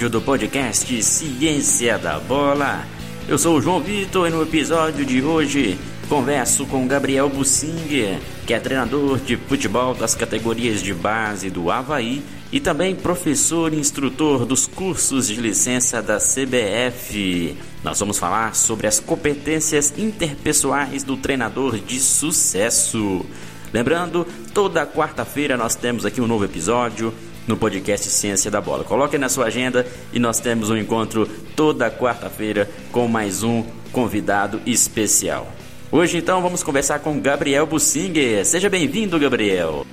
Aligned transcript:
episódio 0.00 0.08
do 0.08 0.22
podcast 0.22 1.02
Ciência 1.02 1.98
da 1.98 2.18
Bola. 2.18 2.86
Eu 3.28 3.36
sou 3.36 3.58
o 3.58 3.60
João 3.60 3.80
Vitor 3.80 4.26
e 4.26 4.30
no 4.30 4.42
episódio 4.42 5.04
de 5.04 5.20
hoje 5.20 5.78
converso 6.08 6.64
com 6.64 6.88
Gabriel 6.88 7.28
Bussinger, 7.28 8.18
que 8.46 8.54
é 8.54 8.58
treinador 8.58 9.18
de 9.18 9.36
futebol 9.36 9.94
das 9.94 10.14
categorias 10.14 10.82
de 10.82 10.94
base 10.94 11.50
do 11.50 11.70
Havaí 11.70 12.22
e 12.50 12.58
também 12.58 12.94
professor 12.94 13.74
e 13.74 13.78
instrutor 13.78 14.46
dos 14.46 14.66
cursos 14.66 15.26
de 15.26 15.34
licença 15.34 16.00
da 16.00 16.16
CBF. 16.16 17.54
Nós 17.84 18.00
vamos 18.00 18.18
falar 18.18 18.54
sobre 18.54 18.86
as 18.86 18.98
competências 18.98 19.92
interpessoais 19.98 21.04
do 21.04 21.18
treinador 21.18 21.78
de 21.78 22.00
sucesso. 22.00 23.26
Lembrando, 23.70 24.26
toda 24.54 24.86
quarta-feira 24.86 25.58
nós 25.58 25.74
temos 25.74 26.06
aqui 26.06 26.22
um 26.22 26.26
novo 26.26 26.44
episódio 26.46 27.12
no 27.46 27.56
podcast 27.56 28.08
Ciência 28.08 28.50
da 28.50 28.60
Bola. 28.60 28.84
Coloque 28.84 29.18
na 29.18 29.28
sua 29.28 29.46
agenda 29.46 29.86
e 30.12 30.18
nós 30.18 30.40
temos 30.40 30.70
um 30.70 30.76
encontro 30.76 31.26
toda 31.56 31.90
quarta-feira 31.90 32.68
com 32.92 33.08
mais 33.08 33.42
um 33.42 33.64
convidado 33.92 34.60
especial. 34.66 35.46
Hoje 35.92 36.18
então 36.18 36.40
vamos 36.40 36.62
conversar 36.62 37.00
com 37.00 37.20
Gabriel 37.20 37.66
Bussinger. 37.66 38.44
Seja 38.44 38.68
bem-vindo, 38.68 39.18
Gabriel. 39.18 39.86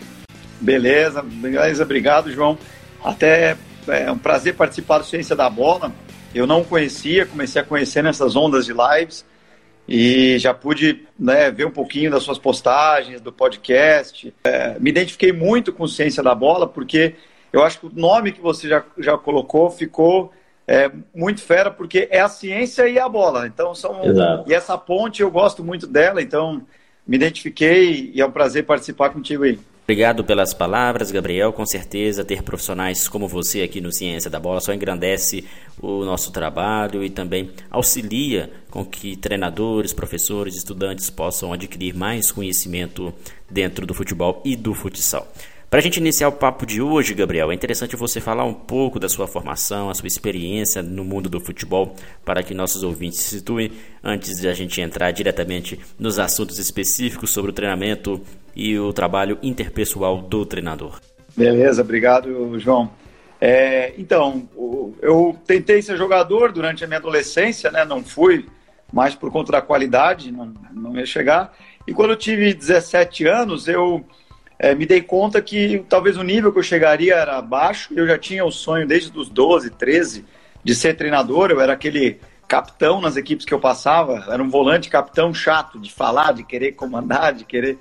Beleza, 0.59 1.21
beleza, 1.21 1.83
obrigado, 1.83 2.31
João. 2.31 2.57
Até 3.03 3.57
é 3.88 4.11
um 4.11 4.17
prazer 4.17 4.55
participar 4.55 4.99
do 4.99 5.05
Ciência 5.05 5.35
da 5.35 5.49
Bola. 5.49 5.91
Eu 6.35 6.45
não 6.45 6.63
conhecia, 6.63 7.25
comecei 7.25 7.61
a 7.61 7.66
conhecer 7.66 8.03
nessas 8.03 8.35
ondas 8.35 8.66
de 8.66 8.73
lives 8.73 9.25
e 9.88 10.38
já 10.38 10.53
pude 10.53 11.05
né, 11.17 11.50
ver 11.50 11.66
um 11.66 11.72
pouquinho 11.72 12.11
das 12.11 12.23
suas 12.23 12.38
postagens, 12.38 13.22
do 13.22 13.31
podcast. 13.31 14.33
É, 14.44 14.77
me 14.79 14.89
identifiquei 14.89 15.31
muito 15.31 15.72
com 15.72 15.88
Ciência 15.88 16.22
da 16.22 16.35
Bola, 16.35 16.67
porque 16.67 17.16
eu 17.52 17.64
acho 17.64 17.80
que 17.80 17.86
o 17.88 17.92
nome 17.94 18.31
que 18.31 18.42
você 18.42 18.67
já, 18.67 18.84
já 18.98 19.17
colocou 19.17 19.70
ficou 19.70 20.31
é, 20.67 20.92
muito 21.16 21.42
fera, 21.42 21.72
porque 21.72 22.08
é 22.12 22.20
a 22.20 22.30
ciência 22.30 22.88
e 22.88 23.00
a 23.00 23.08
bola. 23.08 23.48
Então 23.48 23.73
são. 23.73 24.03
Exato. 24.03 24.50
E 24.50 24.53
essa 24.53 24.78
ponte 24.78 25.22
eu 25.22 25.31
gosto 25.31 25.64
muito 25.64 25.88
dela, 25.88 26.22
então 26.22 26.62
me 27.08 27.16
identifiquei 27.16 28.12
e 28.14 28.22
é 28.22 28.25
um 28.25 28.31
prazer 28.31 28.66
participar 28.66 29.09
contigo 29.12 29.44
aí. 29.44 29.58
Obrigado 29.88 30.25
pelas 30.25 30.53
palavras, 30.53 31.12
Gabriel. 31.12 31.53
Com 31.53 31.66
certeza, 31.66 32.25
ter 32.25 32.44
profissionais 32.44 33.08
como 33.08 33.25
você 33.25 33.62
aqui 33.62 33.80
no 33.80 33.90
Ciência 33.90 34.30
da 34.30 34.38
Bola 34.38 34.59
só 34.59 34.73
engrandece 34.73 35.45
o 35.81 36.03
nosso 36.03 36.30
trabalho 36.34 37.02
e 37.02 37.09
também 37.09 37.52
auxilia 37.72 38.52
com 38.70 38.84
que 38.84 39.16
treinadores, 39.16 39.94
professores, 39.94 40.58
estudantes 40.58 41.09
possam 41.09 41.53
adquirir 41.53 41.95
mais 41.95 42.34
conhecimento 42.34 43.14
dentro 43.50 43.88
do 43.88 43.94
futebol 43.94 44.42
e 44.44 44.58
do 44.58 44.73
futsal. 44.73 45.25
Para 45.69 45.79
a 45.79 45.81
gente 45.81 45.97
iniciar 45.97 46.29
o 46.29 46.31
papo 46.31 46.65
de 46.65 46.81
hoje, 46.81 47.13
Gabriel, 47.13 47.51
é 47.51 47.53
interessante 47.53 47.93
você 47.97 48.21
falar 48.21 48.45
um 48.45 48.53
pouco 48.53 48.97
da 48.97 49.09
sua 49.09 49.27
formação, 49.27 49.89
a 49.89 49.93
sua 49.93 50.07
experiência 50.07 50.81
no 50.81 51.03
mundo 51.03 51.29
do 51.29 51.41
futebol, 51.41 51.93
para 52.23 52.41
que 52.41 52.53
nossos 52.53 52.83
ouvintes 52.83 53.19
se 53.19 53.37
situem 53.39 53.73
antes 54.01 54.39
de 54.39 54.47
a 54.47 54.53
gente 54.53 54.79
entrar 54.79 55.11
diretamente 55.11 55.77
nos 55.99 56.19
assuntos 56.19 56.57
específicos 56.57 57.31
sobre 57.31 57.51
o 57.51 57.53
treinamento 57.53 58.21
e 58.55 58.79
o 58.79 58.93
trabalho 58.93 59.38
interpessoal 59.43 60.21
do 60.21 60.45
treinador. 60.45 61.01
Beleza, 61.35 61.81
obrigado, 61.81 62.57
João. 62.57 62.89
É, 63.41 63.93
então, 63.97 64.47
eu 65.01 65.38
tentei 65.45 65.81
ser 65.81 65.97
jogador 65.97 66.53
durante 66.53 66.85
a 66.85 66.88
minha 66.88 66.97
adolescência, 66.97 67.69
né? 67.71 67.83
Não 67.83 68.01
fui, 68.01 68.45
mais 68.91 69.15
por 69.15 69.29
conta 69.29 69.51
da 69.51 69.61
qualidade, 69.61 70.31
não, 70.31 70.53
não 70.71 70.97
ia 70.97 71.05
chegar. 71.05 71.53
E 71.85 71.93
quando 71.93 72.11
eu 72.11 72.17
tive 72.17 72.53
17 72.53 73.27
anos, 73.27 73.67
eu 73.67 74.06
é, 74.59 74.73
me 74.73 74.85
dei 74.85 75.01
conta 75.01 75.41
que 75.41 75.85
talvez 75.88 76.18
o 76.18 76.23
nível 76.23 76.51
que 76.51 76.59
eu 76.59 76.63
chegaria 76.63 77.16
era 77.16 77.41
baixo. 77.41 77.94
Eu 77.95 78.07
já 78.07 78.18
tinha 78.18 78.44
o 78.44 78.51
sonho 78.51 78.88
desde 78.88 79.18
os 79.18 79.29
12, 79.29 79.69
13 79.72 80.25
de 80.63 80.75
ser 80.75 80.95
treinador. 80.95 81.51
Eu 81.51 81.62
era 81.62 81.73
aquele 81.73 82.19
capitão 82.47 83.00
nas 83.00 83.18
equipes 83.18 83.45
que 83.45 83.53
eu 83.53 83.59
passava. 83.59 84.25
Era 84.31 84.41
um 84.41 84.50
volante 84.50 84.90
capitão 84.90 85.34
chato 85.34 85.79
de 85.79 85.91
falar, 85.91 86.34
de 86.34 86.44
querer 86.44 86.72
comandar, 86.72 87.34
de 87.34 87.45
querer. 87.45 87.78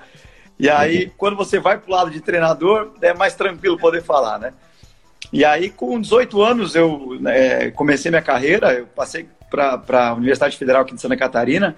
E 0.59 0.69
aí, 0.69 1.10
quando 1.16 1.37
você 1.37 1.59
vai 1.59 1.78
para 1.78 1.91
o 1.91 1.94
lado 1.94 2.10
de 2.10 2.20
treinador, 2.20 2.93
é 3.00 3.14
mais 3.14 3.34
tranquilo 3.34 3.78
poder 3.78 4.03
falar, 4.03 4.38
né? 4.38 4.53
E 5.32 5.44
aí, 5.44 5.70
com 5.70 6.00
18 6.00 6.43
anos, 6.43 6.75
eu 6.75 7.19
é, 7.26 7.70
comecei 7.70 8.10
minha 8.10 8.22
carreira. 8.22 8.75
Eu 8.75 8.87
passei 8.87 9.26
para 9.50 10.08
a 10.08 10.14
Universidade 10.14 10.56
Federal 10.56 10.82
aqui 10.82 10.94
de 10.94 11.00
Santa 11.00 11.16
Catarina. 11.16 11.75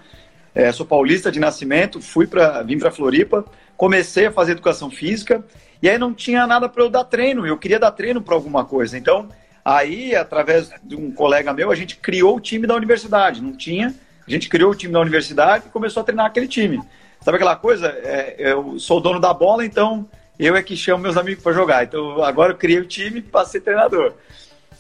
É, 0.59 0.73
sou 0.73 0.85
paulista 0.85 1.31
de 1.31 1.39
nascimento, 1.39 2.03
fui 2.03 2.27
para 2.27 2.63
vim 2.63 2.79
para 2.79 2.91
Floripa 2.91 3.45
comecei 3.79 4.27
a 4.27 4.33
fazer 4.33 4.53
educação 4.53 4.91
física 4.91 5.43
e 5.81 5.89
aí 5.89 5.97
não 5.97 6.13
tinha 6.13 6.45
nada 6.49 6.69
para 6.69 6.83
eu 6.83 6.91
dar 6.91 7.05
treino, 7.05 7.47
eu 7.47 7.57
queria 7.57 7.79
dar 7.79 7.93
treino 7.93 8.21
para 8.21 8.35
alguma 8.35 8.65
coisa. 8.65 8.99
Então, 8.99 9.29
aí, 9.65 10.17
através 10.17 10.71
de 10.83 10.97
um 10.97 11.13
colega 11.13 11.53
meu, 11.53 11.71
a 11.71 11.77
gente 11.77 11.97
criou 11.97 12.37
o 12.37 12.41
time 12.41 12.67
da 12.67 12.75
universidade. 12.75 13.41
Não 13.41 13.53
tinha, 13.53 13.95
a 14.27 14.31
gente 14.31 14.49
criou 14.49 14.73
o 14.73 14.75
time 14.75 14.93
da 14.93 14.99
universidade 14.99 15.67
e 15.69 15.71
começou 15.71 16.01
a 16.01 16.05
treinar 16.05 16.27
aquele 16.27 16.49
time. 16.49 16.83
Sabe 17.21 17.37
aquela 17.37 17.55
coisa? 17.55 17.87
É, 17.87 18.35
eu 18.39 18.81
sou 18.81 19.01
dono 19.01 19.21
da 19.21 19.33
bola, 19.33 19.65
então 19.65 20.09
eu 20.37 20.57
é 20.57 20.63
que 20.63 20.77
chamo 20.77 21.05
meus 21.05 21.17
amigos 21.17 21.45
para 21.45 21.53
jogar. 21.53 21.85
Então, 21.85 22.21
agora 22.25 22.53
eu 22.53 22.57
criei 22.57 22.81
o 22.81 22.87
time 22.87 23.23
para 23.23 23.45
ser 23.45 23.61
treinador. 23.61 24.15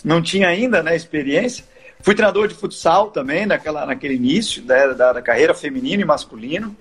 Não 0.04 0.20
tinha 0.20 0.48
ainda 0.48 0.82
né, 0.82 0.96
experiência. 0.96 1.64
Fui 2.00 2.14
treinador 2.14 2.48
de 2.48 2.54
futsal 2.54 3.10
também, 3.10 3.46
naquela, 3.46 3.84
naquele 3.84 4.14
início 4.14 4.62
né, 4.64 4.94
da, 4.94 5.12
da 5.14 5.22
carreira 5.22 5.54
feminino 5.54 6.02
e 6.02 6.04
masculino. 6.04 6.76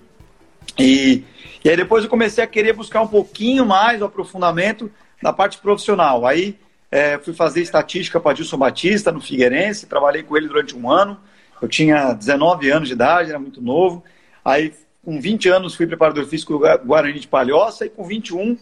E 0.78 1.24
e 1.64 1.68
aí 1.68 1.76
depois 1.76 2.04
eu 2.04 2.10
comecei 2.10 2.42
a 2.42 2.46
querer 2.46 2.72
buscar 2.72 3.00
um 3.00 3.08
pouquinho 3.08 3.66
mais 3.66 4.00
o 4.00 4.04
aprofundamento 4.04 4.90
na 5.22 5.32
parte 5.32 5.58
profissional. 5.58 6.24
Aí 6.24 6.56
é, 6.90 7.18
fui 7.18 7.34
fazer 7.34 7.60
estatística 7.60 8.20
para 8.20 8.34
Dilson 8.34 8.56
Batista 8.56 9.10
no 9.10 9.20
Figueirense, 9.20 9.86
trabalhei 9.86 10.22
com 10.22 10.36
ele 10.36 10.46
durante 10.46 10.76
um 10.76 10.90
ano. 10.90 11.18
Eu 11.60 11.68
tinha 11.68 12.12
19 12.12 12.70
anos 12.70 12.88
de 12.88 12.94
idade, 12.94 13.30
era 13.30 13.38
muito 13.38 13.60
novo. 13.60 14.04
Aí 14.44 14.72
com 15.04 15.20
20 15.20 15.48
anos 15.48 15.74
fui 15.74 15.86
preparador 15.86 16.24
físico 16.26 16.52
do 16.52 16.86
Guarani 16.86 17.18
de 17.18 17.26
Palhoça 17.26 17.86
e 17.86 17.90
com 17.90 18.04
21 18.04 18.58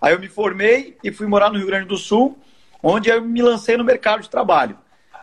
aí 0.00 0.14
eu 0.14 0.18
me 0.18 0.28
formei 0.28 0.96
e 1.04 1.12
fui 1.12 1.26
morar 1.26 1.50
no 1.50 1.58
Rio 1.58 1.66
Grande 1.66 1.86
do 1.86 1.96
Sul, 1.96 2.38
onde 2.82 3.10
eu 3.10 3.22
me 3.22 3.42
lancei 3.42 3.76
no 3.76 3.84
mercado 3.84 4.22
de 4.22 4.30
trabalho. 4.30 4.76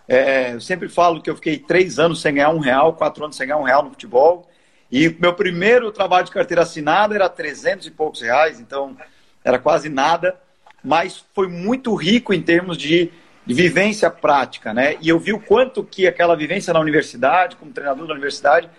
É, 0.08 0.54
eu 0.54 0.62
sempre 0.62 0.88
falo 0.88 1.22
que 1.22 1.30
eu 1.30 1.36
fiquei 1.36 1.58
três 1.58 2.00
anos 2.00 2.22
sem 2.22 2.36
ganhar 2.36 2.50
um 2.50 2.60
real, 2.60 2.94
quatro 2.94 3.24
anos 3.24 3.36
sem 3.36 3.48
ganhar 3.48 3.60
um 3.60 3.64
real 3.64 3.84
no 3.84 3.90
futebol. 3.90 4.50
E 4.92 5.10
meu 5.20 5.34
primeiro 5.34 5.92
trabalho 5.92 6.26
de 6.26 6.32
carteira 6.32 6.64
assinada 6.64 7.14
era 7.14 7.28
300 7.28 7.88
e 7.88 7.92
poucos 7.92 8.22
reais, 8.22 8.60
então 8.60 8.96
era 9.44 9.60
quase 9.60 9.90
nada, 9.90 10.40
mas 10.84 11.26
foi 11.34 11.48
muito 11.48 11.94
rico 11.96 12.34
em 12.34 12.42
termos 12.42 12.78
de, 12.78 13.12
vivência 13.54 14.10
prática, 14.12 14.74
né? 14.74 14.98
E 15.02 15.10
eu 15.10 15.18
vi 15.18 15.32
o 15.32 15.40
quanto 15.40 15.84
que 15.84 16.06
aquela 16.06 16.36
vivência 16.36 16.74
na 16.74 16.80
universidade, 16.80 17.56
como 17.56 17.72
treinador 17.72 18.06
da 18.06 18.14
universidade, 18.14 18.70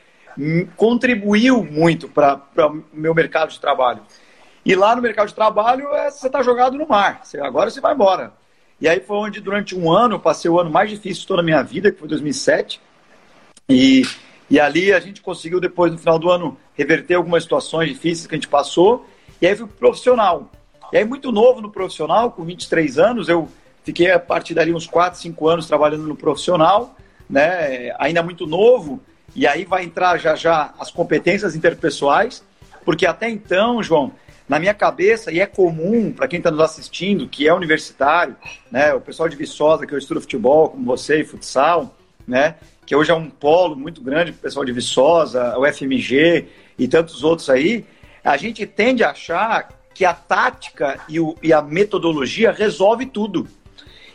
contribuiu 0.76 1.64
muito 1.64 2.08
para 2.08 2.42
o 2.56 2.84
meu 2.92 3.14
mercado 3.14 3.50
de 3.50 3.60
trabalho. 3.60 4.02
E 4.64 4.74
lá 4.74 4.94
no 4.94 5.00
mercado 5.00 5.28
de 5.28 5.34
trabalho, 5.34 5.88
é, 5.94 6.10
você 6.10 6.26
está 6.26 6.42
jogado 6.42 6.76
no 6.76 6.86
mar. 6.86 7.20
Você, 7.24 7.40
agora 7.40 7.70
você 7.70 7.80
vai 7.80 7.94
embora. 7.94 8.32
E 8.80 8.88
aí 8.88 9.00
foi 9.00 9.16
onde, 9.16 9.40
durante 9.40 9.76
um 9.76 9.90
ano, 9.90 10.16
eu 10.16 10.20
passei 10.20 10.50
o 10.50 10.58
ano 10.58 10.70
mais 10.70 10.90
difícil 10.90 11.22
de 11.22 11.26
toda 11.26 11.42
a 11.42 11.44
minha 11.44 11.62
vida, 11.62 11.90
que 11.90 11.98
foi 11.98 12.08
2007. 12.08 12.80
E 13.68 14.02
e 14.50 14.58
ali 14.58 14.92
a 14.92 15.00
gente 15.00 15.20
conseguiu, 15.20 15.60
depois, 15.60 15.92
no 15.92 15.98
final 15.98 16.18
do 16.18 16.30
ano, 16.30 16.56
reverter 16.74 17.14
algumas 17.14 17.42
situações 17.42 17.88
difíceis 17.88 18.26
que 18.26 18.34
a 18.34 18.38
gente 18.38 18.48
passou. 18.48 19.06
E 19.42 19.46
aí 19.46 19.54
fui 19.54 19.66
pro 19.66 19.76
profissional. 19.76 20.50
E 20.92 20.96
aí, 20.96 21.04
muito 21.04 21.30
novo 21.30 21.60
no 21.60 21.70
profissional, 21.70 22.32
com 22.32 22.44
23 22.44 22.98
anos, 22.98 23.28
eu 23.28 23.48
fiquei 23.84 24.10
a 24.10 24.18
partir 24.18 24.54
dali 24.54 24.72
uns 24.72 24.86
4, 24.86 25.20
5 25.20 25.48
anos 25.48 25.66
trabalhando 25.66 26.06
no 26.06 26.16
profissional, 26.16 26.96
né? 27.28 27.94
Ainda 27.98 28.22
muito 28.22 28.46
novo. 28.46 29.00
E 29.36 29.46
aí 29.46 29.66
vai 29.66 29.84
entrar 29.84 30.16
já 30.16 30.34
já 30.34 30.72
as 30.78 30.90
competências 30.90 31.54
interpessoais, 31.54 32.42
porque 32.86 33.04
até 33.04 33.28
então, 33.28 33.82
João, 33.82 34.12
na 34.48 34.58
minha 34.58 34.74
cabeça, 34.74 35.30
e 35.30 35.40
é 35.40 35.46
comum 35.46 36.12
para 36.12 36.26
quem 36.26 36.38
está 36.38 36.50
nos 36.50 36.60
assistindo, 36.60 37.28
que 37.28 37.46
é 37.46 37.52
universitário, 37.52 38.34
né? 38.70 38.94
O 38.94 39.00
pessoal 39.00 39.28
de 39.28 39.36
Viçosa, 39.36 39.86
que 39.86 39.92
eu 39.92 39.98
estudo 39.98 40.20
futebol, 40.20 40.70
como 40.70 40.84
você, 40.84 41.20
e 41.20 41.24
futsal, 41.24 41.94
né? 42.26 42.54
que 42.88 42.96
hoje 42.96 43.10
é 43.10 43.14
um 43.14 43.28
polo 43.28 43.76
muito 43.76 44.00
grande 44.00 44.32
para 44.32 44.38
o 44.38 44.42
pessoal 44.44 44.64
de 44.64 44.72
Viçosa, 44.72 45.58
o 45.58 45.70
FMG 45.70 46.46
e 46.78 46.88
tantos 46.88 47.22
outros 47.22 47.50
aí, 47.50 47.84
a 48.24 48.34
gente 48.38 48.64
tende 48.64 49.04
a 49.04 49.10
achar 49.10 49.68
que 49.92 50.06
a 50.06 50.14
tática 50.14 50.98
e, 51.06 51.20
o, 51.20 51.36
e 51.42 51.52
a 51.52 51.60
metodologia 51.60 52.50
resolve 52.50 53.04
tudo. 53.04 53.46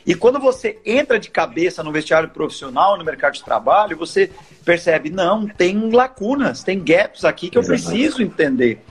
E 0.03 0.15
quando 0.15 0.39
você 0.39 0.79
entra 0.83 1.19
de 1.19 1.29
cabeça 1.29 1.83
no 1.83 1.91
vestiário 1.91 2.29
profissional, 2.29 2.97
no 2.97 3.05
mercado 3.05 3.35
de 3.35 3.43
trabalho, 3.43 3.95
você 3.95 4.31
percebe, 4.65 5.11
não, 5.11 5.47
tem 5.47 5.91
lacunas, 5.91 6.63
tem 6.63 6.83
gaps 6.83 7.23
aqui 7.23 7.51
que 7.51 7.59
eu 7.59 7.63
preciso 7.63 8.23
entender. 8.23 8.83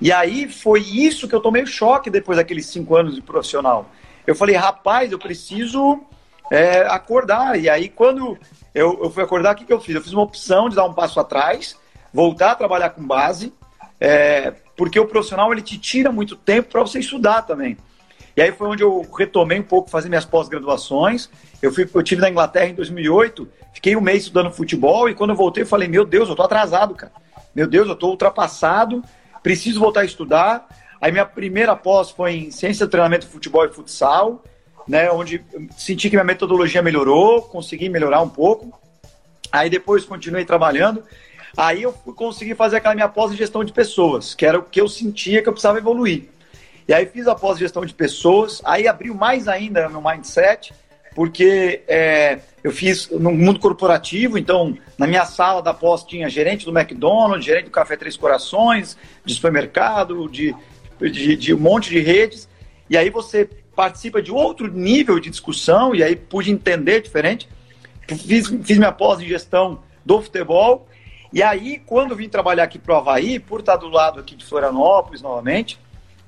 E 0.00 0.10
aí 0.10 0.48
foi 0.48 0.80
isso 0.80 1.28
que 1.28 1.34
eu 1.34 1.40
tomei 1.40 1.66
choque 1.66 2.08
depois 2.08 2.38
daqueles 2.38 2.66
cinco 2.66 2.96
anos 2.96 3.14
de 3.14 3.20
profissional. 3.20 3.90
Eu 4.26 4.34
falei, 4.34 4.56
rapaz, 4.56 5.12
eu 5.12 5.18
preciso 5.18 6.00
é, 6.50 6.80
acordar. 6.82 7.58
E 7.58 7.68
aí, 7.68 7.88
quando 7.88 8.38
eu, 8.74 8.98
eu 9.02 9.10
fui 9.10 9.22
acordar, 9.22 9.54
o 9.54 9.56
que, 9.56 9.64
que 9.64 9.72
eu 9.72 9.80
fiz? 9.80 9.94
Eu 9.94 10.02
fiz 10.02 10.12
uma 10.12 10.22
opção 10.22 10.68
de 10.68 10.76
dar 10.76 10.84
um 10.84 10.94
passo 10.94 11.20
atrás, 11.20 11.76
voltar 12.12 12.52
a 12.52 12.54
trabalhar 12.54 12.90
com 12.90 13.06
base, 13.06 13.52
é, 14.00 14.54
porque 14.76 14.98
o 14.98 15.06
profissional 15.06 15.52
ele 15.52 15.62
te 15.62 15.78
tira 15.78 16.10
muito 16.10 16.34
tempo 16.34 16.70
para 16.70 16.80
você 16.80 16.98
estudar 16.98 17.42
também. 17.42 17.76
E 18.36 18.40
aí 18.40 18.52
foi 18.52 18.68
onde 18.68 18.82
eu 18.82 19.06
retomei 19.16 19.60
um 19.60 19.64
pouco 19.64 19.90
fazer 19.90 20.08
minhas 20.08 20.24
pós-graduações. 20.24 21.28
Eu 21.60 21.72
fui, 21.72 21.88
eu 21.92 22.02
tive 22.02 22.22
na 22.22 22.30
Inglaterra 22.30 22.66
em 22.66 22.74
2008, 22.74 23.46
fiquei 23.74 23.96
um 23.96 24.00
mês 24.00 24.22
estudando 24.22 24.50
futebol 24.50 25.08
e 25.08 25.14
quando 25.14 25.30
eu 25.30 25.36
voltei 25.36 25.62
eu 25.62 25.66
falei: 25.66 25.88
"Meu 25.88 26.06
Deus, 26.06 26.28
eu 26.28 26.36
tô 26.36 26.42
atrasado, 26.42 26.94
cara. 26.94 27.12
Meu 27.54 27.66
Deus, 27.66 27.88
eu 27.88 27.96
tô 27.96 28.08
ultrapassado, 28.08 29.02
preciso 29.42 29.80
voltar 29.80 30.00
a 30.00 30.04
estudar". 30.04 30.68
Aí 31.00 31.10
minha 31.10 31.26
primeira 31.26 31.74
pós 31.74 32.10
foi 32.10 32.34
em 32.34 32.50
ciência 32.50 32.86
treinamento 32.86 33.26
futebol 33.26 33.64
e 33.64 33.72
futsal, 33.72 34.44
né, 34.86 35.10
onde 35.10 35.42
senti 35.76 36.10
que 36.10 36.16
minha 36.16 36.24
metodologia 36.24 36.82
melhorou, 36.82 37.42
consegui 37.42 37.88
melhorar 37.88 38.20
um 38.20 38.28
pouco. 38.28 38.78
Aí 39.50 39.70
depois 39.70 40.04
continuei 40.04 40.44
trabalhando. 40.44 41.02
Aí 41.56 41.82
eu 41.82 41.92
consegui 41.92 42.54
fazer 42.54 42.76
aquela 42.76 42.94
minha 42.94 43.08
pós 43.08 43.32
em 43.32 43.36
gestão 43.36 43.64
de 43.64 43.72
pessoas, 43.72 44.34
que 44.34 44.46
era 44.46 44.58
o 44.58 44.62
que 44.62 44.80
eu 44.80 44.88
sentia 44.88 45.42
que 45.42 45.48
eu 45.48 45.52
precisava 45.52 45.78
evoluir. 45.78 46.28
E 46.86 46.92
aí 46.92 47.06
fiz 47.06 47.26
a 47.28 47.34
pós-gestão 47.34 47.84
de 47.84 47.94
pessoas, 47.94 48.60
aí 48.64 48.88
abriu 48.88 49.14
mais 49.14 49.46
ainda 49.46 49.88
meu 49.88 50.02
mindset, 50.02 50.72
porque 51.14 51.82
é, 51.88 52.38
eu 52.62 52.70
fiz 52.70 53.08
no 53.10 53.32
mundo 53.32 53.58
corporativo, 53.58 54.38
então 54.38 54.76
na 54.98 55.06
minha 55.06 55.24
sala 55.24 55.62
da 55.62 55.72
pós 55.72 56.04
tinha 56.04 56.28
gerente 56.28 56.64
do 56.64 56.78
McDonald's, 56.78 57.44
gerente 57.44 57.64
do 57.64 57.70
Café 57.70 57.96
Três 57.96 58.16
Corações, 58.16 58.96
de 59.24 59.34
supermercado, 59.34 60.28
de, 60.28 60.54
de, 61.00 61.36
de 61.36 61.54
um 61.54 61.58
monte 61.58 61.90
de 61.90 62.00
redes, 62.00 62.48
e 62.88 62.96
aí 62.96 63.10
você 63.10 63.48
participa 63.74 64.20
de 64.20 64.30
outro 64.30 64.68
nível 64.68 65.18
de 65.18 65.30
discussão, 65.30 65.94
e 65.94 66.02
aí 66.02 66.14
pude 66.14 66.50
entender 66.50 67.00
diferente. 67.00 67.48
Fiz, 68.06 68.48
fiz 68.48 68.76
minha 68.76 68.92
pós 68.92 69.20
em 69.20 69.26
gestão 69.26 69.82
do 70.04 70.20
futebol, 70.20 70.86
e 71.32 71.42
aí 71.42 71.80
quando 71.86 72.14
vim 72.16 72.28
trabalhar 72.28 72.64
aqui 72.64 72.78
para 72.78 72.94
o 72.94 72.98
Havaí, 72.98 73.38
por 73.38 73.60
estar 73.60 73.76
do 73.76 73.88
lado 73.88 74.20
aqui 74.20 74.34
de 74.34 74.44
Florianópolis 74.44 75.22
novamente, 75.22 75.78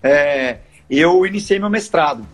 é, 0.03 0.59
eu 0.89 1.27
iniciei 1.27 1.59
meu 1.59 1.69
mestrado. 1.69 2.27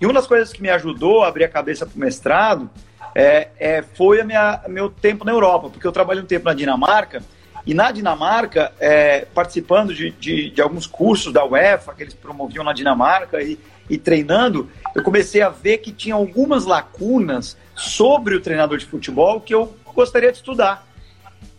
E 0.00 0.06
uma 0.06 0.14
das 0.14 0.26
coisas 0.26 0.52
que 0.52 0.62
me 0.62 0.70
ajudou 0.70 1.24
a 1.24 1.28
abrir 1.28 1.44
a 1.44 1.48
cabeça 1.48 1.84
para 1.84 1.96
o 1.96 1.98
mestrado 1.98 2.70
é, 3.14 3.48
é, 3.58 3.82
foi 3.82 4.20
a 4.20 4.24
minha, 4.24 4.60
meu 4.68 4.88
tempo 4.88 5.24
na 5.24 5.32
Europa, 5.32 5.70
porque 5.70 5.86
eu 5.86 5.92
trabalhei 5.92 6.22
um 6.22 6.26
tempo 6.26 6.44
na 6.44 6.54
Dinamarca, 6.54 7.22
e 7.66 7.74
na 7.74 7.90
Dinamarca, 7.90 8.72
é, 8.80 9.26
participando 9.34 9.92
de, 9.92 10.10
de, 10.12 10.50
de, 10.50 10.62
alguns 10.62 10.86
cursos 10.86 11.32
da 11.32 11.44
UEFA 11.44 11.94
que 11.94 12.02
eles 12.02 12.14
promoviam 12.14 12.64
na 12.64 12.72
Dinamarca 12.72 13.42
e, 13.42 13.58
e 13.90 13.98
treinando, 13.98 14.70
eu 14.94 15.02
comecei 15.02 15.42
a 15.42 15.50
ver 15.50 15.78
que 15.78 15.92
tinha 15.92 16.14
algumas 16.14 16.64
lacunas 16.64 17.58
sobre 17.74 18.34
o 18.34 18.40
treinador 18.40 18.78
de 18.78 18.86
futebol 18.86 19.40
que 19.40 19.54
eu 19.54 19.76
gostaria 19.94 20.30
de 20.30 20.38
estudar. 20.38 20.86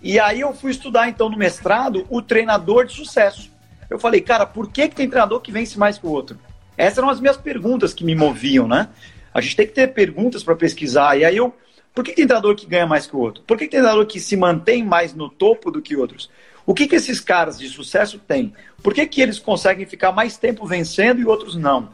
E 0.01 0.19
aí 0.19 0.39
eu 0.39 0.53
fui 0.53 0.71
estudar, 0.71 1.09
então, 1.09 1.30
no 1.30 1.38
mestrado, 1.38 2.06
o 2.09 2.21
treinador 2.21 2.85
de 2.85 2.94
sucesso. 2.94 3.51
Eu 3.89 4.00
falei, 4.00 4.21
cara, 4.21 4.45
por 4.45 4.71
que, 4.71 4.88
que 4.88 4.95
tem 4.95 5.09
treinador 5.09 5.42
que 5.42 5.51
vence 5.51 5.77
mais 5.77 5.97
que 5.97 6.07
o 6.07 6.09
outro? 6.09 6.39
Essas 6.80 7.00
eram 7.00 7.10
as 7.10 7.20
minhas 7.20 7.36
perguntas 7.36 7.94
que 7.94 8.06
me 8.06 8.16
moviam, 8.16 8.66
né? 8.66 8.88
A 9.34 9.42
gente 9.42 9.58
tem 9.58 9.68
que 9.68 9.74
ter 9.74 9.88
perguntas 9.90 10.46
para 10.46 10.56
pesquisar. 10.56 11.18
E 11.18 11.26
aí 11.26 11.36
eu. 11.36 11.54
Por 11.94 12.06
que 12.06 12.14
tem 12.14 12.26
treinador 12.26 12.56
que 12.56 12.66
ganha 12.66 12.88
mais 12.88 13.06
que 13.06 13.14
o 13.14 13.20
outro? 13.20 13.44
Por 13.44 13.58
que 13.58 13.66
tem 13.66 13.81
treinador 13.81 14.06
que 14.06 14.18
se 14.18 14.38
mantém 14.38 14.86
mais 14.86 15.14
no 15.14 15.30
topo 15.30 15.70
do 15.70 15.81
que 15.81 15.98
outros? 15.98 16.30
O 16.66 16.74
que, 16.74 16.88
que 16.88 16.96
esses 16.96 17.20
caras 17.20 17.60
de 17.60 17.68
sucesso 17.68 18.18
têm? 18.18 18.54
Por 18.81 18.94
que, 18.94 19.06
que 19.06 19.22
eles 19.22 19.40
conseguem 19.40 19.86
ficar 19.86 20.14
mais 20.14 20.38
tempo 20.38 20.66
vencendo 20.66 21.20
e 21.20 21.26
outros 21.26 21.56
não? 21.56 21.90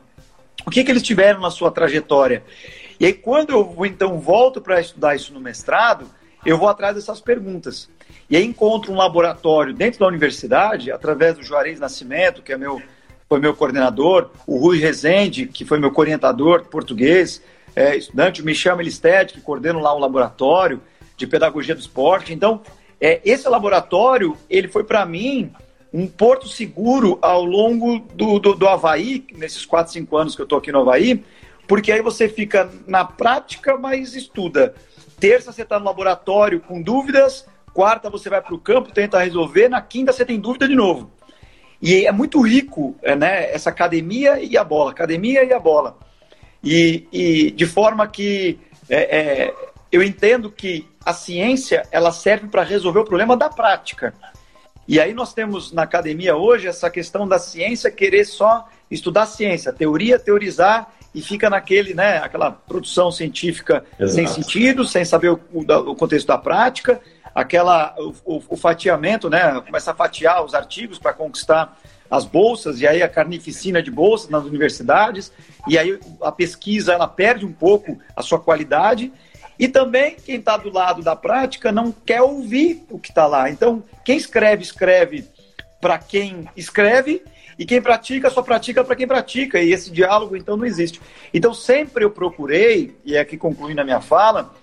O 0.68 0.70
que, 0.70 0.84
que 0.84 0.92
eles 0.92 1.02
tiveram 1.02 1.40
na 1.40 1.50
sua 1.50 1.72
trajetória? 1.72 2.44
E 3.00 3.08
aí, 3.08 3.14
quando 3.14 3.52
eu 3.52 3.86
então 3.86 4.20
volto 4.20 4.62
para 4.62 4.80
estudar 4.80 5.16
isso 5.16 5.34
no 5.34 5.40
mestrado, 5.40 6.08
eu 6.46 6.60
vou 6.60 6.70
atrás 6.70 6.94
dessas 6.94 7.20
perguntas. 7.20 7.90
E 8.30 8.38
aí 8.38 8.46
encontro 8.46 8.92
um 8.92 8.98
laboratório 8.98 9.74
dentro 9.74 10.00
da 10.00 10.08
universidade, 10.08 10.92
através 10.92 11.36
do 11.36 11.44
Juarez 11.44 11.80
Nascimento, 11.80 12.44
que 12.44 12.54
é 12.54 12.58
meu, 12.58 12.80
foi 13.28 13.40
meu 13.40 13.56
coordenador, 13.56 14.30
o 14.46 14.58
Rui 14.58 14.78
Rezende, 14.78 15.48
que 15.48 15.66
foi 15.66 15.80
meu 15.80 15.92
orientador 15.96 16.66
português, 16.66 17.42
é, 17.76 17.96
estudante, 17.96 18.42
o 18.42 18.46
Michel 18.46 18.78
Melisted, 18.78 19.34
que 19.34 19.42
coordena 19.42 19.80
lá 19.80 19.94
o 19.94 20.00
laboratório 20.00 20.82
de 21.18 21.26
pedagogia 21.26 21.76
do 21.76 21.82
esporte. 21.82 22.34
Então, 22.34 22.62
é, 23.02 23.20
esse 23.26 23.48
laboratório, 23.50 24.38
ele 24.50 24.68
foi 24.68 24.84
para 24.84 25.06
mim 25.06 25.52
um 25.92 26.08
porto 26.08 26.48
seguro 26.48 27.18
ao 27.22 27.44
longo 27.44 28.00
do, 28.14 28.38
do, 28.38 28.54
do 28.54 28.68
Havaí, 28.68 29.26
nesses 29.34 29.66
4, 29.66 29.94
5 29.94 30.18
anos 30.18 30.36
que 30.36 30.42
eu 30.42 30.46
estou 30.46 30.58
aqui 30.58 30.72
no 30.72 30.82
Havaí, 30.82 31.24
porque 31.68 31.92
aí 31.92 32.02
você 32.02 32.30
fica 32.30 32.70
na 32.86 33.04
prática, 33.04 33.78
mas 33.78 34.14
estuda. 34.14 34.76
Terça 35.20 35.52
você 35.52 35.64
está 35.64 35.80
no 35.80 35.86
laboratório 35.86 36.60
com 36.60 36.82
dúvidas, 36.82 37.48
quarta 37.74 38.10
você 38.10 38.30
vai 38.30 38.42
para 38.42 38.54
o 38.54 38.60
campo, 38.60 38.92
tenta 38.92 39.20
resolver, 39.20 39.70
na 39.70 39.82
quinta 39.82 40.12
você 40.12 40.26
tem 40.26 40.40
dúvida 40.40 40.68
de 40.68 40.76
novo. 40.76 41.12
E 41.86 42.08
é 42.08 42.12
muito 42.12 42.42
rico 42.42 42.96
é, 43.04 43.16
né, 43.16 43.52
essa 43.54 43.70
academia 43.70 44.40
e 44.40 44.58
a 44.58 44.64
bola, 44.64 44.90
academia 44.90 45.44
e 45.44 45.54
a 45.54 45.60
bola. 45.60 45.96
E, 46.64 47.08
e 47.14 47.52
de 47.52 47.68
forma 47.68 48.08
que 48.08 48.60
é, 48.90 49.18
é, 49.20 49.54
eu 49.92 50.02
entendo 50.02 50.50
que 50.50 50.88
a 51.06 51.14
ciência 51.14 51.84
ela 51.92 52.12
serve 52.12 52.48
para 52.48 52.64
resolver 52.64 52.98
o 53.02 53.06
problema 53.06 53.38
da 53.38 53.50
prática. 53.50 54.16
E 54.88 55.00
aí 55.00 55.14
nós 55.14 55.32
temos 55.32 55.72
na 55.72 55.84
academia 55.84 56.36
hoje 56.36 56.68
essa 56.68 56.90
questão 56.90 57.28
da 57.28 57.38
ciência 57.38 57.92
querer 57.92 58.26
só 58.26 58.68
estudar 58.90 59.28
ciência, 59.28 59.72
teoria, 59.72 60.18
teorizar 60.18 60.92
e 61.14 61.22
fica 61.22 61.52
naquele, 61.52 61.94
né, 61.94 62.18
aquela 62.18 62.50
produção 62.50 63.12
científica 63.12 63.86
Exato. 64.00 64.16
sem 64.16 64.28
sentido, 64.28 64.86
sem 64.86 65.06
saber 65.06 65.30
o, 65.30 65.40
o, 65.54 65.96
contexto 65.96 66.26
da 66.26 66.38
prática, 66.40 67.00
aquela 67.36 67.94
o, 67.98 68.42
o, 68.48 68.56
fatiamento, 68.56 69.30
né, 69.30 69.62
começa 69.66 69.92
a 69.92 69.94
fatiar 69.94 70.44
os 70.46 70.54
artigos 70.54 70.98
para 70.98 71.12
conquistar 71.12 71.78
as 72.10 72.24
bolsas 72.24 72.80
e 72.80 72.88
aí 72.88 73.04
a 73.04 73.10
carnificina 73.10 73.84
de 73.84 73.92
bolsas 73.92 74.30
nas 74.30 74.46
universidades 74.46 75.34
e 75.68 75.78
aí 75.78 76.00
a 76.22 76.32
pesquisa 76.32 76.94
ela 76.94 77.08
perde 77.08 77.46
um 77.46 77.52
pouco 77.52 78.00
a 78.16 78.22
sua 78.22 78.40
qualidade 78.40 79.12
e 79.60 79.68
também 79.68 80.16
quem 80.16 80.38
está 80.38 80.56
do 80.56 80.72
lado 80.72 81.02
da 81.02 81.16
prática 81.16 81.74
não 81.74 81.92
quer 81.92 82.22
ouvir 82.22 82.86
o 82.90 82.98
que 82.98 83.10
está 83.10 83.28
lá. 83.28 83.50
Então 83.50 83.84
quem 84.06 84.16
escreve 84.16 84.64
escreve 84.64 85.28
para 85.82 85.98
quem 85.98 86.48
escreve 86.56 87.22
e 87.58 87.66
quem 87.66 87.82
pratica 87.82 88.30
só 88.30 88.42
pratica 88.42 88.84
para 88.84 88.96
quem 88.96 89.08
pratica, 89.08 89.62
e 89.62 89.72
esse 89.72 89.90
diálogo 89.90 90.36
então 90.36 90.58
não 90.58 90.66
existe. 90.66 91.02
Então 91.34 91.54
sempre 91.54 92.04
eu 92.04 92.12
procurei, 92.12 92.96
e 93.06 93.16
é 93.16 93.20
aqui 93.20 93.38
concluindo 93.38 93.80
a 93.80 93.84
minha 93.84 94.02
fala, 94.02 94.54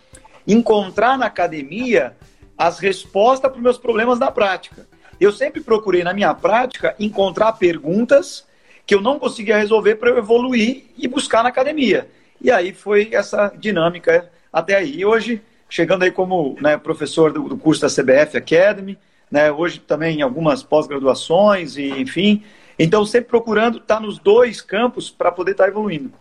encontrar 0.47 1.17
na 1.17 1.27
academia 1.27 2.15
as 2.57 2.79
respostas 2.79 3.51
para 3.51 3.57
os 3.57 3.63
meus 3.63 3.79
problemas 3.79 4.19
da 4.19 4.31
prática. 4.31 4.87
Eu 5.21 5.33
sempre 5.33 5.61
procurei 5.61 6.03
na 6.03 6.13
minha 6.13 6.35
prática 6.35 6.95
encontrar 6.99 7.53
perguntas 7.53 8.47
que 8.87 8.95
eu 8.95 9.01
não 9.01 9.19
conseguia 9.19 9.57
resolver 9.57 9.97
para 9.97 10.11
eu 10.11 10.19
evoluir 10.19 10.85
e 10.97 11.07
buscar 11.07 11.43
na 11.43 11.49
academia. 11.49 12.09
E 12.41 12.51
aí 12.51 12.73
foi 12.73 13.11
essa 13.13 13.53
dinâmica 13.57 14.31
até 14.53 14.77
aí. 14.77 14.97
E 14.97 15.05
hoje, 15.05 15.41
chegando 15.69 16.03
aí 16.03 16.11
como 16.11 16.57
né, 16.61 16.77
professor 16.77 17.33
do, 17.33 17.49
do 17.49 17.57
curso 17.57 17.83
da 17.83 17.89
CBF 17.89 18.37
Academy, 18.37 18.99
né, 19.31 19.51
hoje 19.51 19.79
também 19.79 20.19
em 20.19 20.23
algumas 20.23 20.63
pós-graduações 20.63 21.77
e 21.77 21.89
enfim, 21.89 22.43
então, 22.79 23.05
sempre 23.05 23.29
procurando 23.31 23.79
estar 23.79 24.01
nos 24.01 24.19
dois 24.19 24.61
campos 24.61 25.11
para 25.11 25.31
poder 25.31 25.53
estar 25.53 25.69
evoluindo. 25.69 26.13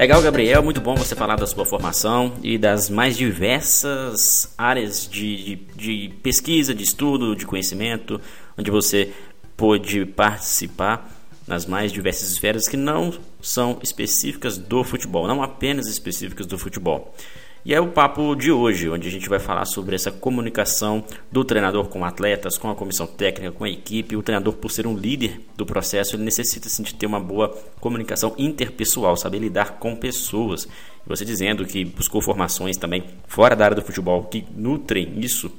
Legal, 0.00 0.22
Gabriel. 0.22 0.62
Muito 0.62 0.80
bom 0.80 0.94
você 0.94 1.14
falar 1.14 1.36
da 1.36 1.46
sua 1.46 1.66
formação 1.66 2.32
e 2.42 2.56
das 2.56 2.88
mais 2.88 3.18
diversas 3.18 4.50
áreas 4.56 5.06
de, 5.06 5.56
de, 5.56 5.56
de 5.76 6.14
pesquisa, 6.22 6.74
de 6.74 6.82
estudo, 6.82 7.36
de 7.36 7.44
conhecimento, 7.44 8.18
onde 8.56 8.70
você 8.70 9.12
pôde 9.58 10.06
participar 10.06 11.06
nas 11.46 11.66
mais 11.66 11.92
diversas 11.92 12.30
esferas 12.30 12.66
que 12.66 12.78
não 12.78 13.12
são 13.42 13.78
específicas 13.82 14.56
do 14.56 14.82
futebol, 14.82 15.28
não 15.28 15.42
apenas 15.42 15.86
específicas 15.86 16.46
do 16.46 16.56
futebol. 16.56 17.14
E 17.62 17.74
é 17.74 17.80
o 17.80 17.88
papo 17.88 18.34
de 18.34 18.50
hoje, 18.50 18.88
onde 18.88 19.06
a 19.06 19.10
gente 19.10 19.28
vai 19.28 19.38
falar 19.38 19.66
sobre 19.66 19.94
essa 19.94 20.10
comunicação 20.10 21.04
do 21.30 21.44
treinador 21.44 21.88
com 21.88 22.02
atletas, 22.06 22.56
com 22.56 22.70
a 22.70 22.74
comissão 22.74 23.06
técnica, 23.06 23.52
com 23.52 23.64
a 23.64 23.68
equipe. 23.68 24.16
O 24.16 24.22
treinador, 24.22 24.54
por 24.54 24.70
ser 24.70 24.86
um 24.86 24.96
líder 24.96 25.40
do 25.58 25.66
processo, 25.66 26.16
ele 26.16 26.22
necessita 26.22 26.70
sim, 26.70 26.82
de 26.82 26.94
ter 26.94 27.04
uma 27.04 27.20
boa 27.20 27.50
comunicação 27.78 28.34
interpessoal, 28.38 29.14
saber 29.14 29.40
lidar 29.40 29.72
com 29.78 29.94
pessoas. 29.94 30.64
E 30.64 31.08
você 31.08 31.22
dizendo 31.22 31.66
que 31.66 31.84
buscou 31.84 32.22
formações 32.22 32.78
também 32.78 33.04
fora 33.26 33.54
da 33.54 33.66
área 33.66 33.76
do 33.76 33.82
futebol 33.82 34.24
que 34.24 34.46
nutrem 34.56 35.20
isso 35.20 35.52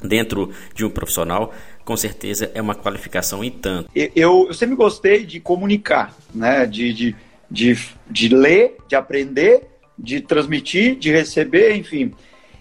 dentro 0.00 0.52
de 0.76 0.84
um 0.84 0.90
profissional, 0.90 1.52
com 1.84 1.96
certeza 1.96 2.52
é 2.54 2.62
uma 2.62 2.76
qualificação 2.76 3.42
em 3.42 3.50
tanto. 3.50 3.90
Eu, 3.94 4.46
eu 4.46 4.54
sempre 4.54 4.76
gostei 4.76 5.26
de 5.26 5.40
comunicar, 5.40 6.14
né? 6.32 6.66
de, 6.66 6.92
de, 6.92 7.16
de, 7.50 7.76
de 8.08 8.28
ler, 8.28 8.76
de 8.86 8.94
aprender 8.94 9.71
de 10.02 10.20
transmitir, 10.20 10.96
de 10.96 11.12
receber, 11.12 11.76
enfim. 11.76 12.12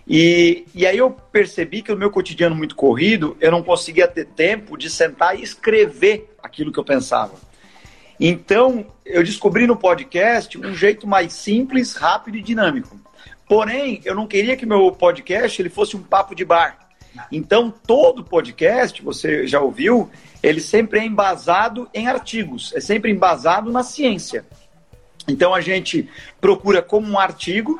E, 0.08 0.66
e 0.76 0.86
aí 0.86 0.98
eu 0.98 1.10
percebi 1.10 1.82
que 1.82 1.92
no 1.92 1.98
meu 1.98 2.12
cotidiano 2.12 2.56
muito 2.56 2.76
corrido, 2.76 3.36
eu 3.42 3.52
não 3.52 3.64
conseguia 3.64 4.08
ter 4.08 4.26
tempo 4.26 4.78
de 4.78 4.90
sentar 4.90 5.38
e 5.38 5.44
escrever 5.44 6.36
aquilo 6.42 6.72
que 6.72 6.80
eu 6.80 6.84
pensava. 6.84 7.34
Então, 8.20 8.86
eu 9.04 9.24
descobri 9.24 9.66
no 9.66 9.76
podcast 9.76 10.56
um 10.60 10.76
jeito 10.76 11.08
mais 11.08 11.34
simples, 11.34 11.96
rápido 11.96 12.38
e 12.38 12.42
dinâmico. 12.42 13.00
Porém, 13.48 14.00
eu 14.06 14.14
não 14.14 14.28
queria 14.28 14.56
que 14.56 14.66
meu 14.66 14.92
podcast 14.92 15.60
ele 15.60 15.70
fosse 15.70 15.98
um 15.98 16.04
papo 16.04 16.36
de 16.36 16.46
bar. 16.46 16.78
Então, 17.32 17.74
todo 17.86 18.24
podcast, 18.24 19.02
você 19.02 19.48
já 19.48 19.60
ouviu, 19.60 20.10
ele 20.42 20.62
sempre 20.62 21.00
é 21.00 21.06
embasado 21.06 21.90
em 21.94 22.08
artigos, 22.08 22.72
é 22.76 22.80
sempre 22.80 23.12
embasado 23.12 23.72
na 23.72 23.84
ciência. 23.84 24.46
Então, 25.28 25.54
a 25.54 25.62
gente 25.62 26.10
procura, 26.40 26.82
como 26.82 27.08
um 27.08 27.20
artigo, 27.20 27.80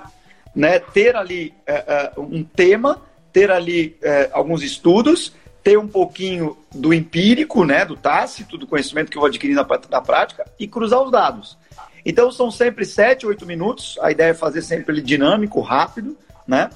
né, 0.56 0.80
ter 0.80 1.16
ali 1.16 1.54
é, 1.66 1.74
é, 1.74 2.12
um 2.18 2.44
tema, 2.44 3.02
ter 3.32 3.50
ali 3.50 3.98
é, 4.02 4.30
alguns 4.34 4.64
estudos, 4.64 5.34
ter 5.64 5.78
um 5.78 5.88
pouquinho 5.88 6.58
do 6.74 6.94
empírico, 6.94 7.64
né, 7.64 7.86
do 7.86 7.96
tácito, 7.96 8.58
do 8.58 8.68
conhecimento 8.68 9.12
que 9.12 9.18
eu 9.18 9.22
vou 9.22 9.28
adquirir 9.28 9.54
na, 9.54 9.68
na 9.90 10.02
prática 10.02 10.46
e 10.60 10.68
cruzar 10.68 11.02
os 11.02 11.12
dados. 11.12 11.58
Então, 12.06 12.32
são 12.32 12.50
sempre 12.50 12.86
sete, 12.86 13.28
oito 13.28 13.46
minutos. 13.46 13.98
A 14.02 14.12
ideia 14.12 14.32
é 14.32 14.34
fazer 14.34 14.62
sempre 14.62 14.94
ele 14.94 15.02
dinâmico, 15.02 15.62
rápido, 15.62 16.18
né? 16.48 16.70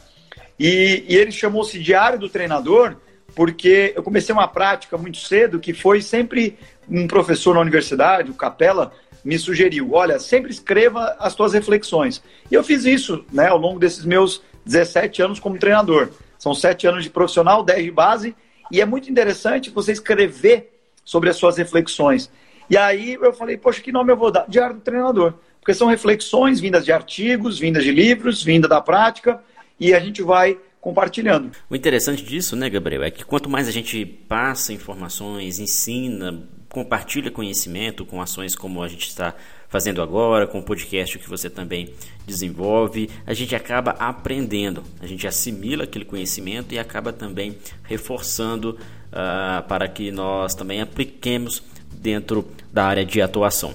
E, 0.60 1.04
e 1.10 1.16
ele 1.16 1.32
chamou-se 1.32 1.80
Diário 1.80 2.20
do 2.20 2.30
Treinador 2.30 2.96
porque 3.36 3.94
eu 3.96 4.02
comecei 4.02 4.34
uma 4.34 4.48
prática 4.48 4.98
muito 4.98 5.18
cedo 5.18 5.60
que 5.60 5.74
foi 5.74 6.02
sempre 6.02 6.58
um 6.90 7.06
professor 7.06 7.54
na 7.54 7.60
universidade, 7.60 8.32
o 8.32 8.36
Capela, 8.36 8.94
me 9.26 9.40
sugeriu, 9.40 9.94
olha, 9.94 10.20
sempre 10.20 10.52
escreva 10.52 11.16
as 11.20 11.34
tuas 11.34 11.54
reflexões. 11.54 12.22
E 12.50 12.54
eu 12.54 12.64
fiz 12.64 12.86
isso, 12.86 13.26
né, 13.34 13.48
ao 13.48 13.58
longo 13.58 13.80
desses 13.80 14.06
meus 14.06 14.42
17 14.64 15.22
anos 15.24 15.40
como 15.40 15.58
treinador. 15.58 16.10
São 16.38 16.54
sete 16.54 16.86
anos 16.86 17.04
de 17.04 17.10
profissional, 17.10 17.64
10 17.64 17.86
de 17.86 17.92
base, 17.92 18.36
e 18.72 18.80
é 18.80 18.86
muito 18.86 19.10
interessante 19.10 19.72
você 19.72 19.92
escrever 19.92 20.72
sobre 21.04 21.30
as 21.30 21.38
suas 21.38 21.58
reflexões. 21.58 22.30
E 22.70 22.78
aí 22.78 23.16
eu 23.16 23.34
falei, 23.34 23.58
poxa, 23.58 23.82
que 23.82 23.92
nome 23.92 24.12
eu 24.12 24.18
vou 24.18 24.32
dar? 24.32 24.46
Diário 24.48 24.76
do 24.76 24.82
Treinador. 24.82 25.34
Porque 25.60 25.74
são 25.74 25.88
reflexões 25.88 26.60
vindas 26.60 26.86
de 26.86 26.92
artigos, 26.92 27.58
vindas 27.58 27.84
de 27.84 27.92
livros, 27.92 28.44
vinda 28.44 28.68
da 28.68 28.80
prática, 28.80 29.42
e 29.80 29.94
a 29.94 30.00
gente 30.00 30.22
vai 30.22 30.58
compartilhando. 30.80 31.52
O 31.68 31.76
interessante 31.76 32.24
disso, 32.24 32.56
né, 32.56 32.70
Gabriel, 32.70 33.04
é 33.04 33.10
que 33.10 33.26
quanto 33.26 33.50
mais 33.50 33.68
a 33.68 33.72
gente 33.72 34.06
passa 34.06 34.72
informações, 34.72 35.58
ensina, 35.58 36.48
compartilha 36.76 37.32
conhecimento 37.32 38.06
com 38.06 38.22
ações 38.22 38.54
como 38.54 38.84
a 38.84 38.88
gente 38.90 39.08
está 39.08 39.34
fazendo 39.70 40.02
agora, 40.02 40.46
com 40.46 40.60
o 40.60 40.62
podcast 40.62 41.18
que 41.18 41.30
você 41.30 41.50
também 41.50 41.90
desenvolve, 42.28 43.10
a 43.26 43.34
gente 43.34 43.56
acaba 43.56 43.92
aprendendo, 43.92 44.84
a 45.00 45.08
gente 45.08 45.26
assimila 45.26 45.86
aquele 45.86 46.04
conhecimento 46.04 46.74
e 46.74 46.80
acaba 46.80 47.14
também 47.14 47.58
reforçando 47.84 48.72
uh, 49.08 49.66
para 49.70 49.88
que 49.88 50.12
nós 50.12 50.54
também 50.54 50.82
apliquemos 50.82 51.64
dentro 51.94 52.46
da 52.74 52.84
área 52.84 53.06
de 53.06 53.22
atuação. 53.22 53.74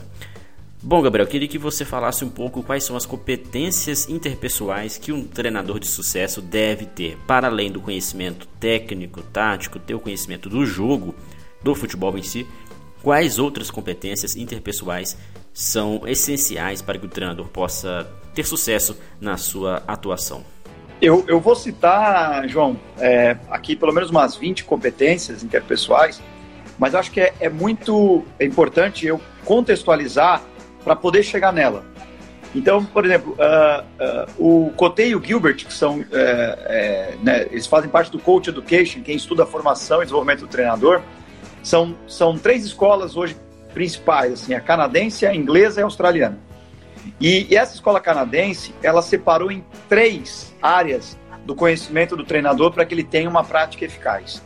Bom, 0.83 1.01
Gabriel, 1.01 1.27
queria 1.27 1.49
que 1.49 1.59
você 1.59 1.83
falasse 1.83 2.23
um 2.23 2.31
pouco 2.31 2.63
quais 2.63 2.85
são 2.85 2.97
as 2.97 3.07
competências 3.07 4.11
interpessoais 4.11 4.99
que 4.99 5.11
um 5.11 5.25
treinador 5.25 5.79
de 5.79 5.87
sucesso 5.87 6.43
deve 6.43 6.85
ter, 6.85 7.17
para 7.27 7.49
além 7.49 7.73
do 7.73 7.81
conhecimento 7.81 8.47
técnico, 8.59 9.23
tático, 9.23 9.79
ter 9.79 9.95
o 9.95 10.01
conhecimento 10.01 10.51
do 10.51 10.67
jogo, 10.67 11.15
do 11.63 11.75
futebol 11.75 12.17
em 12.17 12.23
si, 12.23 12.47
quais 13.03 13.39
outras 13.39 13.71
competências 13.71 14.37
interpessoais 14.37 15.17
são 15.53 16.03
essenciais 16.07 16.81
para 16.81 16.99
que 16.99 17.07
o 17.07 17.09
treinador 17.09 17.49
possa 17.49 18.09
ter 18.35 18.45
sucesso 18.45 18.97
na 19.21 19.37
sua 19.37 19.83
atuação? 19.87 20.45
Eu, 21.01 21.25
eu 21.27 21.41
vou 21.41 21.57
citar, 21.57 22.47
João, 22.49 22.79
é, 22.99 23.37
aqui 23.49 23.75
pelo 23.75 23.93
menos 23.93 24.11
umas 24.11 24.37
20 24.37 24.65
competências 24.65 25.43
interpessoais 25.43 26.21
mas 26.81 26.95
acho 26.95 27.11
que 27.11 27.21
é, 27.21 27.35
é 27.39 27.51
muito 27.51 28.25
importante 28.41 29.07
eu 29.07 29.21
contextualizar 29.45 30.43
para 30.83 30.97
poder 30.97 31.23
chegar 31.23 31.53
nela. 31.53 31.85
Então, 32.55 32.83
por 32.83 33.05
exemplo, 33.05 33.37
uh, 33.39 33.85
uh, 34.41 34.67
o 34.67 34.71
Cote 34.73 35.03
e 35.03 35.15
o 35.15 35.23
Gilbert, 35.23 35.57
que 35.67 35.73
são, 35.73 36.03
é, 36.11 37.15
né, 37.23 37.47
eles 37.51 37.67
fazem 37.67 37.89
parte 37.91 38.11
do 38.11 38.19
Coach 38.19 38.49
Education, 38.49 39.03
quem 39.03 39.15
estuda 39.15 39.43
a 39.43 39.47
formação 39.47 39.99
e 39.99 40.05
desenvolvimento 40.05 40.41
do 40.41 40.47
treinador, 40.47 41.03
são, 41.63 41.97
são 42.07 42.37
três 42.39 42.65
escolas 42.65 43.17
hoje 43.17 43.37
principais, 43.73 44.33
assim, 44.33 44.55
a 44.55 44.61
canadense, 44.61 45.27
a 45.27 45.35
inglesa 45.35 45.81
e 45.81 45.83
a 45.83 45.87
australiana. 45.87 46.39
E, 47.21 47.47
e 47.51 47.57
essa 47.57 47.75
escola 47.75 48.01
canadense, 48.01 48.75
ela 48.83 49.03
separou 49.03 49.51
em 49.51 49.65
três 49.89 50.55
áreas 50.61 51.19
do 51.45 51.55
conhecimento 51.55 52.17
do 52.17 52.25
treinador 52.25 52.73
para 52.73 52.85
que 52.85 52.95
ele 52.95 53.05
tenha 53.05 53.29
uma 53.29 53.45
prática 53.45 53.85
eficaz. 53.85 54.43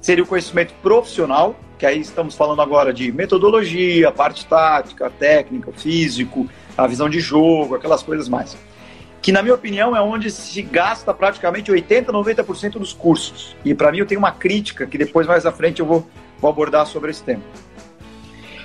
Seria 0.00 0.22
o 0.22 0.26
conhecimento 0.26 0.72
profissional, 0.82 1.56
que 1.78 1.84
aí 1.84 2.00
estamos 2.00 2.34
falando 2.34 2.62
agora 2.62 2.92
de 2.92 3.10
metodologia, 3.12 4.10
parte 4.12 4.46
tática, 4.46 5.10
técnica, 5.10 5.72
físico, 5.72 6.48
a 6.76 6.86
visão 6.86 7.08
de 7.08 7.20
jogo, 7.20 7.74
aquelas 7.74 8.02
coisas 8.02 8.28
mais. 8.28 8.56
Que, 9.20 9.32
na 9.32 9.42
minha 9.42 9.54
opinião, 9.54 9.96
é 9.96 10.00
onde 10.00 10.30
se 10.30 10.62
gasta 10.62 11.12
praticamente 11.12 11.72
80%, 11.72 12.06
90% 12.06 12.72
dos 12.78 12.92
cursos. 12.92 13.56
E, 13.64 13.74
para 13.74 13.90
mim, 13.90 13.98
eu 13.98 14.06
tenho 14.06 14.20
uma 14.20 14.30
crítica 14.30 14.86
que 14.86 14.96
depois, 14.96 15.26
mais 15.26 15.44
à 15.44 15.50
frente, 15.50 15.80
eu 15.80 15.86
vou, 15.86 16.06
vou 16.40 16.50
abordar 16.50 16.86
sobre 16.86 17.10
esse 17.10 17.22
tema. 17.22 17.42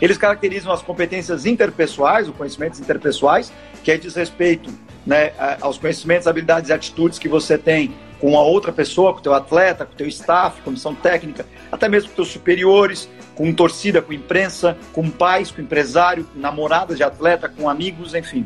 Eles 0.02 0.18
caracterizam 0.18 0.72
as 0.72 0.82
competências 0.82 1.46
interpessoais, 1.46 2.28
os 2.28 2.36
conhecimentos 2.36 2.80
interpessoais, 2.80 3.54
que 3.84 3.92
é 3.92 3.98
diz 3.98 4.16
respeito 4.16 4.72
né, 5.06 5.32
aos 5.62 5.78
conhecimentos, 5.78 6.28
habilidades 6.28 6.70
e 6.70 6.74
atitudes 6.74 7.20
que 7.20 7.30
você 7.30 7.58
tem 7.58 7.94
com 8.20 8.38
a 8.38 8.42
outra 8.42 8.72
pessoa, 8.72 9.14
com 9.14 9.20
o 9.20 9.22
teu 9.22 9.34
atleta, 9.34 9.86
com 9.86 9.94
o 9.94 9.96
teu 9.96 10.08
staff, 10.08 10.62
comissão 10.62 10.94
técnica, 10.94 11.46
até 11.72 11.88
mesmo 11.90 12.10
com 12.10 12.16
teus 12.16 12.30
superiores, 12.30 13.10
com 13.36 13.52
torcida, 13.54 14.02
com 14.02 14.14
imprensa, 14.14 14.78
com 14.94 15.10
pais, 15.10 15.52
com 15.52 15.62
empresário, 15.62 16.24
com 16.26 16.40
namoradas 16.40 16.98
de 16.98 17.04
atleta, 17.04 17.50
com 17.50 17.70
amigos, 17.70 18.14
enfim. 18.14 18.46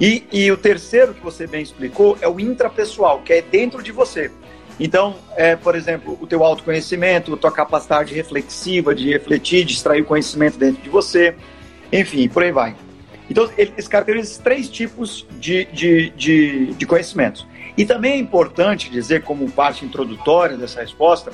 E, 0.00 0.24
e 0.32 0.52
o 0.52 0.56
terceiro 0.56 1.14
que 1.14 1.22
você 1.22 1.46
bem 1.46 1.62
explicou 1.62 2.18
é 2.20 2.28
o 2.28 2.38
intrapessoal, 2.38 3.22
que 3.22 3.32
é 3.32 3.42
dentro 3.42 3.82
de 3.82 3.90
você. 3.90 4.30
Então, 4.78 5.16
é, 5.36 5.56
por 5.56 5.74
exemplo, 5.74 6.18
o 6.20 6.26
teu 6.26 6.44
autoconhecimento, 6.44 7.32
a 7.32 7.36
tua 7.36 7.52
capacidade 7.52 8.14
reflexiva 8.14 8.94
de 8.94 9.10
refletir, 9.10 9.64
de 9.64 9.72
extrair 9.72 10.02
o 10.02 10.04
conhecimento 10.04 10.58
dentro 10.58 10.82
de 10.82 10.90
você, 10.90 11.34
enfim, 11.92 12.28
por 12.28 12.42
aí 12.42 12.52
vai. 12.52 12.76
Então, 13.28 13.50
eles 13.56 13.88
caracterizam 13.88 14.24
esses 14.24 14.38
três 14.38 14.68
tipos 14.68 15.26
de, 15.40 15.64
de, 15.66 16.10
de, 16.10 16.66
de 16.74 16.86
conhecimentos. 16.86 17.46
E 17.76 17.84
também 17.84 18.12
é 18.12 18.16
importante 18.16 18.90
dizer, 18.90 19.22
como 19.22 19.50
parte 19.50 19.84
introdutória 19.84 20.56
dessa 20.56 20.80
resposta, 20.80 21.32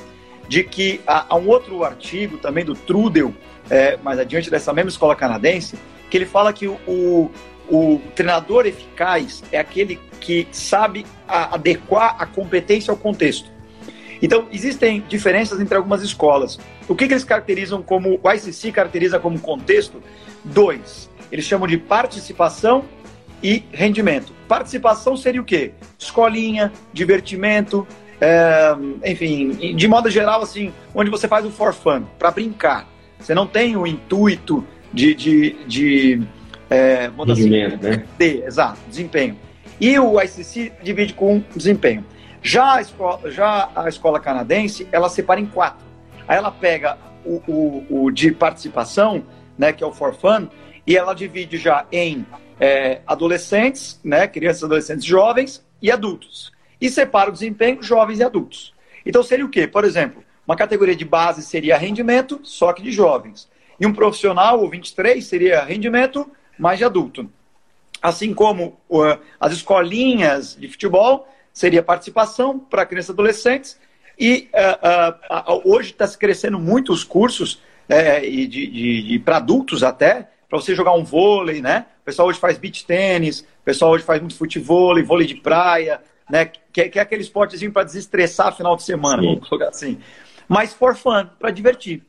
de 0.49 0.64
que 0.64 1.00
há, 1.06 1.37
um 1.37 1.49
outro 1.49 1.84
artigo 1.84 2.38
também 2.38 2.64
do 2.64 2.75
Trudel, 2.75 3.34
é, 3.70 3.96
mais 3.99 4.18
adiante 4.18 4.50
dessa 4.50 4.72
mesma 4.72 4.90
escola 4.90 5.14
canadense, 5.14 5.78
que 6.11 6.16
ele 6.16 6.26
fala 6.26 6.52
que 6.52 6.66
o, 6.66 6.78
o, 6.87 7.30
o 7.70 8.00
treinador 8.14 8.66
eficaz 8.66 9.42
é 9.52 9.58
aquele 9.58 9.99
que 10.23 10.47
sabe 10.52 11.05
adequar 11.26 12.17
a 12.19 12.25
competência 12.25 12.93
ao 12.93 12.97
contexto. 12.97 13.50
Então, 14.23 14.47
existem 14.52 15.02
diferenças 15.09 15.61
entre 15.61 15.76
algumas 15.76 16.00
escolas. 16.00 16.59
O 16.88 16.95
que, 16.95 17.09
que 17.09 17.12
eles 17.12 17.25
caracterizam 17.25 17.83
como, 17.83 18.21
o 18.23 18.31
ICC 18.31 18.71
caracteriza 18.71 19.19
como 19.19 19.38
contexto? 19.41 20.00
Dois. 20.45 21.11
Eles 21.31 21.45
chamam 21.45 21.67
de 21.67 21.76
participação 21.76 22.85
e 23.43 23.64
rendimento. 23.73 24.33
Participação 24.47 25.17
seria 25.17 25.41
o 25.41 25.45
quê? 25.45 25.73
Escolinha, 25.99 26.73
divertimento, 26.93 27.85
é, 28.21 28.76
enfim, 29.05 29.75
de 29.75 29.88
modo 29.88 30.09
geral, 30.09 30.43
assim, 30.43 30.73
onde 30.95 31.11
você 31.11 31.26
faz 31.26 31.45
o 31.45 31.50
for 31.50 31.75
fun, 31.75 32.05
para 32.17 32.31
brincar. 32.31 32.88
Você 33.19 33.35
não 33.35 33.47
tem 33.47 33.76
o 33.76 33.85
intuito 33.85 34.64
de. 34.93 35.14
de, 35.14 35.57
de 35.67 36.23
é, 36.71 37.11
assim, 37.29 37.50
né? 37.50 38.05
de, 38.17 38.45
exato, 38.45 38.79
desempenho. 38.88 39.37
E 39.82 39.98
o 39.98 40.22
ICC 40.22 40.74
divide 40.80 41.12
com 41.12 41.42
desempenho. 41.56 42.04
Já 42.40 42.76
a 42.76 42.80
escola, 42.80 43.28
já 43.32 43.68
a 43.74 43.88
escola 43.88 44.20
canadense, 44.20 44.86
ela 44.92 45.08
separa 45.08 45.40
em 45.40 45.46
quatro. 45.46 45.84
Aí 46.28 46.36
ela 46.36 46.52
pega 46.52 46.96
o, 47.24 47.42
o, 47.48 48.04
o 48.04 48.10
de 48.12 48.30
participação, 48.30 49.26
né, 49.58 49.72
que 49.72 49.82
é 49.82 49.86
o 49.86 49.92
for 49.92 50.14
fun, 50.14 50.46
e 50.86 50.96
ela 50.96 51.14
divide 51.14 51.58
já 51.58 51.84
em 51.90 52.24
é, 52.60 53.00
adolescentes, 53.04 54.00
né, 54.04 54.28
crianças, 54.28 54.62
adolescentes, 54.62 55.04
jovens 55.04 55.66
e 55.82 55.90
adultos. 55.90 56.52
E 56.80 56.88
separa 56.88 57.28
o 57.28 57.32
desempenho 57.32 57.82
jovens 57.82 58.20
e 58.20 58.22
adultos. 58.22 58.72
Então 59.04 59.20
seria 59.20 59.44
o 59.44 59.50
quê? 59.50 59.66
Por 59.66 59.84
exemplo, 59.84 60.22
uma 60.46 60.54
categoria 60.54 60.94
de 60.94 61.04
base 61.04 61.42
seria 61.42 61.76
rendimento, 61.76 62.38
só 62.44 62.72
que 62.72 62.82
de 62.82 62.92
jovens. 62.92 63.50
E 63.80 63.84
um 63.84 63.92
profissional, 63.92 64.60
ou 64.60 64.70
23, 64.70 65.24
seria 65.24 65.64
rendimento 65.64 66.30
mais 66.56 66.78
de 66.78 66.84
adulto. 66.84 67.28
Assim 68.02 68.35
como 68.35 68.80
uh, 68.90 69.18
as 69.38 69.52
escolinhas 69.52 70.56
de 70.59 70.68
futebol, 70.68 71.28
seria 71.52 71.82
participação 71.82 72.59
para 72.59 72.85
crianças 72.85 73.11
e 73.11 73.12
adolescentes. 73.12 73.80
E 74.18 74.50
uh, 74.52 75.52
uh, 75.52 75.62
hoje 75.64 75.90
está 75.90 76.06
se 76.06 76.18
crescendo 76.18 76.59
muito 76.59 76.92
os 76.92 77.04
cursos, 77.04 77.62
é, 77.88 78.21
de, 78.21 78.47
de, 78.47 79.02
de 79.02 79.18
para 79.18 79.37
adultos 79.37 79.82
até, 79.82 80.28
para 80.49 80.61
você 80.61 80.75
jogar 80.75 80.92
um 80.94 81.04
vôlei, 81.04 81.62
né? 81.62 81.87
O 82.02 82.04
pessoal 82.04 82.28
hoje 82.28 82.38
faz 82.38 82.59
beach 82.59 82.85
tênis, 82.85 83.40
o 83.40 83.64
pessoal 83.64 83.92
hoje 83.92 84.04
faz 84.04 84.21
muito 84.21 84.37
futebol, 84.37 85.02
vôlei 85.04 85.26
de 85.26 85.37
praia, 85.37 86.00
né? 86.28 86.50
Que, 86.73 86.88
que 86.88 86.99
é 86.99 87.02
aquele 87.02 87.23
esportezinho 87.23 87.73
para 87.73 87.85
desestressar 87.85 88.54
final 88.56 88.76
de 88.76 88.82
semana, 88.82 89.23
Sim. 89.23 89.35
vamos 89.35 89.49
colocar 89.49 89.68
assim. 89.68 89.99
Mas 90.49 90.73
for 90.73 90.97
fun, 90.97 91.26
para 91.38 91.50
divertir. 91.50 92.02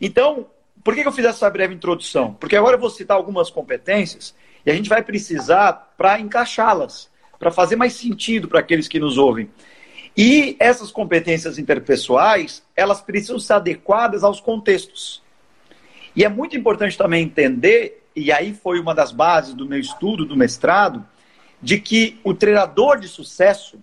Então, 0.00 0.46
por 0.82 0.94
que 0.94 1.06
eu 1.06 1.12
fiz 1.12 1.24
essa 1.24 1.48
breve 1.48 1.74
introdução? 1.74 2.34
Porque 2.34 2.56
agora 2.56 2.76
eu 2.76 2.80
vou 2.80 2.90
citar 2.90 3.16
algumas 3.16 3.50
competências 3.50 4.34
e 4.64 4.70
a 4.70 4.74
gente 4.74 4.88
vai 4.88 5.02
precisar 5.02 5.94
para 5.96 6.20
encaixá-las, 6.20 7.10
para 7.38 7.50
fazer 7.50 7.76
mais 7.76 7.94
sentido 7.94 8.48
para 8.48 8.60
aqueles 8.60 8.88
que 8.88 9.00
nos 9.00 9.16
ouvem. 9.16 9.50
E 10.16 10.56
essas 10.58 10.90
competências 10.90 11.58
interpessoais, 11.58 12.62
elas 12.76 13.00
precisam 13.00 13.38
ser 13.38 13.54
adequadas 13.54 14.24
aos 14.24 14.40
contextos. 14.40 15.22
E 16.14 16.24
é 16.24 16.28
muito 16.28 16.56
importante 16.56 16.98
também 16.98 17.22
entender, 17.22 18.02
e 18.14 18.32
aí 18.32 18.52
foi 18.52 18.80
uma 18.80 18.94
das 18.94 19.12
bases 19.12 19.54
do 19.54 19.66
meu 19.66 19.78
estudo, 19.78 20.26
do 20.26 20.36
mestrado, 20.36 21.06
de 21.62 21.78
que 21.78 22.18
o 22.24 22.34
treinador 22.34 22.98
de 22.98 23.06
sucesso, 23.06 23.78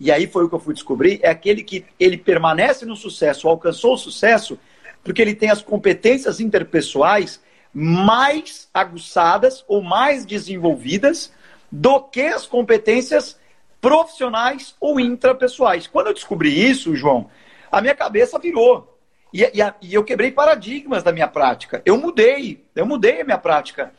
e 0.00 0.10
aí 0.10 0.26
foi 0.26 0.44
o 0.44 0.48
que 0.48 0.54
eu 0.54 0.60
fui 0.60 0.74
descobrir, 0.74 1.20
é 1.22 1.28
aquele 1.28 1.62
que 1.62 1.84
ele 2.00 2.16
permanece 2.16 2.86
no 2.86 2.96
sucesso, 2.96 3.48
alcançou 3.48 3.94
o 3.94 3.98
sucesso, 3.98 4.58
porque 5.04 5.20
ele 5.20 5.34
tem 5.34 5.50
as 5.50 5.62
competências 5.62 6.40
interpessoais 6.40 7.40
mais 7.78 8.70
aguçadas 8.72 9.62
ou 9.68 9.82
mais 9.82 10.24
desenvolvidas 10.24 11.30
do 11.70 12.00
que 12.00 12.22
as 12.22 12.46
competências 12.46 13.38
profissionais 13.82 14.74
ou 14.80 14.98
intrapessoais. 14.98 15.86
Quando 15.86 16.06
eu 16.06 16.14
descobri 16.14 16.48
isso, 16.48 16.96
João, 16.96 17.28
a 17.70 17.82
minha 17.82 17.94
cabeça 17.94 18.38
virou. 18.38 18.98
E, 19.30 19.42
e, 19.42 19.60
e, 19.82 19.92
eu 19.92 20.02
quebrei 20.02 20.32
paradigmas 20.32 21.02
da 21.02 21.12
minha 21.12 21.28
prática. 21.28 21.82
Eu 21.84 21.98
mudei, 21.98 22.64
eu 22.74 22.86
mudei 22.86 23.20
a 23.20 23.24
minha 23.24 23.36
prática. 23.36 23.92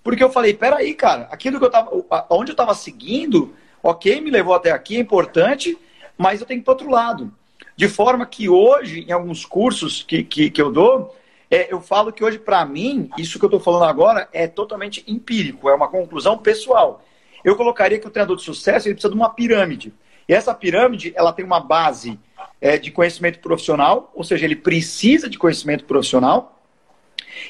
Porque 0.00 0.22
eu 0.22 0.30
falei, 0.30 0.54
peraí, 0.54 0.94
cara, 0.94 1.22
aquilo 1.28 1.58
que 1.58 1.64
eu 1.64 1.70
tava. 1.70 1.90
Onde 2.30 2.52
eu 2.52 2.54
estava 2.54 2.72
seguindo, 2.72 3.52
ok, 3.82 4.20
me 4.20 4.30
levou 4.30 4.54
até 4.54 4.70
aqui, 4.70 4.96
é 4.96 5.00
importante, 5.00 5.76
mas 6.16 6.40
eu 6.40 6.46
tenho 6.46 6.60
que 6.60 6.62
ir 6.62 6.66
para 6.66 6.74
outro 6.74 6.88
lado. 6.88 7.34
De 7.74 7.88
forma 7.88 8.24
que 8.26 8.48
hoje, 8.48 9.04
em 9.08 9.10
alguns 9.10 9.44
cursos 9.44 10.04
que, 10.04 10.22
que, 10.22 10.50
que 10.50 10.62
eu 10.62 10.70
dou, 10.70 11.16
é, 11.50 11.72
eu 11.72 11.80
falo 11.80 12.12
que 12.12 12.24
hoje, 12.24 12.38
para 12.38 12.64
mim, 12.64 13.10
isso 13.18 13.38
que 13.38 13.44
eu 13.44 13.48
estou 13.48 13.60
falando 13.60 13.84
agora 13.84 14.28
é 14.32 14.46
totalmente 14.46 15.04
empírico, 15.06 15.68
é 15.68 15.74
uma 15.74 15.88
conclusão 15.88 16.38
pessoal. 16.38 17.04
Eu 17.44 17.56
colocaria 17.56 17.98
que 17.98 18.06
o 18.06 18.10
treinador 18.10 18.36
de 18.36 18.42
sucesso 18.42 18.88
ele 18.88 18.94
precisa 18.94 19.12
de 19.12 19.18
uma 19.18 19.28
pirâmide. 19.28 19.92
E 20.28 20.32
essa 20.32 20.54
pirâmide 20.54 21.12
ela 21.14 21.32
tem 21.32 21.44
uma 21.44 21.60
base 21.60 22.18
é, 22.60 22.78
de 22.78 22.90
conhecimento 22.90 23.38
profissional, 23.40 24.10
ou 24.14 24.24
seja, 24.24 24.44
ele 24.44 24.56
precisa 24.56 25.28
de 25.28 25.38
conhecimento 25.38 25.84
profissional. 25.84 26.58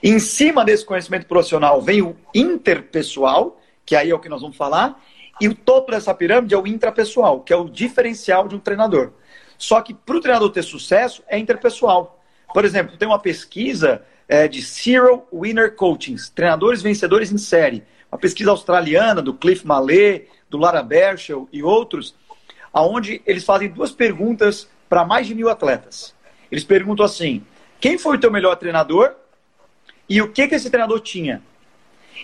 Em 0.03 0.19
cima 0.19 0.65
desse 0.65 0.85
conhecimento 0.85 1.27
profissional 1.27 1.81
vem 1.81 2.03
o 2.03 2.17
interpessoal, 2.35 3.61
que 3.87 3.95
aí 3.95 4.11
é 4.11 4.15
o 4.15 4.19
que 4.19 4.29
nós 4.29 4.41
vamos 4.41 4.57
falar, 4.57 5.01
e 5.41 5.49
o 5.49 5.55
topo 5.55 5.93
dessa 5.93 6.13
pirâmide 6.15 6.55
é 6.55 6.59
o 6.59 6.67
intrapessoal, 6.67 7.41
que 7.41 7.53
é 7.53 7.57
o 7.57 7.69
diferencial 7.69 8.49
de 8.49 8.57
um 8.57 8.61
treinador. 8.61 9.13
Só 9.57 9.81
que 9.81 9.95
para 9.95 10.17
o 10.17 10.21
treinador 10.21 10.51
ter 10.51 10.63
sucesso 10.63 11.23
é 11.29 11.39
interpessoal. 11.39 12.21
Por 12.55 12.65
exemplo, 12.65 12.97
tem 12.97 13.09
uma 13.09 13.19
pesquisa 13.19 14.03
é, 14.29 14.47
de 14.47 14.63
Zero 14.63 15.27
Winner 15.33 15.75
Coachings, 15.75 16.29
treinadores 16.29 16.81
vencedores 16.81 17.33
em 17.33 17.37
série. 17.37 17.83
Uma 18.13 18.17
pesquisa 18.17 18.53
australiana 18.53 19.21
do 19.21 19.35
Cliff 19.35 19.67
Mallet, 19.67 20.29
do 20.49 20.57
Lara 20.57 20.81
Berchel 20.81 21.49
e 21.53 21.65
outros, 21.65 22.15
aonde 22.73 23.21
eles 23.27 23.43
fazem 23.43 23.69
duas 23.69 23.91
perguntas 23.91 24.69
para 24.89 25.05
mais 25.05 25.27
de 25.27 25.35
mil 25.35 25.49
atletas. 25.49 26.15
Eles 26.49 26.63
perguntam 26.63 27.05
assim: 27.05 27.45
quem 27.81 27.99
foi 27.99 28.17
o 28.17 28.21
teu 28.21 28.31
melhor 28.31 28.55
treinador 28.55 29.17
e 30.09 30.23
o 30.23 30.31
que, 30.31 30.47
que 30.47 30.55
esse 30.55 30.71
treinador 30.71 31.01
tinha? 31.01 31.43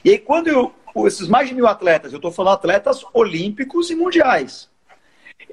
E 0.04 0.10
aí, 0.10 0.18
quando 0.18 0.46
eu, 0.46 0.72
esses 1.08 1.26
mais 1.26 1.48
de 1.48 1.56
mil 1.56 1.66
atletas, 1.66 2.12
eu 2.12 2.18
estou 2.18 2.30
falando 2.30 2.54
atletas 2.54 3.04
olímpicos 3.12 3.90
e 3.90 3.96
mundiais, 3.96 4.70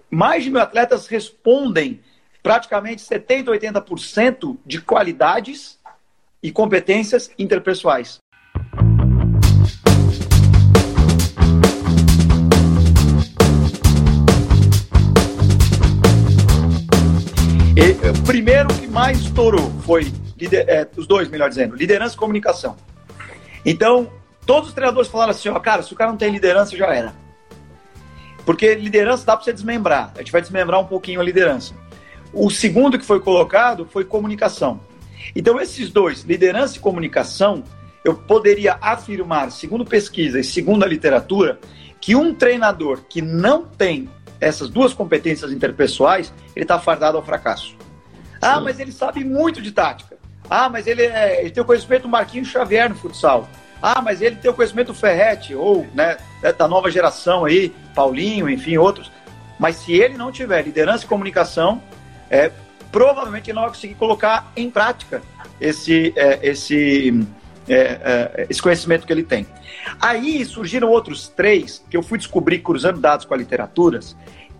mais 0.07 0.43
de 0.43 0.51
mil 0.51 0.61
atletas 0.61 1.07
respondem 1.07 1.99
praticamente 2.47 3.03
70%, 3.03 3.47
80% 3.47 4.57
de 4.65 4.79
qualidades 4.79 5.77
e 6.41 6.49
competências 6.49 7.29
interpessoais. 7.37 8.19
E, 17.75 18.09
o 18.17 18.23
primeiro 18.25 18.69
que 18.69 18.87
mais 18.87 19.19
estourou 19.19 19.69
foi, 19.81 20.13
é, 20.53 20.87
os 20.95 21.05
dois, 21.05 21.27
melhor 21.27 21.49
dizendo, 21.49 21.75
liderança 21.75 22.15
e 22.15 22.17
comunicação. 22.17 22.77
Então, 23.65 24.09
todos 24.45 24.69
os 24.69 24.73
treinadores 24.73 25.11
falaram 25.11 25.31
assim, 25.31 25.49
ó, 25.49 25.59
cara, 25.59 25.83
se 25.83 25.91
o 25.91 25.97
cara 25.97 26.11
não 26.11 26.17
tem 26.17 26.31
liderança, 26.31 26.77
já 26.77 26.95
era. 26.95 27.13
Porque 28.45 28.73
liderança 28.73 29.25
dá 29.25 29.35
para 29.35 29.43
você 29.43 29.51
desmembrar. 29.51 30.13
A 30.15 30.19
gente 30.19 30.31
vai 30.31 30.39
desmembrar 30.39 30.79
um 30.79 30.85
pouquinho 30.85 31.19
a 31.19 31.23
liderança. 31.25 31.75
O 32.39 32.51
segundo 32.51 32.99
que 32.99 33.05
foi 33.05 33.19
colocado 33.19 33.83
foi 33.83 34.05
comunicação. 34.05 34.79
Então, 35.35 35.59
esses 35.59 35.89
dois, 35.89 36.21
liderança 36.21 36.77
e 36.77 36.79
comunicação, 36.79 37.63
eu 38.05 38.13
poderia 38.13 38.77
afirmar, 38.79 39.51
segundo 39.51 39.83
pesquisa 39.83 40.39
e 40.39 40.43
segundo 40.43 40.83
a 40.83 40.87
literatura, 40.87 41.59
que 41.99 42.15
um 42.15 42.35
treinador 42.35 43.01
que 43.09 43.23
não 43.23 43.65
tem 43.65 44.07
essas 44.39 44.69
duas 44.69 44.93
competências 44.93 45.51
interpessoais, 45.51 46.31
ele 46.55 46.63
está 46.63 46.77
fardado 46.77 47.17
ao 47.17 47.25
fracasso. 47.25 47.75
Ah, 48.39 48.57
Sim. 48.57 48.63
Mas 48.65 48.79
ele 48.79 48.91
sabe 48.91 49.23
muito 49.23 49.59
de 49.59 49.71
tática. 49.71 50.15
Ah, 50.47 50.69
mas 50.69 50.85
ele, 50.85 51.01
é, 51.01 51.41
ele 51.41 51.49
tem 51.49 51.63
o 51.63 51.65
conhecimento 51.65 52.03
do 52.03 52.09
Marquinhos 52.09 52.49
Xavier 52.49 52.87
no 52.87 52.95
futsal. 52.95 53.49
Ah, 53.81 53.99
mas 53.99 54.21
ele 54.21 54.35
tem 54.35 54.51
o 54.51 54.53
conhecimento 54.53 54.87
do 54.87 54.93
Ferretti, 54.93 55.55
ou 55.55 55.87
né, 55.91 56.17
da 56.55 56.67
nova 56.67 56.91
geração 56.91 57.45
aí, 57.45 57.73
Paulinho, 57.95 58.47
enfim, 58.47 58.77
outros. 58.77 59.11
Mas 59.57 59.77
se 59.77 59.93
ele 59.93 60.15
não 60.15 60.31
tiver 60.31 60.61
liderança 60.61 61.03
e 61.03 61.07
comunicação, 61.07 61.81
é, 62.29 62.51
provavelmente 62.91 63.51
não 63.53 63.63
vai 63.63 63.71
conseguir 63.71 63.95
colocar 63.95 64.51
em 64.55 64.69
prática 64.69 65.21
esse, 65.59 66.13
é, 66.15 66.39
esse, 66.41 67.27
é, 67.67 67.75
é, 67.75 68.47
esse 68.49 68.61
conhecimento 68.61 69.05
que 69.05 69.13
ele 69.13 69.23
tem. 69.23 69.45
Aí 69.99 70.43
surgiram 70.45 70.89
outros 70.89 71.27
três 71.27 71.83
que 71.89 71.97
eu 71.97 72.03
fui 72.03 72.17
descobrir 72.17 72.59
cruzando 72.59 72.99
dados 72.99 73.25
com 73.25 73.33
a 73.33 73.37
literatura, 73.37 73.99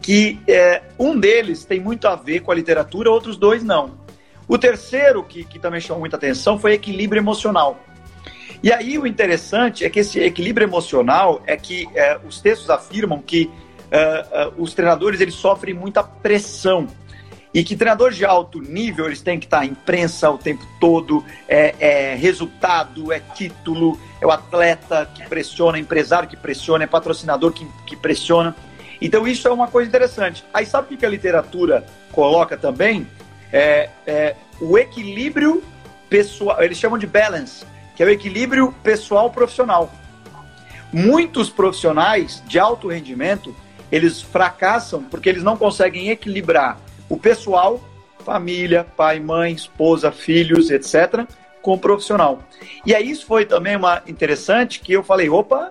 que 0.02 0.40
é, 0.48 0.84
um 0.98 1.20
deles 1.20 1.66
tem 1.66 1.80
muito 1.80 2.08
a 2.08 2.16
ver 2.16 2.42
com 2.42 2.52
a 2.52 2.56
literatura, 2.56 3.10
outros 3.10 3.38
dois 3.38 3.64
não. 3.64 3.98
O 4.48 4.58
terceiro, 4.58 5.24
que, 5.24 5.44
que 5.44 5.60
também 5.60 5.82
chamou 5.82 6.00
muita 6.00 6.16
atenção, 6.16 6.58
foi 6.58 6.74
equilíbrio 6.74 7.20
emocional. 7.20 7.84
E 8.64 8.72
aí 8.72 8.98
o 8.98 9.06
interessante 9.06 9.86
é 9.86 9.90
que 9.90 10.00
esse 10.00 10.20
equilíbrio 10.20 10.66
emocional 10.66 11.44
é 11.46 11.56
que 11.56 11.88
é, 11.94 12.18
os 12.26 12.42
textos 12.42 12.70
afirmam 12.70 13.22
que 13.22 13.50
os 14.58 14.74
treinadores 14.74 15.22
eles 15.22 15.36
sofrem 15.36 15.74
muita 15.74 16.04
pressão 16.04 16.88
e 17.58 17.64
que 17.64 17.76
treinadores 17.76 18.16
de 18.16 18.24
alto 18.24 18.62
nível, 18.62 19.08
eles 19.08 19.20
têm 19.20 19.40
que 19.40 19.48
estar 19.48 19.66
em 19.66 19.70
imprensa 19.70 20.30
o 20.30 20.38
tempo 20.38 20.64
todo, 20.80 21.26
é, 21.48 21.74
é, 21.80 22.16
resultado, 22.16 23.12
é 23.12 23.20
título, 23.20 24.00
é 24.22 24.28
o 24.28 24.30
atleta 24.30 25.10
que 25.12 25.28
pressiona, 25.28 25.80
é 25.80 25.82
empresário 25.82 26.30
que 26.30 26.38
pressiona, 26.38 26.84
é 26.84 26.88
patrocinador 26.88 27.52
que, 27.52 27.66
que 27.88 27.96
pressiona. 27.96 28.56
Então 29.02 29.28
isso 29.28 29.48
é 29.48 29.52
uma 29.52 29.68
coisa 29.68 29.90
interessante. 29.90 30.46
Aí 30.54 30.68
sabe 30.68 30.94
o 30.94 30.98
que 31.00 31.04
a 31.04 31.10
literatura 31.10 31.84
coloca 32.12 32.56
também? 32.56 33.08
É, 33.52 33.90
é 34.06 34.36
o 34.62 34.78
equilíbrio 34.78 35.64
pessoal, 36.08 36.62
eles 36.62 36.78
chamam 36.78 37.00
de 37.00 37.08
balance, 37.08 37.66
que 37.96 38.04
é 38.04 38.06
o 38.06 38.10
equilíbrio 38.12 38.72
pessoal-profissional. 38.84 39.92
Muitos 40.94 41.50
profissionais 41.50 42.40
de 42.46 42.60
alto 42.60 42.88
rendimento, 42.88 43.56
eles 43.92 44.22
fracassam 44.22 45.02
porque 45.02 45.28
eles 45.28 45.42
não 45.42 45.58
conseguem 45.58 46.12
equilibrar 46.12 46.86
o 47.10 47.18
pessoal, 47.18 47.80
família, 48.20 48.84
pai, 48.84 49.20
mãe, 49.20 49.54
esposa, 49.54 50.12
filhos, 50.12 50.70
etc., 50.70 51.26
com 51.62 51.74
o 51.74 51.80
profissional. 51.80 52.40
E 52.86 52.96
aí 52.96 53.10
isso 53.10 53.26
foi 53.26 53.46
também 53.46 53.76
uma 53.76 54.02
interessante 54.08 54.80
que 54.80 54.94
eu 54.94 55.04
falei, 55.04 55.30
opa, 55.30 55.70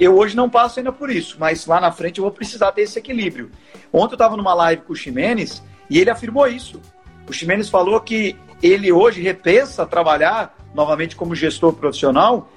eu 0.00 0.16
hoje 0.16 0.36
não 0.36 0.50
passo 0.50 0.78
ainda 0.78 0.92
por 0.92 1.10
isso, 1.10 1.36
mas 1.40 1.66
lá 1.66 1.80
na 1.80 1.90
frente 1.90 2.18
eu 2.18 2.24
vou 2.24 2.30
precisar 2.30 2.72
ter 2.72 2.82
esse 2.82 2.98
equilíbrio. 2.98 3.50
Ontem 3.92 4.12
eu 4.12 4.16
estava 4.16 4.36
numa 4.36 4.54
live 4.54 4.82
com 4.82 4.92
o 4.92 4.96
Ximenes 4.96 5.62
e 5.88 5.98
ele 5.98 6.10
afirmou 6.10 6.46
isso. 6.46 6.80
O 7.28 7.32
Ximenes 7.32 7.68
falou 7.68 8.00
que 8.00 8.36
ele 8.62 8.92
hoje 8.92 9.22
repensa 9.22 9.86
trabalhar 9.86 10.56
novamente 10.74 11.16
como 11.16 11.34
gestor 11.34 11.72
profissional 11.72 12.50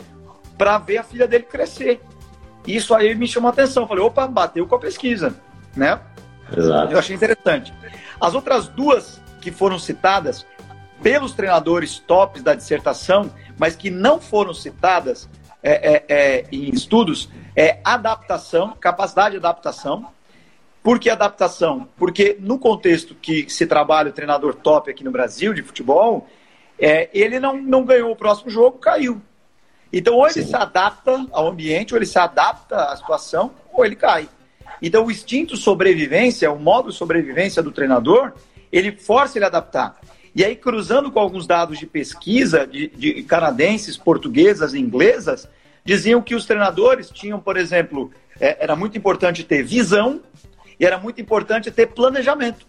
para 0.58 0.78
ver 0.78 0.98
a 0.98 1.04
filha 1.04 1.28
dele 1.28 1.46
crescer. 1.46 2.02
Isso 2.68 2.94
aí 2.94 3.16
me 3.16 3.28
chamou 3.28 3.50
a 3.50 3.54
atenção. 3.54 3.88
falei, 3.88 4.04
opa, 4.04 4.28
bateu 4.28 4.68
com 4.68 4.76
a 4.76 4.80
pesquisa, 4.80 5.36
né? 5.76 6.00
Exato. 6.56 6.94
Eu 6.94 7.00
achei 7.00 7.16
interessante. 7.16 7.74
As 8.20 8.34
outras 8.34 8.68
duas 8.68 9.22
que 9.42 9.52
foram 9.52 9.80
citadas 9.80 10.46
pelos 11.02 11.34
treinadores 11.34 12.00
tops 12.00 12.42
da 12.42 12.54
dissertação, 12.54 13.32
mas 13.58 13.76
que 13.76 13.90
não 13.90 14.20
foram 14.20 14.54
citadas 14.54 15.30
é, 15.62 15.94
é, 15.94 16.06
é, 16.10 16.46
em 16.52 16.70
estudos, 16.70 17.30
é 17.56 17.80
adaptação, 17.84 18.76
capacidade 18.80 19.32
de 19.32 19.38
adaptação. 19.38 20.08
Por 20.82 21.00
que 21.00 21.10
adaptação? 21.10 21.88
Porque 21.98 22.38
no 22.40 22.58
contexto 22.58 23.14
que 23.14 23.50
se 23.50 23.66
trabalha 23.66 24.10
o 24.10 24.14
treinador 24.14 24.56
top 24.56 24.90
aqui 24.90 25.04
no 25.04 25.12
Brasil 25.12 25.54
de 25.54 25.62
futebol, 25.62 26.28
é, 26.78 27.10
ele 27.14 27.40
não, 27.40 27.58
não 27.58 27.84
ganhou 27.84 28.12
o 28.12 28.16
próximo 28.16 28.50
jogo, 28.50 28.78
caiu. 28.78 29.22
Então, 29.92 30.16
ou 30.16 30.26
ele 30.26 30.34
Sim. 30.34 30.46
se 30.46 30.56
adapta 30.56 31.26
ao 31.32 31.48
ambiente, 31.48 31.94
ou 31.94 31.98
ele 31.98 32.06
se 32.06 32.18
adapta 32.18 32.86
à 32.86 32.96
situação, 32.96 33.52
ou 33.74 33.86
ele 33.86 33.96
cai. 33.96 34.30
Então, 34.82 35.06
o 35.06 35.12
instinto 35.12 35.58
sobrevivência, 35.58 36.52
o 36.52 36.60
modo 36.60 36.92
sobrevivência 36.92 37.62
do 37.62 37.72
treinador, 37.72 38.34
ele 38.72 38.92
força 38.92 39.38
ele 39.38 39.46
a 39.46 39.48
adaptar. 39.48 40.00
E 40.36 40.44
aí, 40.46 40.56
cruzando 40.56 41.12
com 41.12 41.20
alguns 41.20 41.48
dados 41.48 41.80
de 41.80 41.86
pesquisa 41.86 42.66
de, 42.66 42.88
de 42.88 43.24
canadenses, 43.24 43.98
portuguesas 43.98 44.74
e 44.74 44.80
inglesas, 44.80 45.50
diziam 45.84 46.22
que 46.22 46.36
os 46.36 46.46
treinadores 46.46 47.10
tinham, 47.10 47.40
por 47.40 47.58
exemplo, 47.58 48.12
é, 48.40 48.64
era 48.64 48.76
muito 48.76 48.98
importante 48.98 49.44
ter 49.44 49.64
visão 49.64 50.22
E 50.80 50.86
era 50.86 50.98
muito 50.98 51.20
importante 51.20 51.70
ter 51.70 51.88
planejamento. 51.88 52.66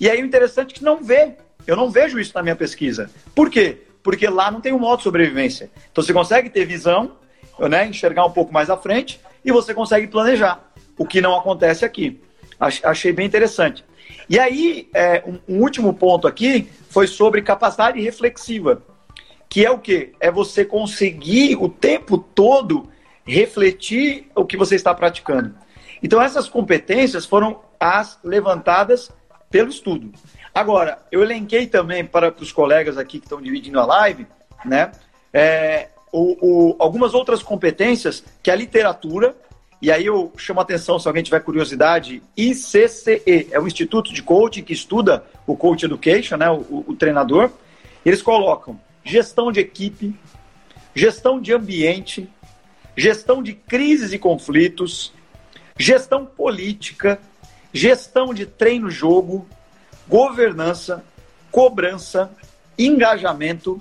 E 0.00 0.08
aí 0.08 0.22
o 0.22 0.24
interessante 0.24 0.74
é 0.74 0.78
que 0.78 0.84
não 0.84 1.02
vê. 1.02 1.34
Eu 1.66 1.76
não 1.76 1.90
vejo 1.90 2.18
isso 2.18 2.32
na 2.34 2.42
minha 2.42 2.56
pesquisa. 2.56 3.10
Por 3.34 3.50
quê? 3.50 3.78
Porque 4.02 4.26
lá 4.28 4.50
não 4.50 4.60
tem 4.60 4.72
um 4.72 4.78
modo 4.78 5.02
sobrevivência. 5.02 5.70
Então 5.92 6.02
você 6.02 6.12
consegue 6.12 6.48
ter 6.48 6.64
visão, 6.64 7.12
né, 7.58 7.86
enxergar 7.86 8.24
um 8.24 8.30
pouco 8.30 8.52
mais 8.52 8.70
à 8.70 8.76
frente 8.76 9.20
e 9.44 9.52
você 9.52 9.74
consegue 9.74 10.06
planejar. 10.06 10.65
O 10.98 11.06
que 11.06 11.20
não 11.20 11.36
acontece 11.36 11.84
aqui. 11.84 12.20
Achei 12.58 13.12
bem 13.12 13.26
interessante. 13.26 13.84
E 14.28 14.38
aí, 14.38 14.88
é, 14.94 15.22
um, 15.48 15.60
último 15.60 15.92
ponto 15.94 16.26
aqui 16.26 16.68
foi 16.88 17.06
sobre 17.06 17.42
capacidade 17.42 18.00
reflexiva, 18.00 18.82
que 19.48 19.64
é 19.64 19.70
o 19.70 19.78
quê? 19.78 20.12
É 20.18 20.30
você 20.30 20.64
conseguir 20.64 21.56
o 21.56 21.68
tempo 21.68 22.18
todo 22.18 22.88
refletir 23.24 24.28
o 24.34 24.44
que 24.44 24.56
você 24.56 24.74
está 24.74 24.94
praticando. 24.94 25.54
Então, 26.02 26.20
essas 26.20 26.48
competências 26.48 27.24
foram 27.24 27.60
as 27.78 28.18
levantadas 28.24 29.10
pelo 29.50 29.70
estudo. 29.70 30.12
Agora, 30.54 30.98
eu 31.12 31.22
elenquei 31.22 31.66
também 31.66 32.04
para, 32.04 32.32
para 32.32 32.42
os 32.42 32.52
colegas 32.52 32.96
aqui 32.96 33.18
que 33.18 33.26
estão 33.26 33.40
dividindo 33.40 33.78
a 33.78 33.86
live, 33.86 34.26
né? 34.64 34.90
É, 35.32 35.88
o, 36.12 36.36
o, 36.40 36.76
algumas 36.78 37.14
outras 37.14 37.42
competências 37.42 38.24
que 38.42 38.50
a 38.50 38.54
literatura 38.54 39.36
e 39.80 39.92
aí 39.92 40.06
eu 40.06 40.32
chamo 40.36 40.60
a 40.60 40.62
atenção, 40.62 40.98
se 40.98 41.06
alguém 41.06 41.22
tiver 41.22 41.40
curiosidade, 41.40 42.22
ICCE, 42.36 43.48
é 43.50 43.60
o 43.60 43.66
Instituto 43.66 44.12
de 44.12 44.22
Coaching 44.22 44.62
que 44.62 44.72
estuda 44.72 45.24
o 45.46 45.56
Coach 45.56 45.84
Education, 45.84 46.36
né, 46.36 46.50
o, 46.50 46.84
o 46.86 46.96
treinador. 46.96 47.50
Eles 48.04 48.22
colocam 48.22 48.80
gestão 49.04 49.52
de 49.52 49.60
equipe, 49.60 50.14
gestão 50.94 51.40
de 51.40 51.52
ambiente, 51.52 52.28
gestão 52.96 53.42
de 53.42 53.52
crises 53.52 54.12
e 54.12 54.18
conflitos, 54.18 55.12
gestão 55.78 56.24
política, 56.24 57.20
gestão 57.72 58.32
de 58.32 58.46
treino-jogo, 58.46 59.46
governança, 60.08 61.04
cobrança, 61.52 62.30
engajamento, 62.78 63.80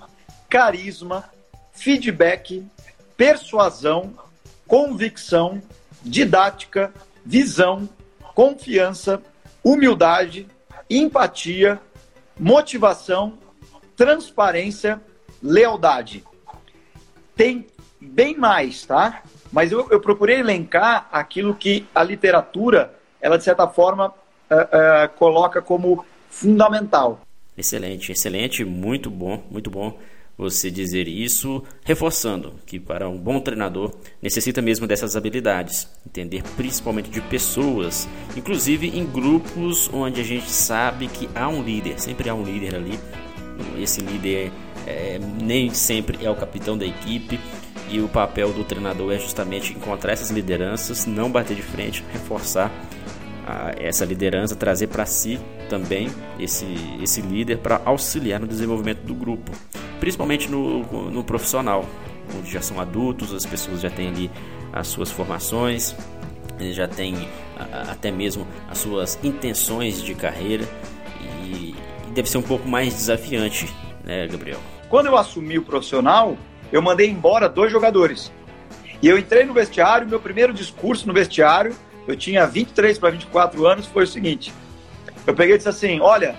carisma, 0.49 1.23
feedback, 1.71 2.65
persuasão, 3.15 4.13
convicção, 4.67 5.61
didática, 6.05 6.93
visão, 7.25 7.89
confiança, 8.35 9.21
humildade, 9.63 10.47
empatia, 10.89 11.81
motivação, 12.39 13.33
transparência, 13.95 15.01
lealdade. 15.41 16.23
Tem 17.35 17.65
bem 17.99 18.37
mais, 18.37 18.85
tá? 18.85 19.23
Mas 19.51 19.71
eu, 19.71 19.87
eu 19.89 19.99
procurei 19.99 20.39
elencar 20.39 21.09
aquilo 21.11 21.55
que 21.55 21.87
a 21.95 22.03
literatura, 22.03 22.93
ela 23.19 23.37
de 23.37 23.43
certa 23.43 23.67
forma, 23.67 24.07
uh, 24.07 24.55
uh, 24.55 25.09
coloca 25.17 25.61
como 25.61 26.05
fundamental. 26.29 27.21
Excelente, 27.57 28.11
excelente, 28.11 28.63
muito 28.63 29.09
bom, 29.09 29.43
muito 29.49 29.71
bom 29.71 29.97
você 30.37 30.69
dizer 30.69 31.07
isso, 31.07 31.63
reforçando 31.83 32.53
que 32.65 32.79
para 32.79 33.07
um 33.09 33.17
bom 33.17 33.39
treinador 33.39 33.93
necessita 34.21 34.61
mesmo 34.61 34.85
dessas 34.85 35.15
habilidades, 35.15 35.87
entender 36.05 36.43
principalmente 36.55 37.09
de 37.09 37.21
pessoas, 37.21 38.07
inclusive 38.35 38.87
em 38.87 39.05
grupos 39.05 39.89
onde 39.93 40.19
a 40.19 40.23
gente 40.23 40.49
sabe 40.49 41.07
que 41.07 41.29
há 41.33 41.47
um 41.47 41.63
líder, 41.63 41.99
sempre 41.99 42.29
há 42.29 42.35
um 42.35 42.43
líder 42.43 42.75
ali. 42.75 42.99
Esse 43.79 44.01
líder 44.01 44.51
é, 44.85 45.19
nem 45.41 45.73
sempre 45.73 46.25
é 46.25 46.29
o 46.29 46.35
capitão 46.35 46.77
da 46.77 46.85
equipe 46.85 47.39
e 47.89 47.99
o 47.99 48.07
papel 48.07 48.51
do 48.51 48.63
treinador 48.63 49.13
é 49.13 49.19
justamente 49.19 49.73
encontrar 49.73 50.13
essas 50.13 50.31
lideranças, 50.31 51.05
não 51.05 51.31
bater 51.31 51.55
de 51.55 51.61
frente, 51.61 52.03
reforçar 52.11 52.71
essa 53.77 54.05
liderança, 54.05 54.55
trazer 54.55 54.87
para 54.87 55.05
si 55.05 55.39
também 55.69 56.09
esse, 56.39 56.65
esse 57.01 57.21
líder 57.21 57.59
para 57.59 57.81
auxiliar 57.85 58.39
no 58.39 58.47
desenvolvimento 58.47 59.01
do 59.01 59.13
grupo 59.13 59.51
principalmente 59.99 60.49
no, 60.49 61.09
no 61.09 61.23
profissional, 61.23 61.85
onde 62.37 62.51
já 62.51 62.61
são 62.61 62.79
adultos, 62.79 63.33
as 63.33 63.45
pessoas 63.45 63.81
já 63.81 63.89
têm 63.89 64.09
ali 64.09 64.31
as 64.71 64.87
suas 64.87 65.09
formações, 65.11 65.95
já 66.71 66.87
têm 66.87 67.27
até 67.89 68.11
mesmo 68.11 68.47
as 68.69 68.77
suas 68.77 69.17
intenções 69.23 70.01
de 70.01 70.13
carreira 70.13 70.63
e, 71.43 71.75
e 72.07 72.11
deve 72.13 72.29
ser 72.29 72.37
um 72.37 72.43
pouco 72.43 72.67
mais 72.67 72.93
desafiante, 72.93 73.73
né, 74.03 74.27
Gabriel? 74.27 74.59
Quando 74.89 75.07
eu 75.07 75.17
assumi 75.17 75.57
o 75.57 75.63
profissional, 75.63 76.37
eu 76.71 76.81
mandei 76.81 77.09
embora 77.09 77.49
dois 77.49 77.71
jogadores. 77.71 78.31
E 79.01 79.07
eu 79.07 79.17
entrei 79.17 79.43
no 79.43 79.53
vestiário, 79.53 80.07
meu 80.07 80.19
primeiro 80.19 80.53
discurso 80.53 81.07
no 81.07 81.13
vestiário, 81.13 81.75
eu 82.07 82.15
tinha 82.15 82.45
23 82.45 82.97
para 82.97 83.09
24 83.11 83.65
anos, 83.65 83.85
foi 83.85 84.03
o 84.03 84.07
seguinte: 84.07 84.53
eu 85.25 85.33
peguei 85.33 85.55
e 85.55 85.57
disse 85.57 85.69
assim: 85.69 85.99
Olha, 85.99 86.35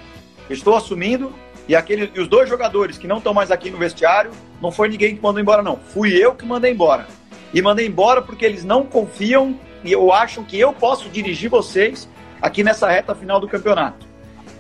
estou 0.48 0.76
assumindo 0.76 1.32
e, 1.68 1.74
aquele, 1.74 2.10
e 2.14 2.20
os 2.20 2.28
dois 2.28 2.48
jogadores 2.48 2.96
que 2.96 3.06
não 3.06 3.18
estão 3.18 3.34
mais 3.34 3.50
aqui 3.50 3.70
no 3.70 3.78
vestiário, 3.78 4.30
não 4.62 4.70
foi 4.70 4.88
ninguém 4.88 5.16
que 5.16 5.22
mandou 5.22 5.40
embora, 5.40 5.62
não. 5.62 5.76
Fui 5.76 6.12
eu 6.12 6.34
que 6.34 6.44
mandei 6.44 6.72
embora. 6.72 7.06
E 7.52 7.60
mandei 7.60 7.86
embora 7.86 8.22
porque 8.22 8.44
eles 8.44 8.64
não 8.64 8.84
confiam 8.84 9.58
e 9.82 9.92
eu 9.92 10.12
acham 10.12 10.44
que 10.44 10.58
eu 10.58 10.72
posso 10.72 11.08
dirigir 11.08 11.50
vocês 11.50 12.08
aqui 12.40 12.62
nessa 12.62 12.88
reta 12.88 13.14
final 13.14 13.40
do 13.40 13.48
campeonato. 13.48 14.06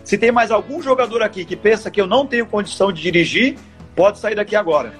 Se 0.02 0.16
tem 0.16 0.30
mais 0.30 0.50
algum 0.50 0.80
jogador 0.80 1.22
aqui 1.22 1.44
que 1.44 1.56
pensa 1.56 1.90
que 1.90 2.00
eu 2.00 2.06
não 2.06 2.26
tenho 2.26 2.46
condição 2.46 2.92
de 2.92 3.02
dirigir, 3.02 3.56
pode 3.94 4.18
sair 4.18 4.36
daqui 4.36 4.54
agora. 4.54 4.94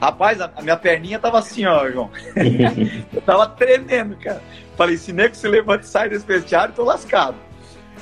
Rapaz, 0.00 0.40
a 0.40 0.50
minha 0.60 0.76
perninha 0.76 1.18
tava 1.18 1.38
assim, 1.38 1.64
ó, 1.64 1.88
João. 1.90 2.10
eu 3.12 3.20
tava 3.22 3.46
tremendo, 3.46 4.16
cara. 4.16 4.42
Falei, 4.76 4.96
se 4.96 5.12
nego 5.12 5.34
se 5.34 5.46
levanta 5.46 5.84
e 5.84 5.88
sai 5.88 6.08
desse 6.08 6.26
vestiário, 6.26 6.74
tô 6.74 6.84
lascado. 6.84 7.36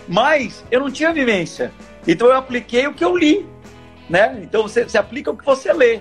Mas 0.08 0.64
eu 0.70 0.80
não 0.80 0.90
tinha 0.90 1.12
vivência. 1.12 1.72
Então 2.06 2.28
eu 2.28 2.36
apliquei 2.36 2.86
o 2.86 2.94
que 2.94 3.04
eu 3.04 3.16
li, 3.16 3.46
né? 4.08 4.40
Então 4.42 4.62
você, 4.62 4.84
você 4.84 4.98
aplica 4.98 5.30
o 5.30 5.36
que 5.36 5.44
você 5.44 5.72
lê. 5.72 6.00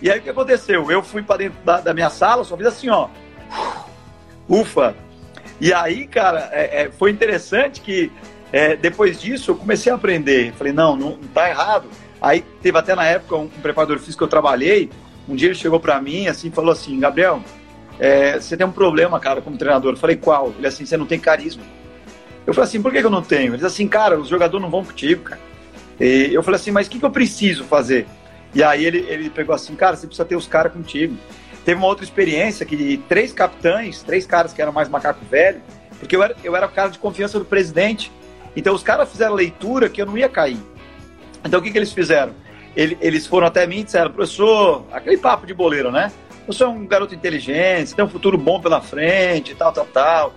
E 0.00 0.10
aí 0.10 0.18
o 0.18 0.22
que 0.22 0.30
aconteceu? 0.30 0.90
Eu 0.90 1.02
fui 1.02 1.22
para 1.22 1.38
dentro 1.38 1.58
da, 1.64 1.80
da, 1.80 1.94
minha 1.94 2.10
sala, 2.10 2.44
só 2.44 2.56
fiz 2.56 2.66
assim, 2.66 2.88
ó. 2.88 3.08
Ufa! 4.48 4.94
E 5.60 5.72
aí, 5.74 6.06
cara, 6.06 6.48
é, 6.52 6.82
é, 6.82 6.90
foi 6.90 7.10
interessante 7.10 7.80
que 7.82 8.10
é, 8.52 8.74
depois 8.76 9.20
disso 9.20 9.50
eu 9.50 9.56
comecei 9.56 9.92
a 9.92 9.94
aprender. 9.94 10.52
Falei, 10.54 10.72
não, 10.72 10.96
não, 10.96 11.10
não 11.10 11.28
tá 11.28 11.50
errado. 11.50 11.88
Aí 12.20 12.42
teve 12.62 12.78
até 12.78 12.94
na 12.94 13.04
época 13.04 13.36
um, 13.36 13.44
um 13.44 13.48
preparador 13.48 13.98
físico 13.98 14.18
que 14.18 14.24
eu 14.24 14.28
trabalhei. 14.28 14.90
Um 15.28 15.34
dia 15.34 15.48
ele 15.48 15.54
chegou 15.54 15.78
para 15.78 16.00
mim 16.00 16.26
assim 16.28 16.50
falou 16.50 16.72
assim, 16.72 16.98
Gabriel, 16.98 17.42
é, 18.00 18.40
você 18.40 18.56
tem 18.56 18.66
um 18.66 18.72
problema, 18.72 19.20
cara, 19.20 19.42
como 19.42 19.58
treinador. 19.58 19.92
Eu 19.92 19.96
falei, 19.98 20.16
qual? 20.16 20.54
Ele 20.56 20.66
assim, 20.66 20.86
você 20.86 20.96
não 20.96 21.04
tem 21.04 21.20
carisma. 21.20 21.62
Eu 22.46 22.54
falei 22.54 22.66
assim, 22.66 22.80
por 22.80 22.90
que, 22.90 22.98
eu 22.98 23.10
não 23.10 23.22
tenho? 23.22 23.50
Ele 23.50 23.56
disse 23.56 23.66
assim, 23.66 23.86
cara, 23.86 24.18
os 24.18 24.28
jogadores 24.28 24.62
não 24.62 24.70
vão 24.70 24.82
contigo, 24.82 25.22
cara. 25.22 25.40
E 26.00 26.30
eu 26.32 26.42
falei 26.42 26.58
assim, 26.58 26.70
mas 26.70 26.86
o 26.86 26.90
que, 26.90 26.98
que 26.98 27.04
eu 27.04 27.10
preciso 27.10 27.62
fazer? 27.64 28.06
E 28.54 28.62
aí 28.62 28.86
ele, 28.86 29.04
ele 29.06 29.28
pegou 29.28 29.54
assim, 29.54 29.76
cara, 29.76 29.96
você 29.96 30.06
precisa 30.06 30.24
ter 30.24 30.34
os 30.34 30.46
caras 30.46 30.72
contigo. 30.72 31.14
Teve 31.62 31.78
uma 31.78 31.86
outra 31.86 32.02
experiência 32.02 32.64
que 32.64 32.96
três 33.06 33.32
capitães, 33.32 34.02
três 34.02 34.24
caras 34.24 34.54
que 34.54 34.62
eram 34.62 34.72
mais 34.72 34.88
macaco 34.88 35.22
velho, 35.30 35.60
porque 35.98 36.16
eu 36.16 36.22
era, 36.22 36.34
eu 36.42 36.56
era 36.56 36.66
o 36.66 36.70
cara 36.70 36.88
de 36.88 36.98
confiança 36.98 37.38
do 37.38 37.44
presidente. 37.44 38.10
Então 38.56 38.74
os 38.74 38.82
caras 38.82 39.10
fizeram 39.10 39.34
leitura 39.34 39.90
que 39.90 40.00
eu 40.00 40.06
não 40.06 40.16
ia 40.16 40.28
cair. 40.28 40.58
Então 41.44 41.60
o 41.60 41.62
que, 41.62 41.70
que 41.70 41.76
eles 41.76 41.92
fizeram? 41.92 42.32
Ele, 42.74 42.96
eles 43.00 43.26
foram 43.26 43.46
até 43.46 43.66
mim 43.66 43.80
e 43.80 43.84
disseram, 43.84 44.10
professor, 44.10 44.86
aquele 44.90 45.18
papo 45.18 45.46
de 45.46 45.52
boleiro, 45.52 45.92
né? 45.92 46.10
Você 46.52 46.64
é 46.64 46.68
um 46.68 46.86
garoto 46.86 47.14
inteligente, 47.14 47.94
tem 47.94 48.04
um 48.04 48.08
futuro 48.08 48.36
bom 48.36 48.60
pela 48.60 48.80
frente, 48.80 49.54
tal, 49.54 49.72
tal, 49.72 49.86
tal 49.86 50.34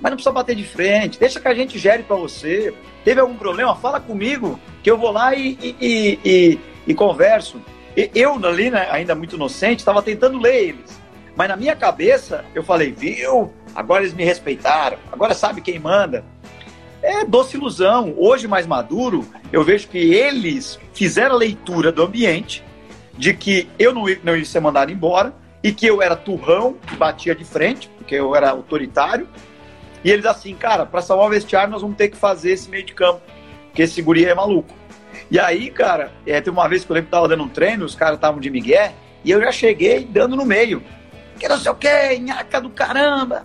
mas 0.00 0.10
não 0.10 0.16
precisa 0.16 0.32
bater 0.32 0.54
de 0.54 0.64
frente, 0.64 1.18
deixa 1.18 1.40
que 1.40 1.48
a 1.48 1.54
gente 1.54 1.78
gere 1.78 2.02
para 2.02 2.16
você. 2.16 2.74
Teve 3.04 3.20
algum 3.20 3.36
problema? 3.36 3.74
Fala 3.74 3.98
comigo, 3.98 4.60
que 4.82 4.90
eu 4.90 4.98
vou 4.98 5.10
lá 5.10 5.34
e, 5.34 5.58
e, 5.62 6.18
e, 6.22 6.58
e 6.86 6.94
converso. 6.94 7.58
eu, 7.96 8.34
ali, 8.44 8.70
né, 8.70 8.86
ainda 8.90 9.14
muito 9.14 9.36
inocente, 9.36 9.78
estava 9.78 10.02
tentando 10.02 10.38
ler 10.38 10.68
eles. 10.68 11.00
Mas 11.34 11.48
na 11.48 11.56
minha 11.56 11.74
cabeça, 11.74 12.44
eu 12.54 12.62
falei, 12.62 12.92
viu? 12.92 13.50
Agora 13.74 14.02
eles 14.02 14.12
me 14.12 14.24
respeitaram, 14.24 14.98
agora 15.10 15.32
sabe 15.32 15.62
quem 15.62 15.78
manda. 15.78 16.22
É 17.02 17.24
doce 17.24 17.56
ilusão. 17.56 18.14
Hoje, 18.16 18.46
mais 18.46 18.66
maduro, 18.66 19.26
eu 19.50 19.64
vejo 19.64 19.88
que 19.88 19.98
eles 19.98 20.78
fizeram 20.92 21.34
a 21.34 21.38
leitura 21.38 21.90
do 21.90 22.02
ambiente, 22.02 22.62
de 23.16 23.32
que 23.32 23.68
eu 23.78 23.94
não, 23.94 24.04
não 24.22 24.36
ia 24.36 24.44
ser 24.44 24.60
mandado 24.60 24.92
embora, 24.92 25.34
e 25.64 25.72
que 25.72 25.86
eu 25.86 26.02
era 26.02 26.14
turrão, 26.14 26.74
que 26.74 26.94
batia 26.94 27.34
de 27.34 27.42
frente, 27.42 27.88
porque 27.96 28.14
eu 28.14 28.36
era 28.36 28.50
autoritário, 28.50 29.26
e 30.04 30.10
eles 30.10 30.26
assim, 30.26 30.54
cara, 30.54 30.84
para 30.84 31.00
salvar 31.00 31.26
o 31.26 31.30
vestiário 31.30 31.70
nós 31.70 31.80
vamos 31.80 31.96
ter 31.96 32.10
que 32.10 32.16
fazer 32.18 32.52
esse 32.52 32.68
meio 32.68 32.84
de 32.84 32.92
campo, 32.92 33.22
porque 33.68 33.80
esse 33.80 34.02
guri 34.02 34.26
é 34.26 34.34
maluco. 34.34 34.74
E 35.30 35.40
aí, 35.40 35.70
cara, 35.70 36.12
é, 36.26 36.38
teve 36.38 36.50
uma 36.50 36.68
vez 36.68 36.84
que 36.84 36.92
eu 36.92 36.94
lembro 36.94 37.06
que 37.06 37.12
tava 37.12 37.26
dando 37.26 37.44
um 37.44 37.48
treino, 37.48 37.86
os 37.86 37.94
caras 37.94 38.16
estavam 38.16 38.38
de 38.38 38.50
migué, 38.50 38.92
e 39.24 39.30
eu 39.30 39.40
já 39.40 39.50
cheguei 39.50 40.04
dando 40.04 40.36
no 40.36 40.44
meio. 40.44 40.82
Que 41.40 41.48
não 41.48 41.56
sei 41.56 41.72
o 41.72 41.74
que, 41.74 42.18
nhaca 42.18 42.60
do 42.60 42.68
caramba. 42.68 43.42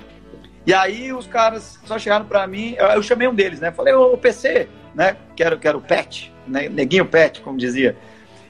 E 0.68 0.74
aí 0.74 1.14
os 1.14 1.26
caras 1.26 1.80
só 1.86 1.98
chegaram 1.98 2.26
para 2.26 2.46
mim, 2.46 2.76
eu, 2.78 2.86
eu, 2.88 3.02
chamei 3.02 3.30
um 3.30 3.34
deles, 3.34 3.62
né? 3.62 3.72
Falei, 3.72 3.94
ô 3.94 4.18
PC, 4.18 4.68
né? 4.94 5.16
Quero, 5.38 5.58
quero 5.58 5.78
o 5.78 5.82
Pet, 5.82 6.34
né? 6.46 6.68
Neguinho 6.68 7.06
Pet, 7.06 7.40
como 7.40 7.58
dizia. 7.58 7.96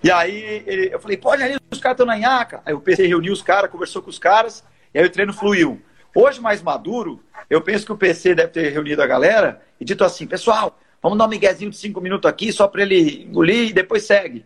E 0.04 0.12
aí 0.12 0.64
ele, 0.66 0.94
eu 0.94 1.00
falei, 1.00 1.18
pode 1.18 1.44
ali, 1.44 1.58
os 1.72 1.80
caras 1.80 1.96
estão 1.96 2.06
na 2.06 2.18
nhaca. 2.18 2.62
Aí 2.66 2.74
o 2.74 2.80
PC 2.80 3.06
reuniu 3.06 3.34
os 3.34 3.42
caras, 3.42 3.70
conversou 3.70 4.02
com 4.02 4.10
os 4.10 4.20
caras, 4.20 4.64
e 4.94 5.00
aí 5.00 5.06
o 5.06 5.10
treino 5.10 5.34
fluiu. 5.34 5.82
Hoje, 6.16 6.42
mais 6.42 6.62
maduro, 6.62 7.22
eu 7.50 7.62
penso 7.62 7.86
que 7.86 7.92
o 7.92 7.98
PC 7.98 8.34
deve 8.34 8.50
ter 8.50 8.70
reunido 8.70 9.02
a 9.02 9.08
galera 9.08 9.62
e 9.80 9.86
dito 9.86 10.04
assim, 10.04 10.26
pessoal, 10.26 10.80
vamos 11.02 11.18
dar 11.18 11.26
um 11.26 11.30
miguezinho 11.30 11.70
de 11.70 11.78
cinco 11.78 12.02
minutos 12.02 12.30
aqui 12.30 12.52
só 12.52 12.68
para 12.68 12.82
ele 12.82 13.26
engolir 13.26 13.70
e 13.70 13.74
depois 13.74 14.04
segue. 14.04 14.46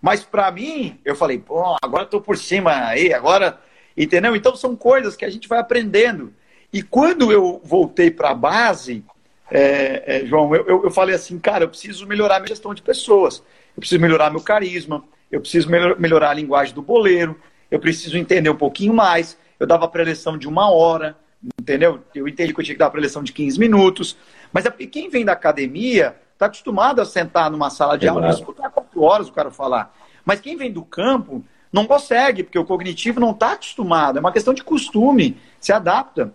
Mas 0.00 0.24
para 0.24 0.50
mim, 0.50 0.98
eu 1.04 1.14
falei, 1.14 1.38
pô, 1.38 1.76
agora 1.82 2.04
estou 2.04 2.20
por 2.20 2.36
cima 2.36 2.88
aí, 2.88 3.14
agora, 3.14 3.60
entendeu? 3.96 4.34
Então 4.34 4.54
são 4.56 4.74
coisas 4.76 5.16
que 5.16 5.24
a 5.24 5.30
gente 5.30 5.48
vai 5.48 5.60
aprendendo. 5.60 6.34
E 6.72 6.82
quando 6.82 7.30
eu 7.30 7.60
voltei 7.62 8.10
para 8.10 8.30
a 8.30 8.34
base, 8.34 9.04
é, 9.50 10.02
é, 10.22 10.26
João, 10.26 10.54
eu, 10.54 10.84
eu, 10.84 10.90
falei 10.90 11.14
assim, 11.14 11.38
cara, 11.38 11.64
eu 11.64 11.68
preciso 11.68 12.06
melhorar 12.06 12.40
minha 12.40 12.48
gestão 12.48 12.72
de 12.72 12.82
pessoas, 12.82 13.42
eu 13.76 13.80
preciso 13.80 14.00
melhorar 14.00 14.30
meu 14.30 14.40
carisma, 14.40 15.04
eu 15.30 15.40
preciso 15.40 15.68
melhorar 15.98 16.30
a 16.30 16.34
linguagem 16.34 16.74
do 16.74 16.82
boleiro, 16.82 17.38
eu 17.70 17.80
preciso 17.80 18.18
entender 18.18 18.50
um 18.50 18.56
pouquinho 18.56 18.92
mais. 18.92 19.38
Eu 19.58 19.66
dava 19.66 19.88
preleção 19.88 20.36
de 20.36 20.46
uma 20.46 20.70
hora, 20.70 21.16
entendeu? 21.58 22.00
Eu 22.14 22.28
entendi 22.28 22.52
que 22.52 22.60
eu 22.60 22.64
tinha 22.64 22.74
que 22.74 22.78
dar 22.78 22.90
preleção 22.90 23.22
de 23.22 23.32
15 23.32 23.58
minutos. 23.58 24.16
Mas 24.52 24.66
é 24.66 24.70
porque 24.70 24.86
quem 24.86 25.08
vem 25.08 25.24
da 25.24 25.32
academia 25.32 26.16
está 26.32 26.46
acostumado 26.46 27.00
a 27.00 27.04
sentar 27.04 27.50
numa 27.50 27.70
sala 27.70 27.96
de 27.96 28.06
aula 28.06 28.28
e 28.28 28.30
escutar 28.30 28.70
quatro 28.70 29.02
horas 29.02 29.28
o 29.28 29.32
cara 29.32 29.50
falar. 29.50 29.94
Mas 30.24 30.40
quem 30.40 30.56
vem 30.56 30.70
do 30.70 30.84
campo 30.84 31.44
não 31.72 31.86
consegue, 31.86 32.42
porque 32.42 32.58
o 32.58 32.64
cognitivo 32.64 33.18
não 33.18 33.30
está 33.30 33.52
acostumado. 33.52 34.18
É 34.18 34.20
uma 34.20 34.32
questão 34.32 34.52
de 34.52 34.62
costume, 34.62 35.38
se 35.58 35.72
adapta. 35.72 36.32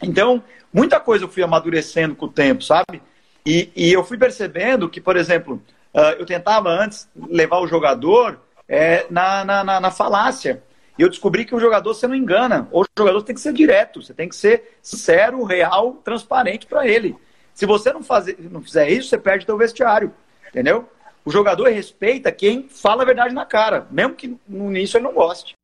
Então, 0.00 0.42
muita 0.72 1.00
coisa 1.00 1.24
eu 1.24 1.28
fui 1.28 1.42
amadurecendo 1.42 2.14
com 2.14 2.26
o 2.26 2.32
tempo, 2.32 2.62
sabe? 2.62 3.02
E, 3.44 3.70
e 3.74 3.92
eu 3.92 4.04
fui 4.04 4.16
percebendo 4.16 4.88
que, 4.88 5.00
por 5.00 5.16
exemplo, 5.16 5.60
uh, 5.94 6.16
eu 6.18 6.26
tentava 6.26 6.68
antes 6.68 7.08
levar 7.28 7.60
o 7.60 7.66
jogador 7.66 8.40
é, 8.68 9.06
na, 9.10 9.44
na, 9.44 9.64
na, 9.64 9.80
na 9.80 9.90
falácia. 9.90 10.62
E 10.98 11.02
eu 11.02 11.08
descobri 11.08 11.44
que 11.44 11.54
o 11.54 11.60
jogador 11.60 11.94
você 11.94 12.06
não 12.06 12.14
engana. 12.14 12.68
O 12.70 12.84
jogador 12.96 13.22
tem 13.22 13.34
que 13.34 13.40
ser 13.40 13.52
direto, 13.52 14.02
você 14.02 14.12
tem 14.12 14.28
que 14.28 14.36
ser 14.36 14.78
sincero, 14.82 15.42
real, 15.44 15.94
transparente 16.04 16.66
para 16.66 16.86
ele. 16.86 17.16
Se 17.54 17.66
você 17.66 17.92
não, 17.92 18.02
fazer, 18.02 18.36
não 18.38 18.62
fizer 18.62 18.88
isso, 18.90 19.08
você 19.08 19.18
perde 19.18 19.46
teu 19.46 19.56
vestiário. 19.56 20.12
Entendeu? 20.48 20.88
O 21.24 21.30
jogador 21.30 21.68
respeita 21.68 22.30
quem 22.32 22.68
fala 22.68 23.02
a 23.02 23.06
verdade 23.06 23.34
na 23.34 23.44
cara, 23.44 23.86
mesmo 23.90 24.14
que 24.14 24.36
no 24.48 24.70
início 24.70 24.98
ele 24.98 25.04
não 25.04 25.14
goste. 25.14 25.54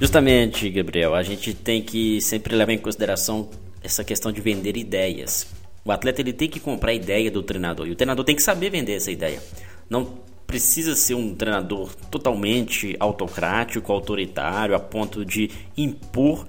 Justamente, 0.00 0.68
Gabriel, 0.70 1.14
a 1.14 1.22
gente 1.22 1.54
tem 1.54 1.80
que 1.82 2.20
sempre 2.20 2.54
levar 2.54 2.72
em 2.72 2.78
consideração 2.78 3.48
essa 3.84 4.02
questão 4.02 4.32
de 4.32 4.40
vender 4.40 4.76
ideias. 4.76 5.46
O 5.84 5.92
atleta 5.92 6.22
ele 6.22 6.32
tem 6.32 6.48
que 6.48 6.58
comprar 6.58 6.90
a 6.90 6.94
ideia 6.94 7.30
do 7.30 7.42
treinador 7.42 7.86
e 7.86 7.90
o 7.90 7.94
treinador 7.94 8.24
tem 8.24 8.34
que 8.34 8.42
saber 8.42 8.70
vender 8.70 8.94
essa 8.94 9.12
ideia. 9.12 9.40
Não 9.88 10.18
precisa 10.46 10.96
ser 10.96 11.14
um 11.14 11.34
treinador 11.34 11.94
totalmente 12.10 12.96
autocrático, 12.98 13.92
autoritário, 13.92 14.74
a 14.74 14.80
ponto 14.80 15.24
de 15.24 15.50
impor 15.76 16.46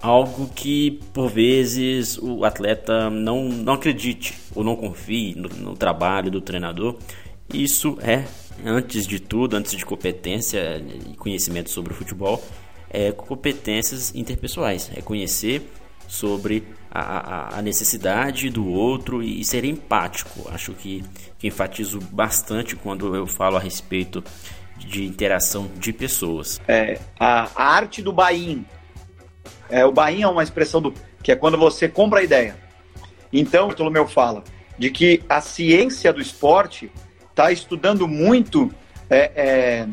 algo 0.00 0.48
que 0.48 1.00
por 1.14 1.28
vezes 1.28 2.18
o 2.18 2.44
atleta 2.44 3.08
não, 3.08 3.44
não 3.44 3.74
acredite 3.74 4.34
ou 4.52 4.64
não 4.64 4.74
confie 4.74 5.34
no, 5.36 5.48
no 5.48 5.76
trabalho 5.76 6.28
do 6.28 6.40
treinador. 6.40 6.96
Isso 7.54 7.96
é, 8.00 8.24
antes 8.64 9.06
de 9.06 9.20
tudo, 9.20 9.56
antes 9.56 9.76
de 9.76 9.86
competência 9.86 10.82
e 11.08 11.16
conhecimento 11.16 11.70
sobre 11.70 11.92
o 11.92 11.96
futebol, 11.96 12.42
é 12.90 13.12
competências 13.12 14.12
interpessoais, 14.14 14.90
é 14.94 15.00
conhecer 15.00 15.62
sobre 16.12 16.62
a, 16.90 17.56
a, 17.58 17.62
necessidade 17.62 18.50
do 18.50 18.68
outro 18.68 19.22
e, 19.22 19.42
ser 19.42 19.64
empático. 19.64 20.46
Acho 20.52 20.74
que, 20.74 21.02
que 21.38 21.46
enfatizo 21.46 21.98
bastante 22.00 22.76
quando 22.76 23.16
eu 23.16 23.26
falo 23.26 23.56
a 23.56 23.60
respeito 23.60 24.22
de 24.76 25.06
interação 25.06 25.70
de 25.78 25.90
pessoas. 25.90 26.60
É, 26.68 27.00
a, 27.18 27.48
a 27.56 27.64
arte 27.64 28.02
do 28.02 28.12
bain. 28.12 28.66
É, 29.70 29.86
o 29.86 29.90
bain 29.90 30.20
é 30.20 30.28
uma 30.28 30.42
expressão 30.42 30.82
do 30.82 30.92
que 31.22 31.32
é 31.32 31.36
quando 31.36 31.56
você 31.56 31.88
compra 31.88 32.20
a 32.20 32.22
ideia. 32.22 32.56
Então, 33.32 33.68
o 33.68 33.90
meu 33.90 34.06
fala 34.06 34.44
de 34.78 34.90
que 34.90 35.22
a 35.30 35.40
ciência 35.40 36.12
do 36.12 36.20
esporte 36.20 36.92
está 37.30 37.50
estudando 37.50 38.06
muito 38.06 38.70
é, 39.08 39.32
é, 39.34 39.86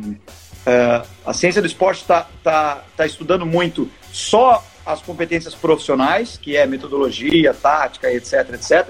é, 0.66 1.02
a 1.26 1.34
ciência 1.34 1.62
do 1.62 1.68
esporte 1.68 2.02
está 2.02 2.28
tá, 2.44 2.84
tá 2.98 3.06
estudando 3.06 3.46
muito 3.46 3.90
só 4.12 4.62
as 4.90 5.04
competências 5.04 5.54
profissionais, 5.54 6.36
que 6.42 6.58
é 6.58 6.66
metodologia, 6.66 7.54
tática, 7.54 8.12
etc, 8.12 8.54
etc, 8.54 8.88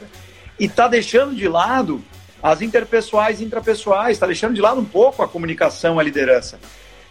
e 0.58 0.66
está 0.66 0.88
deixando 0.88 1.36
de 1.36 1.46
lado 1.46 2.02
as 2.42 2.62
interpessoais 2.62 3.42
e 3.42 3.44
intrapessoais, 3.44 4.16
está 4.16 4.26
deixando 4.26 4.54
de 4.54 4.62
lado 4.62 4.80
um 4.80 4.86
pouco 4.86 5.22
a 5.22 5.28
comunicação, 5.28 6.00
a 6.00 6.04
liderança. 6.04 6.58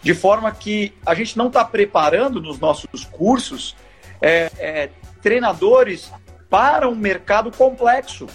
De 0.01 0.15
forma 0.15 0.51
que 0.51 0.91
a 1.05 1.13
gente 1.13 1.37
não 1.37 1.47
está 1.47 1.63
preparando 1.63 2.41
nos 2.41 2.57
nossos 2.57 3.05
cursos 3.11 3.75
é, 4.19 4.49
é, 4.57 4.89
treinadores 5.21 6.11
para 6.49 6.89
um 6.89 6.95
mercado 6.95 7.51
complexo. 7.51 8.25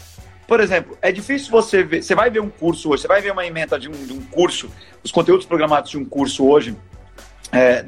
Por 0.47 0.61
exemplo, 0.61 0.97
é 1.03 1.11
difícil 1.11 1.51
você 1.51 1.83
ver, 1.83 2.05
você 2.05 2.15
vai 2.15 2.31
ver 2.31 2.41
um 2.41 2.51
curso 2.51 2.91
hoje, 2.91 3.03
você 3.03 3.09
vai 3.09 3.21
ver 3.21 3.33
uma 3.33 3.45
emenda 3.45 3.77
de 3.77 3.89
um, 3.89 4.07
de 4.07 4.13
um 4.13 4.21
curso, 4.27 4.71
os 5.03 5.11
conteúdos 5.11 5.47
programados 5.47 5.91
de 5.91 5.99
um 5.99 6.05
curso 6.05 6.47
hoje 6.47 6.77
é, 7.51 7.85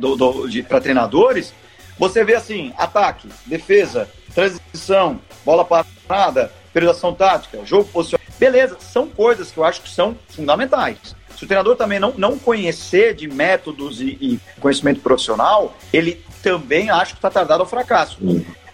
para 0.67 0.81
treinadores, 0.81 1.55
você 1.99 2.25
vê 2.25 2.35
assim, 2.35 2.73
ataque, 2.77 3.29
defesa, 3.47 4.09
transição, 4.35 5.21
bola 5.45 5.65
parada, 5.65 6.53
periodização 6.73 7.15
tática, 7.15 7.65
jogo 7.65 7.85
posicional. 7.85 8.27
Beleza, 8.39 8.77
são 8.81 9.09
coisas 9.09 9.51
que 9.51 9.59
eu 9.59 9.65
acho 9.65 9.81
que 9.81 9.89
são 9.89 10.17
fundamentais. 10.29 11.17
Se 11.37 11.45
o 11.45 11.47
treinador 11.47 11.77
também 11.77 11.99
não, 11.99 12.13
não 12.17 12.39
conhecer 12.39 13.15
de 13.15 13.29
métodos 13.29 14.01
e, 14.01 14.19
e 14.21 14.41
conhecimento 14.61 15.01
profissional, 15.01 15.77
ele 15.93 16.23
também 16.43 16.91
acho 16.91 17.13
que 17.13 17.19
está 17.19 17.31
tardado 17.31 17.63
ao 17.63 17.69
fracasso. 17.69 18.19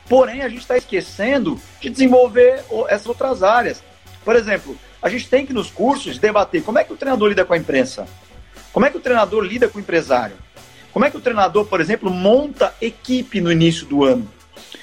Porém, 0.08 0.42
a 0.42 0.48
gente 0.48 0.61
está 0.61 0.76
esquecendo 0.76 1.61
de 1.80 1.90
desenvolver 1.90 2.64
essas 2.88 3.06
outras 3.06 3.42
áreas. 3.42 3.82
Por 4.24 4.37
exemplo, 4.37 4.76
a 5.00 5.08
gente 5.08 5.28
tem 5.28 5.44
que 5.44 5.52
nos 5.52 5.70
cursos 5.70 6.18
debater 6.18 6.62
como 6.62 6.78
é 6.78 6.85
que 6.85 6.92
o 6.92 6.96
treinador 6.96 7.28
lida 7.28 7.44
com 7.44 7.52
a 7.52 7.56
imprensa, 7.56 8.06
como 8.72 8.87
é 8.87 8.90
que 8.90 8.96
o 8.96 9.00
treinador 9.00 9.42
lida 9.42 9.68
com 9.68 9.78
o 9.78 9.80
empresário, 9.80 10.37
como 10.92 11.05
é 11.05 11.11
que 11.11 11.16
o 11.16 11.20
treinador, 11.20 11.64
por 11.64 11.81
exemplo, 11.81 12.11
monta 12.11 12.74
equipe 12.81 13.40
no 13.40 13.50
início 13.50 13.87
do 13.87 14.05
ano? 14.05 14.28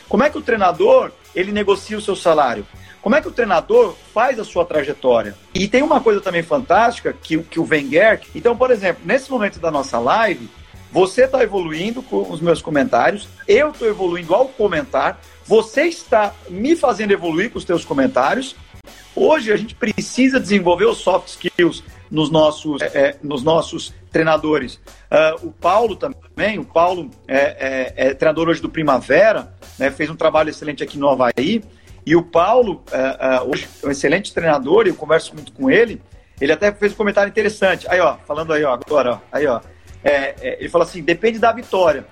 Como 0.08 0.24
é 0.24 0.30
que 0.30 0.38
o 0.38 0.42
treinador 0.42 1.12
ele 1.36 1.52
negocia 1.52 1.98
o 1.98 2.02
seu 2.02 2.16
salário? 2.16 2.66
Como 3.02 3.16
é 3.16 3.22
que 3.22 3.28
o 3.28 3.32
treinador 3.32 3.96
faz 4.14 4.40
a 4.40 4.44
sua 4.44 4.66
trajetória? 4.66 5.36
E 5.54 5.68
tem 5.68 5.84
uma 5.84 6.02
coisa 6.02 6.20
também 6.20 6.44
fantástica 6.44 7.14
que, 7.14 7.38
que 7.38 7.60
o 7.60 7.68
Wenger. 7.68 8.22
Então, 8.36 8.58
por 8.58 8.72
exemplo, 8.72 9.04
nesse 9.06 9.32
momento 9.32 9.60
da 9.60 9.72
nossa 9.72 10.00
live, 10.00 10.50
você 10.92 11.26
está 11.26 11.42
evoluindo 11.44 12.02
com 12.02 12.30
os 12.30 12.42
meus 12.42 12.62
comentários, 12.62 13.30
eu 13.48 13.70
estou 13.70 13.88
evoluindo 13.88 14.34
ao 14.34 14.48
comentar, 14.48 15.22
você 15.46 15.84
está 15.84 16.34
me 16.50 16.76
fazendo 16.76 17.12
evoluir 17.12 17.52
com 17.52 17.60
os 17.60 17.66
teus 17.66 17.86
comentários. 17.86 18.56
Hoje 19.16 19.54
a 19.54 19.58
gente 19.58 19.76
precisa 19.76 20.40
desenvolver 20.40 20.86
os 20.86 20.98
soft 20.98 21.28
skills 21.30 21.84
nos 22.10 22.30
nossos, 22.30 22.82
é, 22.82 22.86
é, 22.86 23.16
nos 23.22 23.44
nossos 23.44 23.94
treinadores. 24.12 24.76
Uh, 25.12 25.48
o 25.48 25.52
Paulo 25.52 25.96
também, 25.96 26.58
o 26.58 26.66
Paulo 26.66 27.10
é, 27.28 27.38
é, 27.38 27.94
é, 28.08 28.14
treinador 28.14 28.50
hoje 28.50 28.62
do 28.62 28.70
Primavera, 28.70 29.54
né, 29.78 29.92
fez 29.92 30.10
um 30.10 30.16
trabalho 30.16 30.50
excelente 30.50 30.84
aqui 30.84 30.98
no 30.98 31.10
Havaí. 31.10 31.64
E 32.06 32.16
o 32.16 32.24
Paulo, 32.24 32.84
uh, 32.92 33.46
uh, 33.46 33.52
hoje 33.52 33.68
é 33.84 33.88
um 33.88 33.92
excelente 33.92 34.34
treinador, 34.34 34.88
e 34.88 34.90
eu 34.90 34.96
converso 34.96 35.34
muito 35.36 35.52
com 35.52 35.70
ele. 35.70 36.02
Ele 36.42 36.52
até 36.52 36.72
fez 36.72 36.94
um 36.94 36.96
comentário 36.96 37.30
interessante. 37.30 37.86
Aí, 37.90 38.00
ó, 38.00 38.18
falando 38.26 38.54
aí, 38.54 38.64
ó, 38.64 38.74
agora, 38.74 39.16
ó, 39.16 39.20
aí, 39.32 39.46
ó. 39.46 39.60
ele 40.42 40.70
fala 40.70 40.86
assim: 40.86 41.04
depende 41.04 41.38
da 41.38 41.52
vitória. 41.52 42.06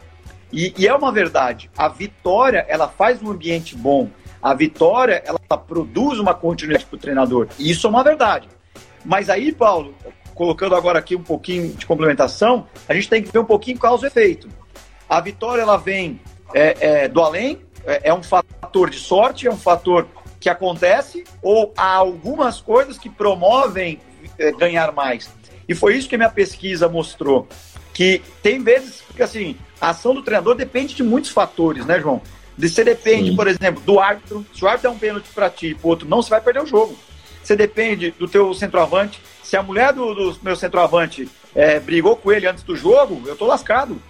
E, 0.51 0.73
e 0.77 0.87
é 0.87 0.93
uma 0.93 1.11
verdade. 1.11 1.71
A 1.77 1.87
vitória, 1.87 2.65
ela 2.67 2.87
faz 2.87 3.21
um 3.21 3.31
ambiente 3.31 3.75
bom. 3.75 4.09
A 4.41 4.53
vitória, 4.53 5.23
ela 5.25 5.39
produz 5.57 6.19
uma 6.19 6.33
continuidade 6.33 6.85
para 6.85 6.95
o 6.95 6.99
treinador. 6.99 7.47
E 7.57 7.71
isso 7.71 7.87
é 7.87 7.89
uma 7.89 8.03
verdade. 8.03 8.47
Mas 9.07 9.29
aí, 9.29 9.53
Paulo, 9.53 9.95
colocando 10.35 10.75
agora 10.75 10.99
aqui 10.99 11.15
um 11.15 11.23
pouquinho 11.23 11.73
de 11.73 11.85
complementação, 11.85 12.67
a 12.89 12.93
gente 12.93 13.07
tem 13.07 13.23
que 13.23 13.31
ver 13.31 13.39
um 13.39 13.45
pouquinho 13.45 13.79
causa 13.79 14.05
e 14.05 14.07
efeito. 14.07 14.49
A 15.07 15.21
vitória 15.21 15.61
ela 15.61 15.77
vem 15.77 16.19
é, 16.53 16.75
é, 16.79 17.07
do 17.07 17.21
além, 17.21 17.61
é, 17.85 18.09
é, 18.09 18.13
um 18.13 18.21
fator 18.21 18.89
de 18.89 18.99
sorte, 18.99 19.47
é 19.47 19.49
um 19.49 19.57
fator 19.57 20.05
que 20.41 20.49
acontece, 20.49 21.23
ou 21.41 21.73
há 21.77 21.95
algumas 21.95 22.59
coisas 22.59 22.97
que 22.97 23.09
promovem 23.09 24.01
é, 24.37 24.51
ganhar 24.51 24.91
mais. 24.91 25.31
E 25.69 25.73
foi 25.73 25.95
isso 25.95 26.09
que 26.09 26.15
a 26.15 26.17
minha 26.17 26.29
pesquisa 26.29 26.89
mostrou. 26.89 27.47
Que 27.93 28.21
tem 28.43 28.61
vezes 28.61 29.03
que 29.15 29.23
assim, 29.23 29.55
a 29.79 29.91
ação 29.91 30.13
do 30.13 30.21
treinador 30.21 30.53
depende 30.53 30.93
de 30.93 31.01
muitos 31.01 31.31
fatores, 31.31 31.85
né, 31.85 31.97
João? 32.01 32.21
Você 32.57 32.83
depende, 32.83 33.29
Sim. 33.29 33.35
por 33.37 33.47
exemplo, 33.47 33.81
do 33.83 34.01
árbitro. 34.01 34.45
Se 34.53 34.65
o 34.65 34.67
árbitro 34.67 34.89
dá 34.89 34.95
um 34.95 34.99
pênalti 34.99 35.29
para 35.33 35.49
ti 35.49 35.67
e 35.67 35.75
para 35.75 35.87
outro 35.87 36.09
não, 36.09 36.21
você 36.21 36.29
vai 36.29 36.41
perder 36.41 36.61
o 36.61 36.65
jogo. 36.65 36.97
Você 37.47 37.55
depende 37.55 38.11
do 38.11 38.27
teu 38.27 38.53
centroavante. 38.53 39.21
Se 39.41 39.55
a 39.55 39.63
mulher 39.63 39.93
do, 39.93 40.13
do 40.13 40.37
meu 40.43 40.53
centroavante 40.53 41.29
é, 41.55 41.79
brigou 41.79 42.17
com 42.17 42.29
ele 42.29 42.45
antes 42.45 42.61
do 42.61 42.75
jogo, 42.75 43.23
eu 43.25 43.37
tô 43.37 43.45
lascado. 43.45 44.01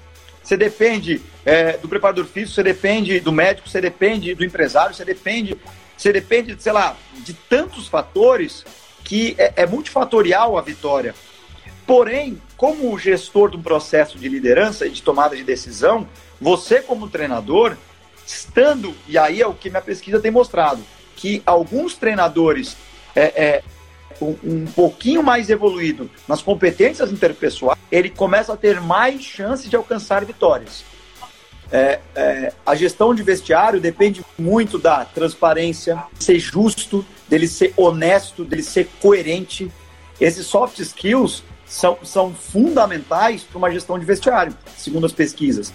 Você 0.41 0.57
depende 0.57 1.21
é, 1.45 1.73
do 1.73 1.87
preparador 1.87 2.25
físico, 2.25 2.55
você 2.55 2.63
depende 2.63 3.19
do 3.19 3.31
médico, 3.31 3.69
você 3.69 3.79
depende 3.79 4.33
do 4.33 4.43
empresário, 4.43 4.95
você 4.95 5.05
depende, 5.05 5.55
você 5.95 6.11
depende, 6.11 6.55
sei 6.59 6.71
lá, 6.71 6.97
de 7.13 7.35
tantos 7.35 7.87
fatores 7.87 8.65
que 9.03 9.35
é, 9.37 9.53
é 9.57 9.67
multifatorial 9.67 10.57
a 10.57 10.61
vitória. 10.63 11.13
Porém, 11.85 12.41
como 12.57 12.97
gestor 12.97 13.51
de 13.51 13.57
um 13.57 13.61
processo 13.61 14.17
de 14.17 14.27
liderança 14.27 14.87
e 14.87 14.89
de 14.89 15.03
tomada 15.03 15.35
de 15.35 15.43
decisão, 15.43 16.07
você 16.41 16.81
como 16.81 17.07
treinador, 17.07 17.77
estando, 18.25 18.95
e 19.07 19.15
aí 19.15 19.43
é 19.43 19.45
o 19.45 19.53
que 19.53 19.69
minha 19.69 19.79
pesquisa 19.79 20.19
tem 20.19 20.31
mostrado, 20.31 20.83
que 21.15 21.43
alguns 21.45 21.95
treinadores 21.95 22.75
é, 23.17 23.43
é 23.45 23.63
um, 24.21 24.35
um, 24.43 24.65
pouquinho 24.65 25.23
mais 25.23 25.49
evoluído 25.49 26.09
nas 26.27 26.41
competências 26.41 27.11
interpessoais, 27.11 27.79
ele 27.91 28.09
começa 28.09 28.53
a 28.53 28.57
ter 28.57 28.79
mais 28.79 29.21
chances 29.21 29.69
de 29.69 29.75
alcançar 29.75 30.23
vitórias. 30.23 30.83
É, 31.71 31.99
é, 32.15 32.53
a 32.65 32.75
gestão 32.75 33.13
de 33.13 33.21
vestiário 33.23 33.81
depende 33.81 34.23
muito 34.37 34.77
da 34.79 35.03
transparência, 35.03 36.01
ser 36.17 36.39
justo, 36.39 37.05
dele 37.27 37.47
ser 37.47 37.73
honesto, 37.75 38.45
dele 38.45 38.63
ser 38.63 38.87
coerente. 39.01 39.69
Esses 40.19 40.45
soft 40.45 40.79
skills 40.79 41.43
são, 41.65 41.97
são 42.03 42.33
fundamentais 42.33 43.43
para 43.43 43.57
uma 43.57 43.69
gestão 43.69 43.99
de 43.99 44.05
vestiário, 44.05 44.55
segundo 44.77 45.05
as 45.05 45.11
pesquisas. 45.11 45.73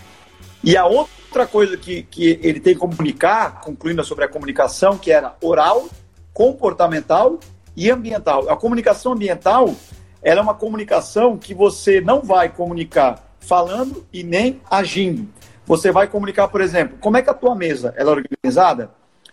E 0.64 0.76
a 0.76 0.86
outra 0.86 1.46
coisa 1.46 1.76
que, 1.76 2.04
que 2.04 2.38
ele 2.42 2.60
tem 2.60 2.72
que 2.72 2.80
comunicar, 2.80 3.60
concluindo 3.60 4.02
sobre 4.02 4.24
a 4.24 4.28
comunicação, 4.28 4.96
que 4.96 5.10
era 5.10 5.36
oral, 5.42 5.88
comportamental 6.32 7.38
e 7.76 7.90
ambiental. 7.90 8.48
A 8.50 8.56
comunicação 8.56 9.12
ambiental 9.12 9.74
ela 10.22 10.40
é 10.40 10.42
uma 10.42 10.54
comunicação 10.54 11.36
que 11.36 11.52
você 11.52 12.00
não 12.00 12.22
vai 12.22 12.48
comunicar 12.48 13.34
falando 13.40 14.06
e 14.12 14.22
nem 14.22 14.60
agindo. 14.70 15.28
Você 15.66 15.90
vai 15.90 16.06
comunicar, 16.06 16.48
por 16.48 16.60
exemplo, 16.60 16.96
como 17.00 17.16
é 17.16 17.22
que 17.22 17.30
a 17.30 17.34
tua 17.34 17.54
mesa 17.54 17.92
ela 17.96 18.10
é 18.10 18.14
organizada? 18.14 18.90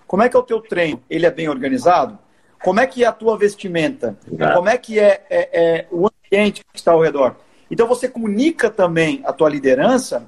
Como 0.07 0.23
é 0.23 0.29
que 0.29 0.35
é 0.35 0.39
o 0.39 0.43
teu 0.43 0.59
treino? 0.59 1.01
Ele 1.09 1.25
é 1.25 1.31
bem 1.31 1.47
organizado? 1.47 2.17
Como 2.63 2.79
é 2.79 2.87
que 2.87 3.03
é 3.03 3.07
a 3.07 3.11
tua 3.11 3.37
vestimenta? 3.37 4.17
Como 4.55 4.67
é 4.67 4.77
que 4.77 4.99
é, 4.99 5.23
é, 5.29 5.49
é 5.51 5.87
o 5.91 6.07
ambiente 6.07 6.63
que 6.73 6.79
está 6.79 6.91
ao 6.91 7.01
redor? 7.01 7.35
Então 7.69 7.87
você 7.87 8.07
comunica 8.07 8.69
também 8.69 9.21
a 9.23 9.31
tua 9.31 9.49
liderança 9.49 10.25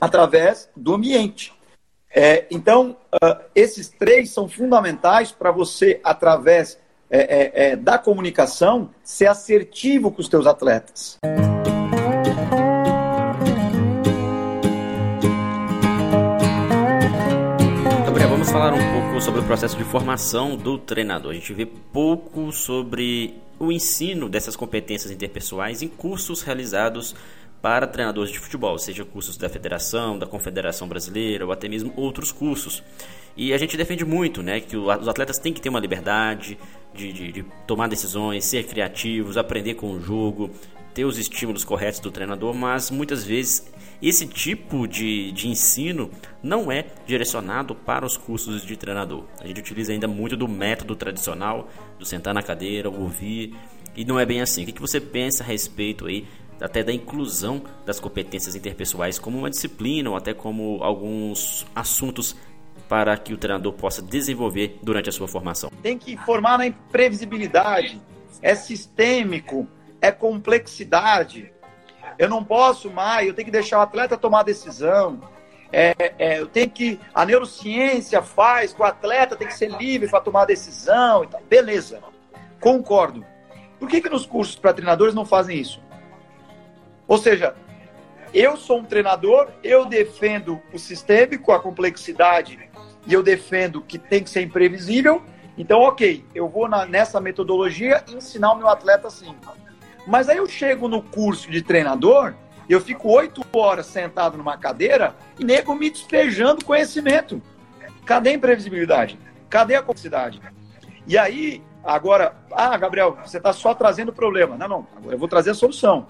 através 0.00 0.68
do 0.74 0.94
ambiente. 0.94 1.52
É, 2.16 2.46
então, 2.48 2.96
uh, 3.12 3.42
esses 3.56 3.88
três 3.88 4.30
são 4.30 4.48
fundamentais 4.48 5.32
para 5.32 5.50
você, 5.50 6.00
através 6.04 6.78
é, 7.10 7.18
é, 7.18 7.70
é, 7.72 7.76
da 7.76 7.98
comunicação, 7.98 8.90
ser 9.02 9.26
assertivo 9.26 10.12
com 10.12 10.20
os 10.20 10.28
teus 10.28 10.46
atletas. 10.46 11.18
Gabriel, 18.06 18.28
vamos 18.28 18.48
falar 18.48 18.72
um 18.74 18.92
pouco 19.00 19.20
sobre 19.20 19.40
o 19.40 19.44
processo 19.44 19.76
de 19.76 19.82
formação 19.82 20.56
do 20.56 20.78
treinador. 20.78 21.32
A 21.32 21.34
gente 21.34 21.52
vê 21.52 21.66
pouco 21.66 22.52
sobre 22.52 23.42
o 23.58 23.72
ensino 23.72 24.28
dessas 24.28 24.54
competências 24.54 25.10
interpessoais 25.10 25.82
em 25.82 25.88
cursos 25.88 26.42
realizados 26.42 27.16
para 27.64 27.86
treinadores 27.86 28.30
de 28.30 28.38
futebol, 28.38 28.76
seja 28.78 29.06
cursos 29.06 29.38
da 29.38 29.48
Federação, 29.48 30.18
da 30.18 30.26
Confederação 30.26 30.86
Brasileira 30.86 31.46
ou 31.46 31.50
até 31.50 31.66
mesmo 31.66 31.94
outros 31.96 32.30
cursos. 32.30 32.82
E 33.34 33.54
a 33.54 33.56
gente 33.56 33.74
defende 33.74 34.04
muito 34.04 34.42
né, 34.42 34.60
que 34.60 34.76
os 34.76 35.08
atletas 35.08 35.38
têm 35.38 35.50
que 35.50 35.62
ter 35.62 35.70
uma 35.70 35.80
liberdade 35.80 36.58
de, 36.92 37.10
de, 37.10 37.32
de 37.32 37.42
tomar 37.66 37.88
decisões, 37.88 38.44
ser 38.44 38.64
criativos, 38.66 39.38
aprender 39.38 39.76
com 39.76 39.92
o 39.92 39.98
jogo, 39.98 40.50
ter 40.92 41.06
os 41.06 41.16
estímulos 41.16 41.64
corretos 41.64 42.00
do 42.00 42.10
treinador, 42.10 42.52
mas 42.52 42.90
muitas 42.90 43.24
vezes 43.24 43.66
esse 44.02 44.26
tipo 44.26 44.86
de, 44.86 45.32
de 45.32 45.48
ensino 45.48 46.10
não 46.42 46.70
é 46.70 46.84
direcionado 47.06 47.74
para 47.74 48.04
os 48.04 48.18
cursos 48.18 48.62
de 48.62 48.76
treinador. 48.76 49.24
A 49.40 49.46
gente 49.46 49.60
utiliza 49.60 49.90
ainda 49.90 50.06
muito 50.06 50.36
do 50.36 50.46
método 50.46 50.94
tradicional, 50.94 51.70
do 51.98 52.04
sentar 52.04 52.34
na 52.34 52.42
cadeira, 52.42 52.90
ouvir, 52.90 53.54
e 53.96 54.04
não 54.04 54.18
é 54.18 54.26
bem 54.26 54.40
assim. 54.40 54.64
O 54.64 54.66
que 54.66 54.80
você 54.80 55.00
pensa 55.00 55.42
a 55.42 55.46
respeito 55.46 56.06
aí 56.06 56.26
até 56.60 56.82
da 56.82 56.92
inclusão 56.92 57.62
das 57.84 58.00
competências 58.00 58.54
interpessoais 58.54 59.18
como 59.18 59.38
uma 59.38 59.50
disciplina 59.50 60.10
ou 60.10 60.16
até 60.16 60.32
como 60.32 60.82
alguns 60.82 61.66
assuntos 61.74 62.36
para 62.88 63.16
que 63.16 63.32
o 63.32 63.36
treinador 63.36 63.72
possa 63.72 64.02
desenvolver 64.02 64.78
durante 64.82 65.08
a 65.08 65.12
sua 65.12 65.26
formação. 65.26 65.70
Tem 65.82 65.98
que 65.98 66.16
formar 66.16 66.58
na 66.58 66.66
imprevisibilidade, 66.66 68.00
é 68.42 68.54
sistêmico, 68.54 69.66
é 70.00 70.12
complexidade. 70.12 71.52
Eu 72.18 72.28
não 72.28 72.44
posso 72.44 72.90
mais, 72.90 73.26
eu 73.26 73.34
tenho 73.34 73.46
que 73.46 73.52
deixar 73.52 73.78
o 73.78 73.82
atleta 73.82 74.16
tomar 74.16 74.42
decisão. 74.42 75.20
É, 75.72 76.14
é, 76.18 76.40
eu 76.40 76.46
tenho 76.46 76.70
que. 76.70 77.00
A 77.12 77.26
neurociência 77.26 78.22
faz 78.22 78.72
que 78.72 78.80
o 78.80 78.84
atleta 78.84 79.34
tem 79.34 79.48
que 79.48 79.54
ser 79.54 79.72
livre 79.72 80.08
para 80.08 80.20
tomar 80.20 80.44
decisão 80.44 81.24
e 81.24 81.26
tal. 81.26 81.42
Beleza, 81.48 82.00
concordo. 82.60 83.24
Por 83.80 83.88
que, 83.88 84.00
que 84.00 84.08
nos 84.08 84.24
cursos 84.24 84.54
para 84.54 84.72
treinadores 84.72 85.14
não 85.14 85.24
fazem 85.24 85.58
isso? 85.58 85.82
Ou 87.06 87.18
seja, 87.18 87.54
eu 88.32 88.56
sou 88.56 88.78
um 88.78 88.84
treinador, 88.84 89.48
eu 89.62 89.84
defendo 89.86 90.60
o 90.72 90.78
sistêmico, 90.78 91.52
a 91.52 91.60
complexidade, 91.60 92.58
e 93.06 93.12
eu 93.12 93.22
defendo 93.22 93.80
que 93.80 93.98
tem 93.98 94.24
que 94.24 94.30
ser 94.30 94.42
imprevisível. 94.42 95.22
Então, 95.56 95.80
ok, 95.82 96.24
eu 96.34 96.48
vou 96.48 96.68
na, 96.68 96.84
nessa 96.84 97.20
metodologia 97.20 98.02
ensinar 98.08 98.52
o 98.52 98.56
meu 98.56 98.68
atleta 98.68 99.06
assim. 99.06 99.36
Mas 100.06 100.28
aí 100.28 100.38
eu 100.38 100.48
chego 100.48 100.88
no 100.88 101.00
curso 101.00 101.50
de 101.50 101.62
treinador, 101.62 102.34
eu 102.68 102.80
fico 102.80 103.08
oito 103.12 103.44
horas 103.52 103.86
sentado 103.86 104.36
numa 104.36 104.56
cadeira 104.56 105.14
e 105.38 105.44
nego 105.44 105.74
me 105.74 105.90
despejando 105.90 106.64
conhecimento. 106.64 107.40
Cadê 108.04 108.30
a 108.30 108.32
imprevisibilidade? 108.32 109.18
Cadê 109.48 109.76
a 109.76 109.82
complexidade? 109.82 110.42
E 111.06 111.16
aí, 111.16 111.62
agora, 111.84 112.34
ah, 112.50 112.76
Gabriel, 112.76 113.16
você 113.24 113.36
está 113.36 113.52
só 113.52 113.74
trazendo 113.74 114.12
problema. 114.12 114.56
Não, 114.56 114.68
não, 114.68 114.86
agora 114.96 115.14
eu 115.14 115.18
vou 115.18 115.28
trazer 115.28 115.50
a 115.50 115.54
solução 115.54 116.06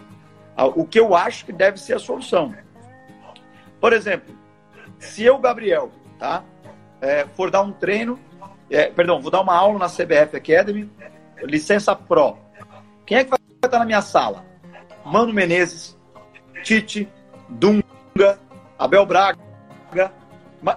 o 0.56 0.84
que 0.84 0.98
eu 0.98 1.14
acho 1.14 1.44
que 1.44 1.52
deve 1.52 1.78
ser 1.78 1.94
a 1.94 1.98
solução. 1.98 2.54
Por 3.80 3.92
exemplo, 3.92 4.34
se 4.98 5.24
eu, 5.24 5.38
Gabriel, 5.38 5.90
tá, 6.18 6.42
é, 7.00 7.26
for 7.34 7.50
dar 7.50 7.62
um 7.62 7.72
treino, 7.72 8.18
é, 8.70 8.86
perdão, 8.86 9.20
vou 9.20 9.30
dar 9.30 9.40
uma 9.40 9.54
aula 9.54 9.78
na 9.78 9.88
CBF 9.88 10.36
Academy, 10.36 10.90
licença 11.42 11.94
Pro. 11.94 12.38
Quem 13.04 13.18
é 13.18 13.24
que 13.24 13.30
vai 13.30 13.38
estar 13.62 13.78
na 13.78 13.84
minha 13.84 14.00
sala? 14.00 14.44
Mano 15.04 15.32
Menezes, 15.32 15.98
Tite, 16.62 17.08
Dunga, 17.48 18.38
Abel 18.78 19.04
Braga. 19.04 19.38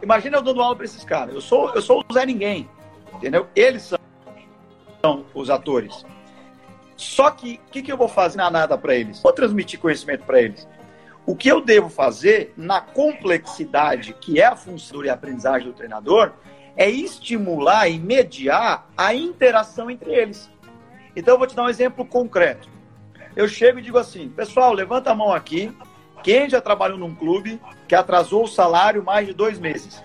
Imagina 0.03 0.37
eu 0.37 0.41
dando 0.41 0.61
aula 0.61 0.75
para 0.75 0.85
esses 0.85 1.03
caras. 1.03 1.33
Eu 1.33 1.41
sou, 1.41 1.73
eu 1.73 1.81
sou 1.81 2.03
o 2.07 2.13
Zé 2.13 2.25
Ninguém, 2.25 2.69
entendeu? 3.13 3.47
Eles 3.55 3.83
são, 3.83 3.99
são 5.01 5.25
os 5.33 5.49
atores. 5.49 6.05
Só 6.97 7.29
que 7.29 7.61
o 7.67 7.71
que, 7.71 7.83
que 7.83 7.91
eu 7.91 7.95
vou 7.95 8.07
fazer 8.07 8.37
na 8.37 8.49
nada 8.49 8.75
para 8.77 8.95
eles? 8.95 9.21
Vou 9.21 9.31
transmitir 9.31 9.79
conhecimento 9.79 10.25
para 10.25 10.41
eles. 10.41 10.67
O 11.25 11.35
que 11.35 11.47
eu 11.47 11.61
devo 11.61 11.89
fazer 11.89 12.53
na 12.57 12.81
complexidade 12.81 14.13
que 14.13 14.39
é 14.39 14.45
a 14.45 14.55
função 14.55 15.05
e 15.05 15.09
a 15.09 15.13
aprendizagem 15.13 15.67
do 15.67 15.73
treinador 15.73 16.33
é 16.75 16.89
estimular 16.89 17.87
e 17.87 17.99
mediar 17.99 18.87
a 18.97 19.13
interação 19.13 19.91
entre 19.91 20.11
eles. 20.11 20.49
Então 21.15 21.35
eu 21.35 21.37
vou 21.37 21.47
te 21.47 21.55
dar 21.55 21.63
um 21.63 21.69
exemplo 21.69 22.05
concreto. 22.05 22.67
Eu 23.35 23.47
chego 23.47 23.77
e 23.77 23.81
digo 23.81 23.97
assim, 23.97 24.29
pessoal, 24.29 24.73
levanta 24.73 25.11
a 25.11 25.15
mão 25.15 25.31
aqui. 25.31 25.75
Quem 26.23 26.49
já 26.49 26.59
trabalhou 26.59 26.97
num 26.97 27.13
clube 27.13 27.61
que 27.87 27.93
atrasou 27.93 28.45
o 28.45 28.47
salário 28.47 29.03
mais 29.03 29.27
de 29.27 29.33
dois 29.33 29.59
meses? 29.59 30.03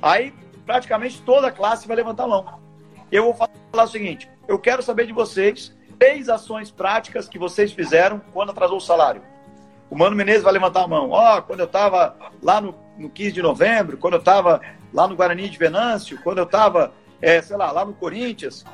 Aí 0.00 0.32
praticamente 0.64 1.20
toda 1.22 1.48
a 1.48 1.52
classe 1.52 1.88
vai 1.88 1.96
levantar 1.96 2.24
a 2.24 2.28
mão. 2.28 2.60
Eu 3.10 3.24
vou 3.24 3.34
falar 3.34 3.84
o 3.84 3.88
seguinte: 3.88 4.30
eu 4.46 4.58
quero 4.58 4.82
saber 4.82 5.06
de 5.06 5.12
vocês 5.12 5.76
três 6.00 6.30
ações 6.30 6.70
práticas 6.70 7.28
que 7.28 7.38
vocês 7.38 7.72
fizeram 7.72 8.22
quando 8.32 8.50
atrasou 8.50 8.78
o 8.78 8.80
salário. 8.80 9.20
O 9.90 9.98
Mano 9.98 10.16
Menezes 10.16 10.42
vai 10.42 10.54
levantar 10.54 10.84
a 10.84 10.88
mão. 10.88 11.10
Ó, 11.10 11.36
oh, 11.36 11.42
quando 11.42 11.60
eu 11.60 11.66
estava 11.66 12.16
lá 12.42 12.58
no, 12.58 12.74
no 12.96 13.10
15 13.10 13.32
de 13.32 13.42
novembro, 13.42 13.98
quando 13.98 14.14
eu 14.14 14.18
estava 14.18 14.62
lá 14.94 15.06
no 15.06 15.14
Guarani 15.14 15.50
de 15.50 15.58
Venâncio, 15.58 16.18
quando 16.22 16.38
eu 16.38 16.44
estava, 16.44 16.94
é, 17.20 17.42
sei 17.42 17.54
lá, 17.54 17.70
lá 17.70 17.84
no 17.84 17.92
Corinthians. 17.92 18.64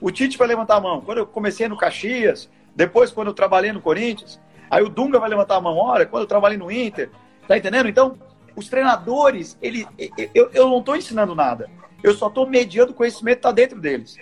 O 0.00 0.12
Tite 0.12 0.38
vai 0.38 0.46
levantar 0.46 0.76
a 0.76 0.80
mão. 0.80 1.00
Quando 1.00 1.18
eu 1.18 1.26
comecei 1.26 1.66
no 1.66 1.76
Caxias, 1.76 2.48
depois 2.76 3.10
quando 3.10 3.28
eu 3.28 3.34
trabalhei 3.34 3.72
no 3.72 3.80
Corinthians. 3.80 4.40
Aí 4.70 4.84
o 4.84 4.88
Dunga 4.88 5.18
vai 5.18 5.28
levantar 5.28 5.56
a 5.56 5.60
mão. 5.60 5.76
Olha, 5.76 6.06
quando 6.06 6.22
eu 6.22 6.28
trabalhei 6.28 6.56
no 6.56 6.70
Inter. 6.70 7.10
Tá 7.48 7.58
entendendo? 7.58 7.88
Então, 7.88 8.16
os 8.54 8.68
treinadores, 8.68 9.58
ele, 9.60 9.88
eu, 10.32 10.50
eu 10.52 10.68
não 10.68 10.78
estou 10.78 10.94
ensinando 10.94 11.34
nada. 11.34 11.68
Eu 12.00 12.14
só 12.14 12.28
estou 12.28 12.46
mediando 12.46 12.92
o 12.92 12.94
conhecimento 12.94 13.36
que 13.36 13.40
está 13.40 13.50
dentro 13.50 13.80
deles. 13.80 14.16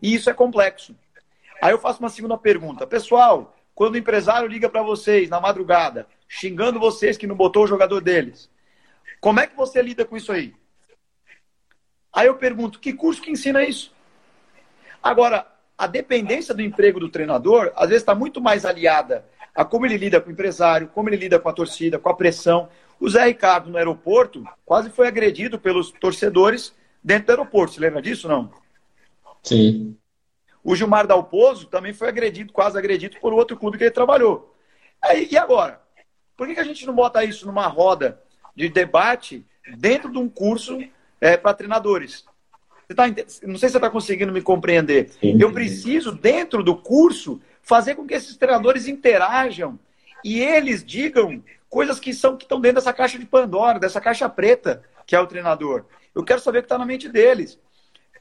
E 0.00 0.14
isso 0.14 0.30
é 0.30 0.32
complexo. 0.32 0.94
Aí 1.60 1.72
eu 1.72 1.78
faço 1.78 2.00
uma 2.00 2.08
segunda 2.08 2.36
pergunta. 2.36 2.86
Pessoal, 2.86 3.56
quando 3.74 3.94
o 3.94 3.98
empresário 3.98 4.48
liga 4.48 4.68
para 4.68 4.82
vocês 4.82 5.28
na 5.28 5.40
madrugada, 5.40 6.06
xingando 6.28 6.80
vocês 6.80 7.16
que 7.16 7.26
não 7.26 7.36
botou 7.36 7.64
o 7.64 7.66
jogador 7.66 8.00
deles, 8.00 8.50
como 9.20 9.40
é 9.40 9.46
que 9.46 9.56
você 9.56 9.80
lida 9.82 10.04
com 10.04 10.16
isso 10.16 10.32
aí? 10.32 10.54
Aí 12.12 12.26
eu 12.26 12.36
pergunto, 12.36 12.80
que 12.80 12.92
curso 12.92 13.20
que 13.20 13.30
ensina 13.30 13.62
isso? 13.62 13.92
Agora, 15.02 15.46
a 15.76 15.86
dependência 15.86 16.54
do 16.54 16.62
emprego 16.62 16.98
do 16.98 17.10
treinador, 17.10 17.72
às 17.76 17.88
vezes 17.88 18.02
está 18.02 18.14
muito 18.14 18.40
mais 18.40 18.64
aliada 18.64 19.24
a 19.54 19.64
como 19.64 19.86
ele 19.86 19.96
lida 19.96 20.20
com 20.20 20.28
o 20.28 20.32
empresário, 20.32 20.88
como 20.88 21.08
ele 21.08 21.16
lida 21.16 21.38
com 21.38 21.48
a 21.48 21.52
torcida, 21.52 21.98
com 21.98 22.08
a 22.08 22.14
pressão. 22.14 22.68
O 23.00 23.08
Zé 23.08 23.24
Ricardo, 23.24 23.70
no 23.70 23.78
aeroporto, 23.78 24.44
quase 24.64 24.90
foi 24.90 25.06
agredido 25.06 25.58
pelos 25.58 25.90
torcedores 25.90 26.74
dentro 27.02 27.26
do 27.26 27.30
aeroporto. 27.30 27.74
Você 27.74 27.80
lembra 27.80 28.02
disso, 28.02 28.28
não? 28.28 28.50
Sim. 29.42 29.96
O 30.66 30.74
Gilmar 30.74 31.06
Dalpozo 31.06 31.68
também 31.68 31.92
foi 31.92 32.08
agredido, 32.08 32.52
quase 32.52 32.76
agredido 32.76 33.18
por 33.20 33.32
outro 33.32 33.56
clube 33.56 33.78
que 33.78 33.84
ele 33.84 33.90
trabalhou. 33.92 34.52
Aí, 35.00 35.28
e 35.30 35.38
agora? 35.38 35.80
Por 36.36 36.48
que, 36.48 36.54
que 36.54 36.60
a 36.60 36.64
gente 36.64 36.84
não 36.84 36.92
bota 36.92 37.22
isso 37.22 37.46
numa 37.46 37.68
roda 37.68 38.20
de 38.54 38.68
debate 38.68 39.46
dentro 39.76 40.10
de 40.10 40.18
um 40.18 40.28
curso 40.28 40.76
é, 41.20 41.36
para 41.36 41.54
treinadores? 41.54 42.24
Tá, 42.96 43.06
não 43.06 43.56
sei 43.56 43.68
se 43.68 43.74
você 43.74 43.78
está 43.78 43.88
conseguindo 43.88 44.32
me 44.32 44.42
compreender. 44.42 45.12
Eu 45.22 45.52
preciso, 45.52 46.10
dentro 46.10 46.64
do 46.64 46.74
curso, 46.74 47.40
fazer 47.62 47.94
com 47.94 48.04
que 48.04 48.14
esses 48.14 48.36
treinadores 48.36 48.88
interajam 48.88 49.78
e 50.24 50.40
eles 50.40 50.84
digam 50.84 51.44
coisas 51.70 52.00
que 52.00 52.12
são 52.12 52.36
que 52.36 52.42
estão 52.42 52.60
dentro 52.60 52.76
dessa 52.76 52.92
caixa 52.92 53.16
de 53.16 53.24
Pandora, 53.24 53.78
dessa 53.78 54.00
caixa 54.00 54.28
preta 54.28 54.82
que 55.06 55.14
é 55.14 55.20
o 55.20 55.28
treinador. 55.28 55.84
Eu 56.12 56.24
quero 56.24 56.40
saber 56.40 56.58
o 56.58 56.62
que 56.62 56.66
está 56.66 56.76
na 56.76 56.84
mente 56.84 57.08
deles. 57.08 57.56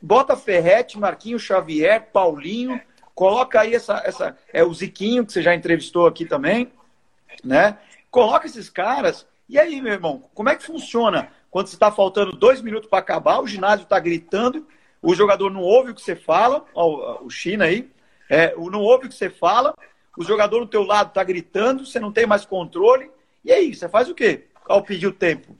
Bota 0.05 0.35
Ferrete, 0.35 0.99
Marquinhos 0.99 1.41
Xavier, 1.41 2.11
Paulinho, 2.13 2.79
coloca 3.15 3.61
aí 3.61 3.73
essa, 3.73 4.03
essa 4.05 4.37
é 4.53 4.63
o 4.63 4.71
Ziquinho 4.71 5.25
que 5.25 5.33
você 5.33 5.41
já 5.41 5.55
entrevistou 5.55 6.05
aqui 6.05 6.25
também, 6.25 6.71
né? 7.43 7.79
Coloca 8.11 8.45
esses 8.45 8.69
caras. 8.69 9.25
E 9.49 9.57
aí, 9.57 9.81
meu 9.81 9.93
irmão, 9.93 10.29
como 10.35 10.47
é 10.49 10.55
que 10.55 10.63
funciona 10.63 11.29
quando 11.49 11.69
está 11.69 11.91
faltando 11.91 12.33
dois 12.33 12.61
minutos 12.61 12.87
para 12.87 12.99
acabar, 12.99 13.41
o 13.41 13.47
ginásio 13.47 13.85
está 13.85 13.97
gritando, 13.99 14.67
o 15.01 15.15
jogador 15.15 15.49
não 15.49 15.61
ouve 15.61 15.89
o 15.89 15.95
que 15.95 16.03
você 16.03 16.15
fala, 16.15 16.63
ó, 16.75 17.23
o 17.23 17.29
China 17.31 17.65
aí, 17.65 17.89
é, 18.29 18.53
não 18.55 18.81
ouve 18.81 19.07
o 19.07 19.09
que 19.09 19.15
você 19.15 19.31
fala, 19.31 19.73
o 20.15 20.23
jogador 20.23 20.59
do 20.59 20.67
teu 20.67 20.83
lado 20.83 21.07
está 21.07 21.23
gritando, 21.23 21.83
você 21.83 21.99
não 21.99 22.11
tem 22.11 22.27
mais 22.27 22.45
controle, 22.45 23.09
e 23.43 23.51
aí, 23.51 23.73
você 23.73 23.89
faz 23.89 24.07
o 24.07 24.13
quê 24.13 24.43
ao 24.67 24.83
pedir 24.83 25.07
o 25.07 25.11
tempo? 25.11 25.57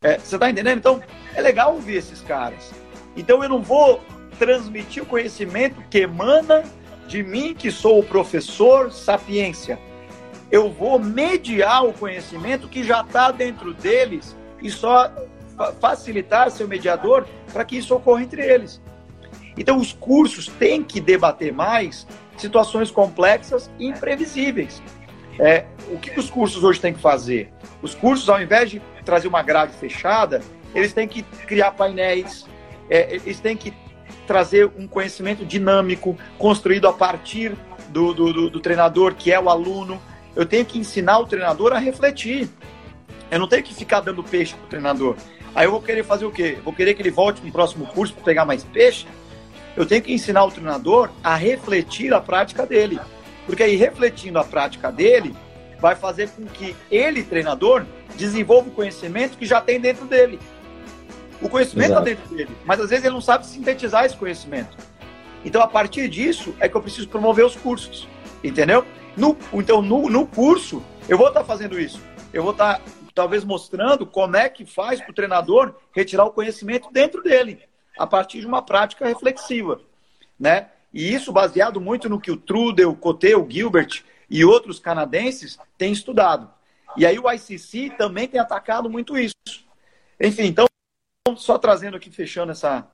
É, 0.00 0.20
você 0.20 0.36
está 0.36 0.48
entendendo? 0.48 0.78
Então, 0.78 1.02
é 1.34 1.40
legal 1.40 1.74
ouvir 1.74 1.96
esses 1.96 2.20
caras. 2.20 2.85
Então, 3.16 3.42
eu 3.42 3.48
não 3.48 3.62
vou 3.62 4.02
transmitir 4.38 5.02
o 5.02 5.06
conhecimento 5.06 5.82
que 5.88 5.98
emana 5.98 6.62
de 7.06 7.22
mim, 7.22 7.54
que 7.54 7.70
sou 7.70 7.98
o 7.98 8.02
professor 8.02 8.92
sapiência. 8.92 9.78
Eu 10.50 10.70
vou 10.70 10.98
mediar 10.98 11.84
o 11.84 11.92
conhecimento 11.92 12.68
que 12.68 12.84
já 12.84 13.00
está 13.00 13.30
dentro 13.30 13.72
deles 13.74 14.36
e 14.62 14.70
só 14.70 15.10
facilitar 15.80 16.50
seu 16.50 16.68
mediador 16.68 17.26
para 17.52 17.64
que 17.64 17.78
isso 17.78 17.94
ocorra 17.94 18.22
entre 18.22 18.44
eles. 18.44 18.80
Então, 19.56 19.78
os 19.78 19.92
cursos 19.92 20.48
têm 20.48 20.82
que 20.82 21.00
debater 21.00 21.52
mais 21.52 22.06
situações 22.36 22.90
complexas 22.90 23.70
e 23.78 23.86
imprevisíveis. 23.86 24.82
É, 25.38 25.64
o 25.90 25.98
que 25.98 26.18
os 26.18 26.30
cursos 26.30 26.62
hoje 26.62 26.80
têm 26.80 26.92
que 26.92 27.00
fazer? 27.00 27.50
Os 27.80 27.94
cursos, 27.94 28.28
ao 28.28 28.40
invés 28.40 28.70
de 28.70 28.82
trazer 29.04 29.28
uma 29.28 29.42
grade 29.42 29.72
fechada, 29.72 30.42
eles 30.74 30.92
têm 30.92 31.08
que 31.08 31.22
criar 31.22 31.72
painéis, 31.72 32.46
é, 32.90 33.14
eles 33.14 33.40
têm 33.40 33.56
que 33.56 33.72
trazer 34.26 34.70
um 34.76 34.86
conhecimento 34.86 35.44
dinâmico, 35.44 36.16
construído 36.38 36.88
a 36.88 36.92
partir 36.92 37.56
do, 37.88 38.12
do, 38.12 38.32
do, 38.32 38.50
do 38.50 38.60
treinador, 38.60 39.14
que 39.14 39.32
é 39.32 39.40
o 39.40 39.48
aluno. 39.48 40.00
Eu 40.34 40.44
tenho 40.44 40.64
que 40.64 40.78
ensinar 40.78 41.18
o 41.18 41.26
treinador 41.26 41.72
a 41.72 41.78
refletir. 41.78 42.48
Eu 43.30 43.38
não 43.38 43.48
tenho 43.48 43.62
que 43.62 43.74
ficar 43.74 44.00
dando 44.00 44.22
peixe 44.22 44.54
para 44.54 44.64
o 44.64 44.68
treinador. 44.68 45.16
Aí 45.54 45.66
eu 45.66 45.70
vou 45.70 45.80
querer 45.80 46.04
fazer 46.04 46.26
o 46.26 46.30
quê? 46.30 46.58
Vou 46.62 46.72
querer 46.72 46.94
que 46.94 47.02
ele 47.02 47.10
volte 47.10 47.44
no 47.44 47.50
próximo 47.50 47.86
curso 47.86 48.12
para 48.14 48.24
pegar 48.24 48.44
mais 48.44 48.62
peixe? 48.62 49.06
Eu 49.76 49.86
tenho 49.86 50.02
que 50.02 50.12
ensinar 50.12 50.44
o 50.44 50.50
treinador 50.50 51.10
a 51.22 51.34
refletir 51.34 52.12
a 52.12 52.20
prática 52.20 52.66
dele. 52.66 53.00
Porque 53.46 53.62
aí, 53.62 53.76
refletindo 53.76 54.38
a 54.38 54.44
prática 54.44 54.90
dele, 54.90 55.34
vai 55.80 55.94
fazer 55.94 56.28
com 56.30 56.44
que 56.44 56.74
ele, 56.90 57.22
treinador, 57.22 57.84
desenvolva 58.16 58.68
o 58.68 58.72
conhecimento 58.72 59.36
que 59.38 59.46
já 59.46 59.60
tem 59.60 59.80
dentro 59.80 60.06
dele. 60.06 60.38
O 61.40 61.48
conhecimento 61.48 61.90
está 61.90 62.00
dentro 62.00 62.34
dele, 62.34 62.56
mas 62.64 62.80
às 62.80 62.90
vezes 62.90 63.04
ele 63.04 63.14
não 63.14 63.20
sabe 63.20 63.46
sintetizar 63.46 64.04
esse 64.04 64.16
conhecimento. 64.16 64.76
Então, 65.44 65.62
a 65.62 65.66
partir 65.66 66.08
disso, 66.08 66.54
é 66.58 66.68
que 66.68 66.76
eu 66.76 66.82
preciso 66.82 67.08
promover 67.08 67.44
os 67.44 67.54
cursos. 67.54 68.08
Entendeu? 68.42 68.84
No, 69.16 69.36
então, 69.52 69.80
no, 69.80 70.08
no 70.08 70.26
curso, 70.26 70.82
eu 71.08 71.16
vou 71.16 71.28
estar 71.28 71.40
tá 71.40 71.46
fazendo 71.46 71.78
isso. 71.78 72.00
Eu 72.32 72.42
vou 72.42 72.52
estar 72.52 72.78
tá 72.78 72.80
talvez 73.14 73.44
mostrando 73.44 74.04
como 74.04 74.36
é 74.36 74.48
que 74.48 74.66
faz 74.66 75.00
para 75.00 75.10
o 75.10 75.14
treinador 75.14 75.74
retirar 75.94 76.24
o 76.24 76.30
conhecimento 76.30 76.90
dentro 76.92 77.22
dele, 77.22 77.60
a 77.98 78.06
partir 78.06 78.40
de 78.40 78.46
uma 78.46 78.60
prática 78.60 79.06
reflexiva, 79.06 79.80
né? 80.38 80.68
E 80.92 81.14
isso 81.14 81.32
baseado 81.32 81.80
muito 81.80 82.10
no 82.10 82.20
que 82.20 82.30
o 82.30 82.36
Trudel, 82.36 82.90
o 82.90 82.96
Cote, 82.96 83.34
o 83.34 83.46
Gilbert 83.48 84.02
e 84.28 84.44
outros 84.44 84.78
canadenses 84.78 85.58
têm 85.78 85.92
estudado. 85.92 86.50
E 86.96 87.06
aí 87.06 87.18
o 87.18 87.30
ICC 87.30 87.94
também 87.96 88.28
tem 88.28 88.40
atacado 88.40 88.90
muito 88.90 89.16
isso. 89.16 89.34
Enfim, 90.20 90.44
então, 90.44 90.65
só 91.34 91.58
trazendo 91.58 91.96
aqui, 91.96 92.10
fechando 92.10 92.52
essa, 92.52 92.86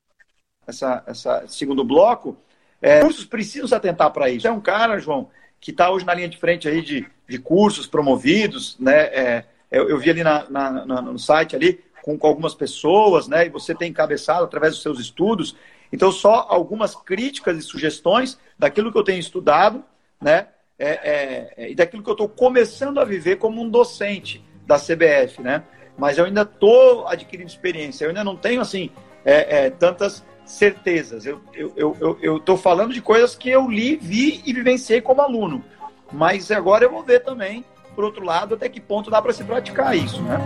essa, 0.67 1.03
essa 1.07 1.47
segundo 1.49 1.85
bloco, 1.85 2.39
é, 2.81 3.01
cursos 3.01 3.25
precisam 3.25 3.67
se 3.67 3.75
atentar 3.75 4.11
para 4.13 4.31
isso. 4.31 4.47
É 4.47 4.53
um 4.53 4.61
cara, 4.61 4.99
João, 4.99 5.29
que 5.61 5.71
está 5.71 5.91
hoje 5.91 6.07
na 6.07 6.15
linha 6.15 6.29
de 6.29 6.39
frente 6.39 6.69
aí 6.69 6.81
de, 6.81 7.07
de 7.29 7.39
cursos 7.39 7.87
promovidos, 7.87 8.77
né? 8.79 9.01
É, 9.07 9.45
eu, 9.71 9.89
eu 9.89 9.99
vi 9.99 10.11
ali 10.11 10.23
na, 10.23 10.49
na, 10.51 10.87
na, 10.87 11.03
no 11.03 11.19
site 11.19 11.57
ali 11.57 11.83
com, 12.03 12.19
com 12.19 12.27
algumas 12.27 12.55
pessoas, 12.55 13.29
né? 13.29 13.47
E 13.47 13.49
você 13.49 13.75
tem 13.75 13.91
encabeçado 13.91 14.45
através 14.45 14.75
dos 14.75 14.83
seus 14.83 14.99
estudos. 14.99 15.57
Então, 15.93 16.11
só 16.11 16.47
algumas 16.49 16.95
críticas 16.95 17.57
e 17.59 17.63
sugestões 17.63 18.39
daquilo 18.59 18.91
que 18.91 18.99
eu 18.99 19.05
tenho 19.05 19.21
estudado, 19.21 19.85
né? 20.21 20.49
É, 20.79 20.89
é, 20.89 21.55
é 21.57 21.71
e 21.71 21.75
daquilo 21.75 22.03
que 22.03 22.11
eu 22.11 22.15
estou 22.15 22.29
começando 22.29 22.99
a 22.99 23.05
viver 23.05 23.37
como 23.37 23.63
um 23.63 23.71
docente 23.71 24.45
da 24.67 24.77
CBF, 24.79 25.41
né? 25.41 25.63
Mas 25.97 26.19
eu 26.19 26.25
ainda 26.25 26.43
estou 26.43 27.07
adquirindo 27.07 27.49
experiência, 27.49 28.05
eu 28.05 28.09
ainda 28.09 28.25
não 28.25 28.37
tenho, 28.37 28.61
assim, 28.61 28.91
é, 29.25 29.67
é, 29.67 29.71
tantas 29.71 30.25
certezas. 30.45 31.27
Eu 31.27 31.41
estou 31.53 31.73
eu, 31.99 32.19
eu, 32.21 32.43
eu 32.45 32.57
falando 32.57 32.93
de 32.93 33.01
coisas 33.01 33.35
que 33.35 33.51
eu 33.51 33.71
li, 33.71 33.97
vi 33.97 34.43
e 34.45 34.53
vivenciei 34.53 35.01
como 35.01 35.21
aluno. 35.21 35.65
Mas 36.13 36.51
agora 36.51 36.85
eu 36.85 36.91
vou 36.91 37.03
ver 37.03 37.21
também 37.21 37.65
por 37.95 38.05
outro 38.05 38.25
lado, 38.25 38.55
até 38.55 38.69
que 38.69 38.81
ponto 38.81 39.11
dá 39.11 39.21
para 39.21 39.33
se 39.33 39.45
praticar 39.45 39.97
isso, 39.97 40.21
né? 40.23 40.39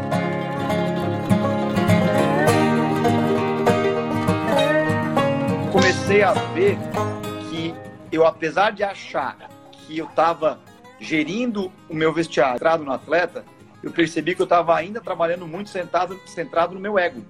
Comecei 5.73 6.23
a 6.23 6.33
ver 6.33 6.77
que 7.49 7.75
eu, 8.11 8.27
apesar 8.27 8.73
de 8.73 8.83
achar 8.83 9.37
que 9.71 9.99
eu 9.99 10.07
estava 10.07 10.59
gerindo 10.99 11.71
o 11.89 11.95
meu 11.95 12.13
vestiário, 12.13 12.85
no 12.85 12.93
atleta, 12.93 13.45
eu 13.87 13.93
percebi 13.93 14.35
que 14.35 14.43
eu 14.43 14.45
estava 14.45 14.75
ainda 14.75 15.01
trabalhando 15.01 15.47
muito 15.47 15.71
centrado, 15.71 16.21
centrado 16.27 16.75
no 16.75 16.81
meu 16.81 16.99
ego, 16.99 17.25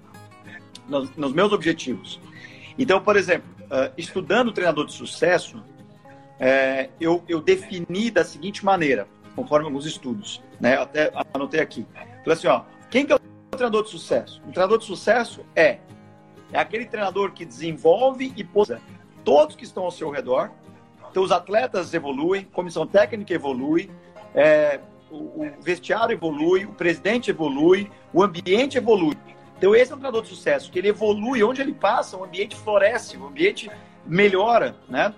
nos, 0.89 1.15
nos 1.15 1.33
meus 1.35 1.53
objetivos. 1.53 2.19
Então, 2.79 2.99
por 2.99 3.15
exemplo, 3.15 3.47
uh, 3.65 3.93
estudando 3.95 4.51
treinador 4.53 4.87
de 4.87 4.93
sucesso, 4.93 5.59
uh, 5.59 6.91
eu, 6.99 7.23
eu 7.29 7.43
defini 7.43 8.11
da 8.11 8.25
seguinte 8.25 8.65
maneira: 8.65 9.07
conforme 9.35 9.67
alguns 9.67 9.85
estudos, 9.85 10.43
né? 10.59 10.79
Até 10.79 11.13
anotei 11.35 11.61
aqui. 11.61 11.87
Então, 12.23 12.33
assim, 12.33 12.47
ó, 12.47 12.63
quem 12.91 13.05
que 13.05 13.13
é 13.13 13.17
o 13.17 13.21
treinador 13.51 13.83
de 13.85 13.91
sucesso? 13.91 14.41
Um 14.47 14.51
treinador 14.51 14.79
de 14.79 14.87
sucesso 14.87 15.45
é, 15.55 15.81
é 16.51 16.59
aquele 16.59 16.87
treinador 16.87 17.33
que 17.33 17.45
desenvolve 17.45 18.33
e 18.35 18.43
posa 18.43 18.81
todos 19.23 19.55
que 19.55 19.65
estão 19.65 19.85
ao 19.85 19.91
seu 19.91 20.09
redor. 20.09 20.51
Então, 21.11 21.23
os 21.23 21.33
atletas 21.33 21.93
evoluem, 21.93 22.45
comissão 22.45 22.87
técnica 22.87 23.35
evolui, 23.35 23.91
é, 24.35 24.81
o, 25.11 25.51
vestiário 25.61 26.13
evolui, 26.13 26.65
o 26.65 26.73
presidente 26.73 27.31
evolui, 27.31 27.91
o 28.13 28.23
ambiente 28.23 28.79
evolui. 28.79 29.17
Então, 29.57 29.75
esse 29.75 29.91
é 29.91 29.95
um 29.95 29.99
treinador 29.99 30.23
de 30.23 30.29
sucesso, 30.29 30.71
que 30.71 30.79
ele 30.79 30.89
evolui, 30.89 31.43
onde 31.43 31.63
ele 31.63 31.73
passa, 31.73 32.17
o 32.17 32.25
ambiente 32.25 32.55
floresce, 32.57 33.17
o 33.17 33.27
ambiente 33.27 33.71
melhora, 34.05 34.77
né? 34.89 35.15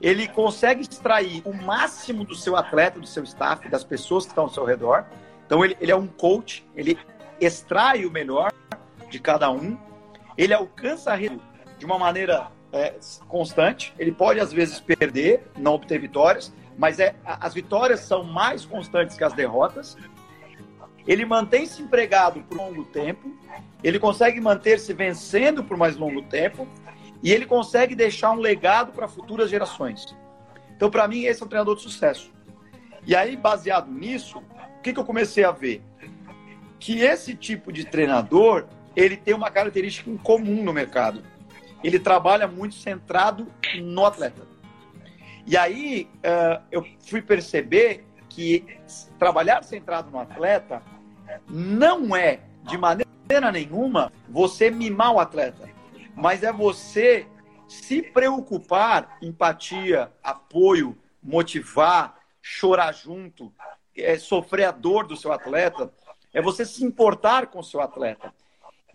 ele 0.00 0.28
consegue 0.28 0.82
extrair 0.82 1.42
o 1.44 1.52
máximo 1.52 2.24
do 2.24 2.34
seu 2.34 2.56
atleta, 2.56 3.00
do 3.00 3.06
seu 3.06 3.24
staff, 3.24 3.68
das 3.68 3.84
pessoas 3.84 4.24
que 4.24 4.30
estão 4.30 4.44
ao 4.44 4.50
seu 4.50 4.64
redor. 4.64 5.04
Então, 5.46 5.64
ele, 5.64 5.76
ele 5.80 5.92
é 5.92 5.96
um 5.96 6.06
coach, 6.06 6.66
ele 6.74 6.98
extrai 7.40 8.04
o 8.04 8.10
melhor 8.10 8.52
de 9.08 9.18
cada 9.18 9.50
um, 9.50 9.78
ele 10.36 10.52
alcança 10.52 11.12
a 11.12 11.16
de 11.16 11.84
uma 11.84 11.98
maneira 11.98 12.48
é, 12.72 12.94
constante. 13.28 13.94
Ele 13.98 14.12
pode, 14.12 14.40
às 14.40 14.52
vezes, 14.52 14.80
perder, 14.80 15.46
não 15.56 15.74
obter 15.74 15.98
vitórias, 15.98 16.52
mas 16.78 16.98
é, 16.98 17.14
as 17.24 17.54
vitórias 17.54 18.00
são 18.00 18.22
mais 18.22 18.64
constantes 18.64 19.16
que 19.16 19.24
as 19.24 19.32
derrotas. 19.32 19.96
Ele 21.06 21.24
mantém-se 21.24 21.82
empregado 21.82 22.42
por 22.42 22.58
longo 22.58 22.84
tempo, 22.84 23.30
ele 23.82 23.98
consegue 23.98 24.40
manter-se 24.40 24.92
vencendo 24.92 25.62
por 25.62 25.76
mais 25.76 25.96
longo 25.96 26.22
tempo, 26.22 26.66
e 27.22 27.32
ele 27.32 27.46
consegue 27.46 27.94
deixar 27.94 28.32
um 28.32 28.40
legado 28.40 28.92
para 28.92 29.08
futuras 29.08 29.48
gerações. 29.48 30.04
Então, 30.76 30.90
para 30.90 31.08
mim, 31.08 31.24
esse 31.24 31.42
é 31.42 31.46
um 31.46 31.48
treinador 31.48 31.76
de 31.76 31.82
sucesso. 31.82 32.30
E 33.06 33.14
aí, 33.14 33.36
baseado 33.36 33.90
nisso, 33.90 34.38
o 34.38 34.82
que, 34.82 34.92
que 34.92 34.98
eu 34.98 35.04
comecei 35.04 35.44
a 35.44 35.52
ver? 35.52 35.82
Que 36.78 37.00
esse 37.00 37.34
tipo 37.34 37.72
de 37.72 37.84
treinador, 37.84 38.66
ele 38.94 39.16
tem 39.16 39.32
uma 39.32 39.50
característica 39.50 40.10
em 40.10 40.16
comum 40.16 40.62
no 40.62 40.72
mercado. 40.72 41.22
Ele 41.82 41.98
trabalha 41.98 42.46
muito 42.46 42.74
centrado 42.74 43.46
no 43.80 44.04
atleta. 44.04 44.42
E 45.46 45.56
aí, 45.56 46.08
uh, 46.16 46.62
eu 46.70 46.84
fui 47.06 47.22
perceber 47.22 48.04
que 48.28 48.66
trabalhar 49.18 49.62
centrado 49.62 50.10
no 50.10 50.18
atleta 50.18 50.82
não 51.48 52.14
é, 52.14 52.40
de 52.64 52.76
maneira 52.76 53.52
nenhuma, 53.52 54.12
você 54.28 54.70
mimar 54.70 55.12
o 55.12 55.20
atleta 55.20 55.76
mas 56.16 56.42
é 56.42 56.50
você 56.50 57.26
se 57.68 58.00
preocupar, 58.00 59.18
empatia, 59.20 60.10
apoio, 60.22 60.96
motivar, 61.22 62.18
chorar 62.40 62.92
junto, 62.92 63.52
é, 63.94 64.18
sofrer 64.18 64.64
a 64.64 64.70
dor 64.70 65.06
do 65.06 65.16
seu 65.16 65.30
atleta, 65.30 65.92
é 66.32 66.40
você 66.40 66.64
se 66.64 66.82
importar 66.84 67.48
com 67.48 67.58
o 67.58 67.64
seu 67.64 67.80
atleta. 67.80 68.32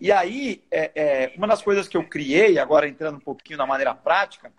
E 0.00 0.10
aí, 0.10 0.64
é, 0.68 0.90
é, 0.94 1.32
uma 1.36 1.46
das 1.46 1.62
coisas 1.62 1.86
que 1.86 1.96
eu 1.96 2.08
criei, 2.08 2.58
agora 2.58 2.88
entrando 2.88 3.16
um 3.16 3.20
pouquinho 3.20 3.58
na 3.58 3.66
maneira 3.66 3.94
prática, 3.94 4.52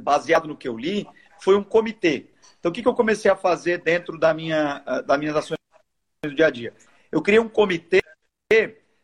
baseado 0.00 0.46
no 0.48 0.56
que 0.56 0.68
eu 0.68 0.76
li, 0.76 1.06
foi 1.40 1.56
um 1.56 1.64
comitê. 1.64 2.26
Então, 2.58 2.70
o 2.70 2.72
que, 2.72 2.82
que 2.82 2.88
eu 2.88 2.94
comecei 2.94 3.30
a 3.30 3.36
fazer 3.36 3.78
dentro 3.78 4.18
da 4.18 4.34
minha, 4.34 4.78
das 5.06 5.18
minhas 5.18 5.36
ações 5.36 5.58
do 6.22 6.34
dia 6.34 6.46
a 6.46 6.50
dia? 6.50 6.74
Eu 7.12 7.22
criei 7.22 7.38
um 7.38 7.48
comitê, 7.48 8.02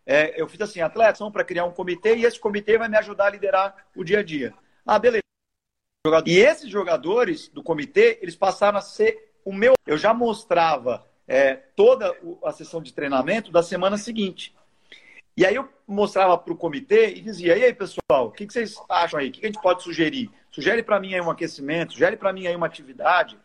é, 0.04 0.40
eu 0.40 0.48
fiz 0.48 0.60
assim, 0.60 0.80
atleta, 0.80 1.30
para 1.30 1.44
criar 1.44 1.64
um 1.64 1.72
comitê 1.72 2.16
e 2.16 2.24
esse 2.24 2.38
comitê 2.38 2.76
vai 2.76 2.88
me 2.88 2.96
ajudar 2.98 3.26
a 3.26 3.30
liderar 3.30 3.76
o 3.94 4.02
dia 4.02 4.18
a 4.18 4.22
dia. 4.22 4.52
Ah, 4.84 4.98
beleza. 4.98 5.22
E 6.26 6.38
esses 6.38 6.68
jogadores 6.68 7.48
do 7.48 7.62
comitê, 7.62 8.18
eles 8.20 8.34
passaram 8.34 8.78
a 8.78 8.82
ser 8.82 9.32
o 9.44 9.52
meu. 9.52 9.74
Eu 9.86 9.96
já 9.96 10.12
mostrava 10.12 11.06
é, 11.28 11.54
toda 11.54 12.16
a 12.44 12.50
sessão 12.50 12.82
de 12.82 12.92
treinamento 12.92 13.52
da 13.52 13.62
semana 13.62 13.96
seguinte. 13.96 14.54
E 15.36 15.46
aí 15.46 15.54
eu 15.54 15.68
mostrava 15.86 16.36
para 16.36 16.52
o 16.52 16.56
comitê 16.56 17.14
e 17.14 17.20
dizia: 17.20 17.56
e 17.56 17.64
aí, 17.64 17.74
pessoal, 17.74 18.26
o 18.26 18.30
que, 18.30 18.46
que 18.46 18.52
vocês 18.52 18.74
acham 18.88 19.18
aí? 19.18 19.28
O 19.28 19.32
que, 19.32 19.40
que 19.40 19.46
a 19.46 19.48
gente 19.48 19.62
pode 19.62 19.82
sugerir? 19.82 20.30
Sugere 20.50 20.82
para 20.82 21.00
mim 21.00 21.14
aí 21.14 21.20
um 21.20 21.30
aquecimento, 21.30 21.94
sugere 21.94 22.16
para 22.16 22.32
mim 22.32 22.46
aí 22.46 22.54
uma 22.54 22.66
atividade. 22.66 23.38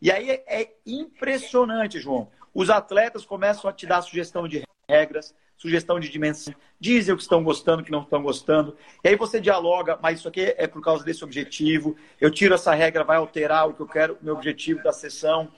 E 0.00 0.10
aí 0.10 0.30
é, 0.30 0.44
é 0.46 0.72
impressionante, 0.86 2.00
João. 2.00 2.30
Os 2.54 2.70
atletas 2.70 3.24
começam 3.24 3.68
a 3.68 3.72
te 3.72 3.86
dar 3.86 4.02
sugestão 4.02 4.46
de 4.46 4.62
regras, 4.88 5.34
sugestão 5.56 5.98
de 6.00 6.08
dimensão, 6.08 6.54
dizem 6.78 7.14
o 7.14 7.16
que 7.16 7.22
estão 7.22 7.42
gostando, 7.42 7.82
o 7.82 7.84
que 7.84 7.90
não 7.92 8.02
estão 8.02 8.22
gostando. 8.22 8.76
E 9.02 9.08
aí 9.08 9.16
você 9.16 9.40
dialoga, 9.40 9.98
mas 10.02 10.18
isso 10.18 10.28
aqui 10.28 10.54
é 10.58 10.66
por 10.66 10.82
causa 10.82 11.04
desse 11.04 11.22
objetivo. 11.24 11.96
Eu 12.20 12.30
tiro 12.30 12.54
essa 12.54 12.74
regra, 12.74 13.04
vai 13.04 13.16
alterar 13.16 13.68
o 13.68 13.74
que 13.74 13.80
eu 13.80 13.86
quero, 13.86 14.18
meu 14.20 14.34
objetivo 14.34 14.82
da 14.82 14.92
sessão. 14.92 15.52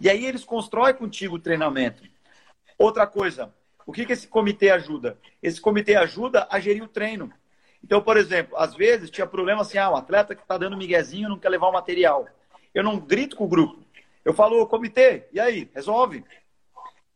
E 0.00 0.10
aí 0.10 0.26
eles 0.26 0.44
constroem 0.44 0.94
contigo 0.94 1.36
o 1.36 1.40
treinamento. 1.40 2.02
Outra 2.76 3.06
coisa, 3.06 3.52
o 3.88 3.92
que, 3.92 4.04
que 4.04 4.12
esse 4.12 4.28
comitê 4.28 4.68
ajuda? 4.68 5.16
Esse 5.42 5.58
comitê 5.58 5.96
ajuda 5.96 6.46
a 6.50 6.60
gerir 6.60 6.82
o 6.82 6.88
treino. 6.88 7.32
Então, 7.82 8.02
por 8.02 8.18
exemplo, 8.18 8.54
às 8.58 8.74
vezes 8.74 9.08
tinha 9.08 9.26
problema 9.26 9.62
assim, 9.62 9.78
ah, 9.78 9.88
o 9.88 9.96
atleta 9.96 10.34
que 10.34 10.42
está 10.42 10.58
dando 10.58 10.76
miguezinho 10.76 11.26
não 11.26 11.38
quer 11.38 11.48
levar 11.48 11.68
o 11.68 11.72
material. 11.72 12.28
Eu 12.74 12.84
não 12.84 13.00
grito 13.00 13.34
com 13.34 13.46
o 13.46 13.48
grupo. 13.48 13.82
Eu 14.22 14.34
falo, 14.34 14.66
comitê, 14.66 15.26
e 15.32 15.40
aí? 15.40 15.70
Resolve. 15.74 16.22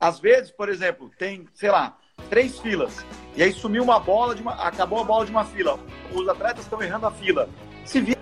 Às 0.00 0.18
vezes, 0.18 0.50
por 0.50 0.70
exemplo, 0.70 1.10
tem, 1.18 1.46
sei 1.52 1.70
lá, 1.70 1.98
três 2.30 2.58
filas. 2.58 3.04
E 3.36 3.42
aí 3.42 3.52
sumiu 3.52 3.82
uma 3.82 4.00
bola, 4.00 4.34
uma, 4.36 4.54
acabou 4.54 4.98
a 4.98 5.04
bola 5.04 5.26
de 5.26 5.30
uma 5.30 5.44
fila. 5.44 5.78
Os 6.10 6.26
atletas 6.26 6.64
estão 6.64 6.82
errando 6.82 7.06
a 7.06 7.10
fila. 7.10 7.50
Se 7.84 8.00
vira. 8.00 8.18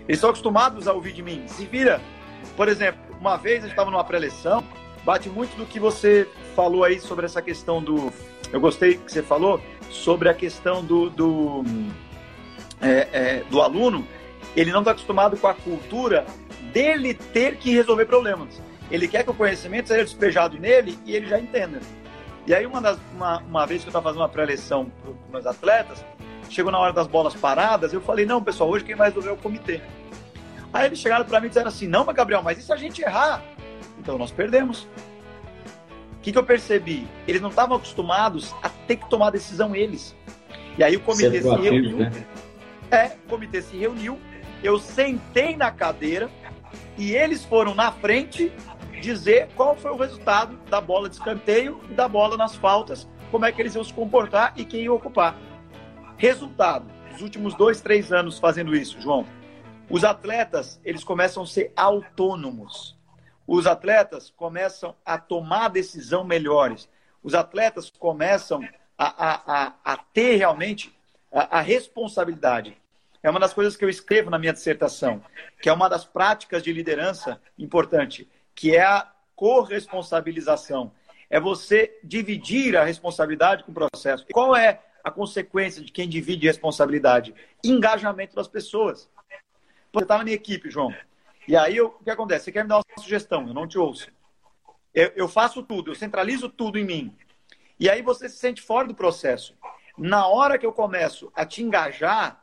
Eles 0.00 0.18
estão 0.18 0.28
acostumados 0.28 0.86
a 0.86 0.92
ouvir 0.92 1.14
de 1.14 1.22
mim. 1.22 1.48
Se 1.48 1.64
vira. 1.64 1.98
Por 2.58 2.68
exemplo, 2.68 3.00
uma 3.18 3.38
vez 3.38 3.62
gente 3.62 3.70
estava 3.70 3.90
numa 3.90 4.04
pré-eleição, 4.04 4.62
bate 5.06 5.30
muito 5.30 5.56
do 5.56 5.64
que 5.64 5.78
você 5.78 6.28
falou 6.56 6.82
aí 6.82 6.98
sobre 6.98 7.24
essa 7.24 7.40
questão 7.40 7.80
do. 7.80 8.12
Eu 8.52 8.60
gostei 8.60 8.96
que 8.96 9.12
você 9.12 9.22
falou 9.22 9.62
sobre 9.88 10.28
a 10.28 10.34
questão 10.34 10.84
do, 10.84 11.08
do, 11.08 11.62
é, 12.82 13.08
é, 13.12 13.44
do 13.48 13.62
aluno. 13.62 14.06
Ele 14.56 14.72
não 14.72 14.80
está 14.80 14.90
acostumado 14.90 15.36
com 15.36 15.46
a 15.46 15.54
cultura 15.54 16.26
dele 16.72 17.14
ter 17.14 17.56
que 17.56 17.72
resolver 17.72 18.06
problemas. 18.06 18.60
Ele 18.90 19.06
quer 19.06 19.22
que 19.22 19.30
o 19.30 19.34
conhecimento 19.34 19.88
seja 19.88 20.02
despejado 20.02 20.58
nele 20.58 20.98
e 21.06 21.14
ele 21.14 21.28
já 21.28 21.38
entenda. 21.38 21.80
E 22.44 22.54
aí, 22.54 22.66
uma, 22.66 22.80
das, 22.80 22.98
uma, 23.14 23.38
uma 23.38 23.66
vez 23.66 23.82
que 23.82 23.88
eu 23.88 23.90
estava 23.90 24.04
fazendo 24.04 24.22
uma 24.22 24.28
pré-eleição 24.28 24.90
para 25.02 25.10
os 25.10 25.16
meus 25.30 25.46
atletas, 25.46 26.04
chegou 26.48 26.72
na 26.72 26.78
hora 26.78 26.92
das 26.92 27.06
bolas 27.06 27.34
paradas, 27.34 27.92
eu 27.92 28.00
falei: 28.00 28.26
não, 28.26 28.42
pessoal, 28.42 28.70
hoje 28.70 28.84
quem 28.84 28.96
vai 28.96 29.08
resolver 29.08 29.30
é 29.30 29.32
o 29.32 29.36
comitê. 29.36 29.80
Aí 30.72 30.86
eles 30.86 30.98
chegaram 30.98 31.24
para 31.24 31.40
mim 31.40 31.46
e 31.46 31.50
disseram 31.50 31.68
assim: 31.68 31.86
não, 31.86 32.04
mas 32.04 32.16
Gabriel, 32.16 32.42
mas 32.42 32.58
e 32.58 32.62
se 32.62 32.72
a 32.72 32.76
gente 32.76 33.02
errar? 33.02 33.42
Então 34.06 34.16
nós 34.16 34.30
perdemos. 34.30 34.86
O 36.12 36.20
que, 36.22 36.30
que 36.30 36.38
eu 36.38 36.44
percebi? 36.44 37.08
Eles 37.26 37.42
não 37.42 37.50
estavam 37.50 37.76
acostumados 37.76 38.54
a 38.62 38.68
ter 38.68 38.98
que 38.98 39.10
tomar 39.10 39.30
decisão 39.30 39.74
eles. 39.74 40.14
E 40.78 40.84
aí 40.84 40.94
o 40.94 41.00
comitê 41.00 41.42
se 41.42 41.48
reuniu. 41.48 41.96
Né? 41.96 42.26
É, 42.88 43.06
o 43.26 43.28
comitê 43.28 43.60
se 43.60 43.76
reuniu. 43.76 44.16
Eu 44.62 44.78
sentei 44.78 45.56
na 45.56 45.72
cadeira 45.72 46.30
e 46.96 47.16
eles 47.16 47.44
foram 47.44 47.74
na 47.74 47.90
frente 47.90 48.52
dizer 49.00 49.48
qual 49.56 49.74
foi 49.74 49.90
o 49.90 49.96
resultado 49.96 50.56
da 50.70 50.80
bola 50.80 51.08
de 51.08 51.16
escanteio 51.16 51.80
e 51.90 51.94
da 51.94 52.06
bola 52.06 52.36
nas 52.36 52.54
faltas, 52.54 53.08
como 53.32 53.44
é 53.44 53.50
que 53.50 53.60
eles 53.60 53.74
iam 53.74 53.82
se 53.82 53.92
comportar 53.92 54.52
e 54.56 54.64
quem 54.64 54.82
ia 54.82 54.92
ocupar. 54.92 55.36
Resultado: 56.16 56.86
os 57.12 57.22
últimos 57.22 57.54
dois, 57.54 57.80
três 57.80 58.12
anos 58.12 58.38
fazendo 58.38 58.74
isso, 58.76 59.00
João, 59.00 59.26
os 59.90 60.04
atletas 60.04 60.80
eles 60.84 61.02
começam 61.02 61.42
a 61.42 61.46
ser 61.46 61.72
autônomos. 61.74 62.95
Os 63.46 63.66
atletas 63.66 64.30
começam 64.30 64.94
a 65.04 65.18
tomar 65.18 65.68
decisão 65.68 66.24
melhores. 66.24 66.88
Os 67.22 67.34
atletas 67.34 67.90
começam 67.90 68.66
a, 68.98 69.06
a, 69.06 69.66
a, 69.66 69.74
a 69.84 69.96
ter 69.96 70.36
realmente 70.36 70.94
a, 71.32 71.58
a 71.58 71.60
responsabilidade. 71.60 72.76
É 73.22 73.30
uma 73.30 73.40
das 73.40 73.52
coisas 73.52 73.76
que 73.76 73.84
eu 73.84 73.88
escrevo 73.88 74.30
na 74.30 74.38
minha 74.38 74.52
dissertação, 74.52 75.22
que 75.60 75.68
é 75.68 75.72
uma 75.72 75.88
das 75.88 76.04
práticas 76.04 76.62
de 76.62 76.72
liderança 76.72 77.40
importante, 77.58 78.28
que 78.54 78.74
é 78.74 78.82
a 78.82 79.10
corresponsabilização. 79.34 80.92
É 81.28 81.40
você 81.40 81.98
dividir 82.02 82.76
a 82.76 82.84
responsabilidade 82.84 83.64
com 83.64 83.72
o 83.72 83.74
processo. 83.74 84.24
Qual 84.32 84.54
é 84.54 84.80
a 85.02 85.10
consequência 85.10 85.82
de 85.82 85.90
quem 85.90 86.08
divide 86.08 86.46
responsabilidade? 86.46 87.34
Engajamento 87.64 88.34
das 88.34 88.48
pessoas. 88.48 89.10
Você 89.92 90.04
está 90.04 90.18
na 90.18 90.24
minha 90.24 90.36
equipe, 90.36 90.70
João. 90.70 90.94
E 91.46 91.56
aí 91.56 91.76
eu, 91.76 91.96
o 92.00 92.04
que 92.04 92.10
acontece? 92.10 92.46
Você 92.46 92.52
quer 92.52 92.62
me 92.62 92.68
dar 92.68 92.76
uma 92.76 93.02
sugestão, 93.02 93.46
eu 93.46 93.54
não 93.54 93.66
te 93.66 93.78
ouço. 93.78 94.08
Eu, 94.94 95.12
eu 95.14 95.28
faço 95.28 95.62
tudo, 95.62 95.90
eu 95.90 95.94
centralizo 95.94 96.48
tudo 96.48 96.78
em 96.78 96.84
mim. 96.84 97.16
E 97.78 97.88
aí 97.88 98.02
você 98.02 98.28
se 98.28 98.38
sente 98.38 98.62
fora 98.62 98.88
do 98.88 98.94
processo. 98.94 99.54
Na 99.96 100.26
hora 100.26 100.58
que 100.58 100.66
eu 100.66 100.72
começo 100.72 101.30
a 101.34 101.44
te 101.44 101.62
engajar, 101.62 102.42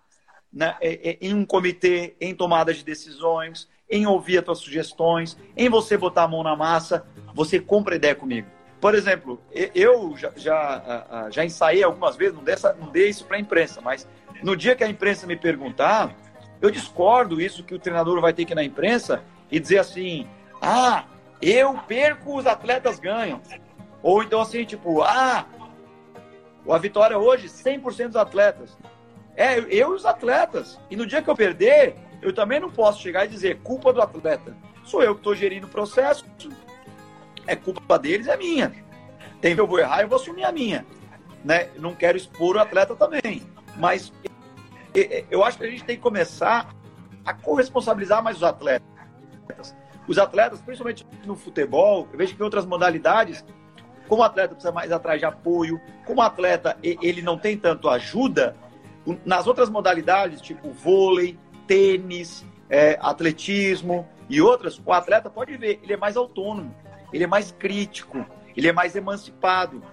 né, 0.52 0.76
é, 0.80 1.10
é, 1.10 1.18
em 1.20 1.34
um 1.34 1.46
comitê, 1.46 2.16
em 2.22 2.34
tomada 2.34 2.74
de 2.74 2.84
decisões, 2.84 3.68
em 3.90 4.06
ouvir 4.06 4.38
as 4.38 4.46
tuas 4.46 4.60
sugestões, 4.60 5.38
em 5.58 5.70
você 5.70 5.98
botar 5.98 6.24
a 6.24 6.28
mão 6.28 6.44
na 6.44 6.56
massa, 6.56 7.06
você 7.34 7.60
compra 7.60 7.96
ideia 7.96 8.16
comigo. 8.16 8.48
Por 8.80 8.96
exemplo, 8.96 9.42
eu 9.74 10.16
já, 10.18 10.32
já, 10.36 11.30
já 11.32 11.46
ensaiei 11.46 11.84
algumas 11.84 12.16
vezes, 12.16 12.36
não 12.36 12.44
dei, 12.44 12.54
essa, 12.54 12.74
não 12.74 12.90
dei 12.90 13.10
isso 13.10 13.26
para 13.26 13.38
a 13.38 13.40
imprensa, 13.40 13.80
mas 13.80 14.08
no 14.44 14.58
dia 14.58 14.76
que 14.76 14.84
a 14.84 14.90
imprensa 14.90 15.26
me 15.26 15.38
perguntar, 15.38 16.14
eu 16.64 16.72
discordo 16.72 17.42
isso 17.42 17.62
que 17.62 17.76
o 17.76 17.80
treinador 17.80 18.22
vai 18.22 18.32
ter 18.32 18.46
que 18.46 18.54
ir 18.54 18.56
na 18.56 18.64
imprensa 18.64 19.22
e 19.52 19.60
dizer 19.60 19.80
assim: 19.80 20.26
ah, 20.62 21.04
eu 21.42 21.78
perco, 21.80 22.38
os 22.38 22.48
atletas 22.48 23.00
ganham. 23.00 23.42
Ou 24.02 24.24
então 24.24 24.40
assim, 24.40 24.64
tipo, 24.64 25.02
ah, 25.02 25.46
a 26.70 26.78
vitória 26.78 27.18
hoje, 27.18 27.50
100% 27.50 28.08
dos 28.08 28.16
atletas. 28.16 28.78
É, 29.36 29.60
eu 29.60 29.92
e 29.92 29.96
os 29.96 30.06
atletas. 30.06 30.80
E 30.90 30.96
no 30.96 31.06
dia 31.06 31.22
que 31.22 31.30
eu 31.30 31.36
perder, 31.36 31.96
eu 32.22 32.32
também 32.32 32.62
não 32.62 32.72
posso 32.72 33.02
chegar 33.02 33.26
e 33.26 33.28
dizer 33.28 33.60
culpa 33.60 33.92
do 33.92 34.02
atleta. 34.02 34.56
Sou 34.86 35.04
eu 35.04 35.16
que 35.16 35.20
estou 35.20 35.36
gerindo 35.36 35.68
o 35.68 35.70
processo. 35.70 36.26
É 37.46 37.58
culpa 37.58 38.00
deles, 38.00 38.28
é 38.28 38.38
minha. 38.38 38.72
Tem 39.42 39.54
que 39.54 39.60
eu 39.60 39.68
vou 39.68 39.80
errar, 39.80 40.02
eu 40.02 40.08
vou 40.08 40.16
assumir 40.16 40.46
a 40.46 40.52
minha. 40.52 40.86
Né? 41.44 41.68
Não 41.78 41.94
quero 41.94 42.16
expor 42.16 42.56
o 42.56 42.60
atleta 42.60 42.96
também. 42.96 43.44
Mas 43.76 44.14
eu 45.30 45.44
acho 45.44 45.58
que 45.58 45.64
a 45.64 45.70
gente 45.70 45.84
tem 45.84 45.96
que 45.96 46.02
começar 46.02 46.74
a 47.26 47.34
corresponsabilizar 47.34 48.24
mais 48.24 48.38
os 48.38 48.44
atletas. 48.44 48.88
Os 50.08 50.18
atletas, 50.18 50.62
principalmente 50.62 51.06
no 51.26 51.36
futebol, 51.36 52.08
eu 52.12 52.18
vejo 52.18 52.36
que 52.36 52.42
em 52.42 52.44
outras 52.44 52.66
modalidades, 52.66 53.44
como 54.08 54.22
o 54.22 54.26
atleta 54.26 54.50
precisa 54.54 54.72
mais 54.72 54.92
atrás 54.92 55.20
de 55.20 55.26
apoio, 55.26 55.80
como 56.06 56.20
o 56.20 56.24
atleta 56.24 56.78
ele 56.84 57.22
não 57.22 57.38
tem 57.38 57.58
tanto 57.58 57.90
ajuda, 57.90 58.56
nas 59.26 59.48
outras 59.48 59.70
modalidades, 59.70 60.42
tipo 60.42 60.72
vôlei, 60.72 61.38
tênis, 61.68 62.46
é, 62.70 62.98
atletismo 63.02 64.08
e 64.30 64.42
outras, 64.42 64.82
o 64.86 64.92
atleta 64.94 65.30
pode 65.30 65.56
ver, 65.58 65.80
ele 65.84 65.94
é 65.94 65.98
mais 65.98 66.16
autônomo, 66.16 66.74
ele 67.12 67.24
é 67.24 67.28
mais 67.28 67.52
crítico, 67.52 68.26
ele 68.56 68.68
é 68.68 68.72
mais 68.72 68.96
emancipado. 68.96 69.84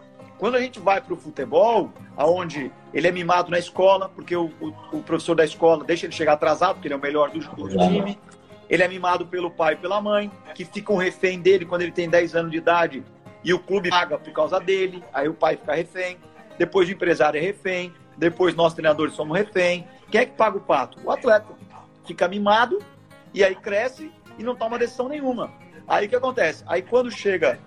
Quando 0.41 0.55
a 0.55 0.61
gente 0.61 0.81
vai 0.81 1.03
para 1.03 1.13
o 1.13 1.17
futebol, 1.19 1.93
aonde 2.17 2.73
ele 2.95 3.07
é 3.07 3.13
mimado 3.13 3.51
na 3.51 3.59
escola, 3.59 4.09
porque 4.09 4.35
o, 4.35 4.47
o, 4.59 4.69
o, 4.91 5.03
professor 5.03 5.35
da 5.35 5.45
escola 5.45 5.85
deixa 5.85 6.07
ele 6.07 6.15
chegar 6.15 6.33
atrasado, 6.33 6.77
porque 6.77 6.89
ele 6.89 6.95
é 6.95 6.97
o 6.97 7.01
melhor 7.01 7.31
do, 7.31 7.41
do 7.41 7.69
time. 7.69 8.19
Ele 8.67 8.83
é 8.83 8.89
mimado 8.89 9.27
pelo 9.27 9.51
pai 9.51 9.75
e 9.75 9.77
pela 9.77 10.01
mãe, 10.01 10.33
que 10.55 10.65
ficam 10.65 10.97
refém 10.97 11.39
dele 11.39 11.67
quando 11.67 11.83
ele 11.83 11.93
tem 11.93 12.09
10 12.09 12.35
anos 12.35 12.51
de 12.51 12.57
idade 12.57 13.05
e 13.45 13.53
o 13.53 13.59
clube 13.59 13.91
paga 13.91 14.19
por 14.19 14.33
causa 14.33 14.59
dele, 14.59 15.05
aí 15.13 15.29
o 15.29 15.35
pai 15.35 15.59
fica 15.59 15.75
refém. 15.75 16.17
Depois 16.57 16.89
o 16.89 16.93
empresário 16.93 17.37
é 17.37 17.41
refém, 17.43 17.93
depois 18.17 18.55
nós 18.55 18.73
treinadores 18.73 19.13
somos 19.13 19.37
refém. 19.37 19.87
Quem 20.11 20.23
é 20.23 20.25
que 20.25 20.37
paga 20.37 20.57
o 20.57 20.61
pato? 20.63 20.99
O 21.05 21.11
atleta. 21.11 21.49
Fica 22.07 22.27
mimado 22.27 22.79
e 23.35 23.45
aí 23.45 23.55
cresce 23.55 24.11
e 24.39 24.43
não 24.43 24.57
toma 24.57 24.79
decisão 24.79 25.07
nenhuma. 25.07 25.53
Aí 25.87 26.07
o 26.07 26.09
que 26.09 26.17
acontece? 26.17 26.65
Aí 26.67 26.81
quando 26.81 27.11
chega, 27.11 27.59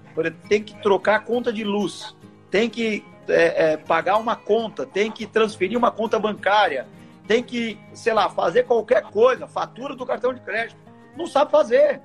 tem 0.50 0.64
que 0.64 0.82
trocar 0.82 1.18
a 1.18 1.20
conta 1.20 1.54
de 1.54 1.64
luz, 1.64 2.16
tem 2.54 2.70
que 2.70 3.04
é, 3.28 3.72
é, 3.72 3.78
pagar 3.78 4.18
uma 4.18 4.36
conta, 4.36 4.86
tem 4.86 5.12
que 5.12 5.26
transferir 5.26 5.76
uma 5.76 5.90
conta 5.90 6.20
bancária, 6.20 6.88
tem 7.28 7.42
que, 7.42 7.80
sei 7.96 8.14
lá, 8.14 8.30
fazer 8.30 8.66
qualquer 8.68 9.02
coisa, 9.06 9.48
fatura 9.48 9.96
do 9.96 10.06
cartão 10.06 10.32
de 10.32 10.40
crédito. 10.40 10.78
Não 11.18 11.26
sabe 11.26 11.50
fazer. 11.50 12.00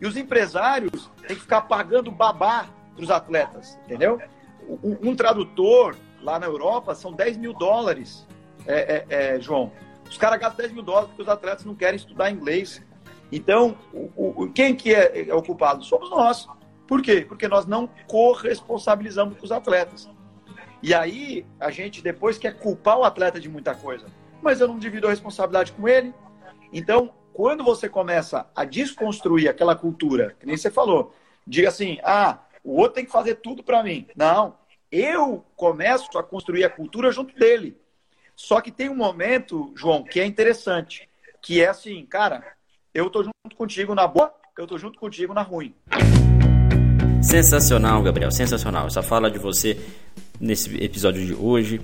E 0.00 0.06
os 0.06 0.16
empresários 0.16 1.10
têm 1.26 1.34
que 1.34 1.42
ficar 1.42 1.62
pagando 1.62 2.08
babá 2.08 2.66
para 2.94 3.02
os 3.02 3.10
atletas, 3.10 3.76
entendeu? 3.84 4.20
Um, 4.68 5.10
um, 5.10 5.16
tradutor 5.16 5.96
lá 6.22 6.38
na 6.38 6.46
Europa 6.46 6.94
são 6.94 7.12
10 7.12 7.36
mil 7.38 7.52
dólares, 7.52 8.24
é, 8.68 9.04
é, 9.08 9.34
é, 9.34 9.40
João. 9.40 9.72
Os 10.08 10.16
caras 10.16 10.38
gastam 10.38 10.58
10 10.58 10.72
mil 10.72 10.84
dólares 10.84 11.08
porque 11.08 11.22
os 11.22 11.28
atletas 11.28 11.64
não 11.64 11.74
querem 11.74 11.96
estudar 11.96 12.30
inglês. 12.30 12.80
Então, 13.32 13.76
o, 13.92 14.44
o, 14.44 14.52
quem 14.52 14.72
que 14.72 14.94
é, 14.94 15.28
é 15.28 15.34
o 15.34 15.42
culpado? 15.42 15.82
Somos 15.82 16.08
nós. 16.10 16.48
Por 16.90 17.02
quê? 17.02 17.20
Porque 17.20 17.46
nós 17.46 17.66
não 17.66 17.86
corresponsabilizamos 18.08 19.38
com 19.38 19.44
os 19.44 19.52
atletas. 19.52 20.10
E 20.82 20.92
aí, 20.92 21.46
a 21.60 21.70
gente 21.70 22.02
depois 22.02 22.36
quer 22.36 22.58
culpar 22.58 22.98
o 22.98 23.04
atleta 23.04 23.38
de 23.38 23.48
muita 23.48 23.76
coisa. 23.76 24.06
Mas 24.42 24.60
eu 24.60 24.66
não 24.66 24.76
divido 24.76 25.06
a 25.06 25.10
responsabilidade 25.10 25.70
com 25.70 25.86
ele. 25.86 26.12
Então, 26.72 27.14
quando 27.32 27.62
você 27.62 27.88
começa 27.88 28.50
a 28.56 28.64
desconstruir 28.64 29.48
aquela 29.48 29.76
cultura, 29.76 30.34
que 30.40 30.44
nem 30.44 30.56
você 30.56 30.68
falou, 30.68 31.14
diga 31.46 31.68
assim: 31.68 32.00
ah, 32.02 32.40
o 32.64 32.80
outro 32.80 32.94
tem 32.94 33.04
que 33.04 33.12
fazer 33.12 33.36
tudo 33.36 33.62
para 33.62 33.84
mim. 33.84 34.08
Não, 34.16 34.58
eu 34.90 35.44
começo 35.54 36.18
a 36.18 36.24
construir 36.24 36.64
a 36.64 36.70
cultura 36.70 37.12
junto 37.12 37.36
dele. 37.36 37.80
Só 38.34 38.60
que 38.60 38.72
tem 38.72 38.88
um 38.88 38.96
momento, 38.96 39.72
João, 39.76 40.02
que 40.02 40.18
é 40.18 40.26
interessante, 40.26 41.08
que 41.40 41.62
é 41.62 41.68
assim, 41.68 42.04
cara, 42.04 42.56
eu 42.92 43.08
tô 43.08 43.22
junto 43.22 43.54
contigo 43.56 43.94
na 43.94 44.08
boa, 44.08 44.34
eu 44.58 44.66
tô 44.66 44.76
junto 44.76 44.98
contigo 44.98 45.32
na 45.32 45.42
ruim. 45.42 45.72
Sensacional, 47.22 48.02
Gabriel, 48.02 48.30
sensacional. 48.30 48.86
Essa 48.86 49.02
fala 49.02 49.30
de 49.30 49.38
você 49.38 49.76
nesse 50.40 50.74
episódio 50.82 51.24
de 51.24 51.34
hoje 51.34 51.80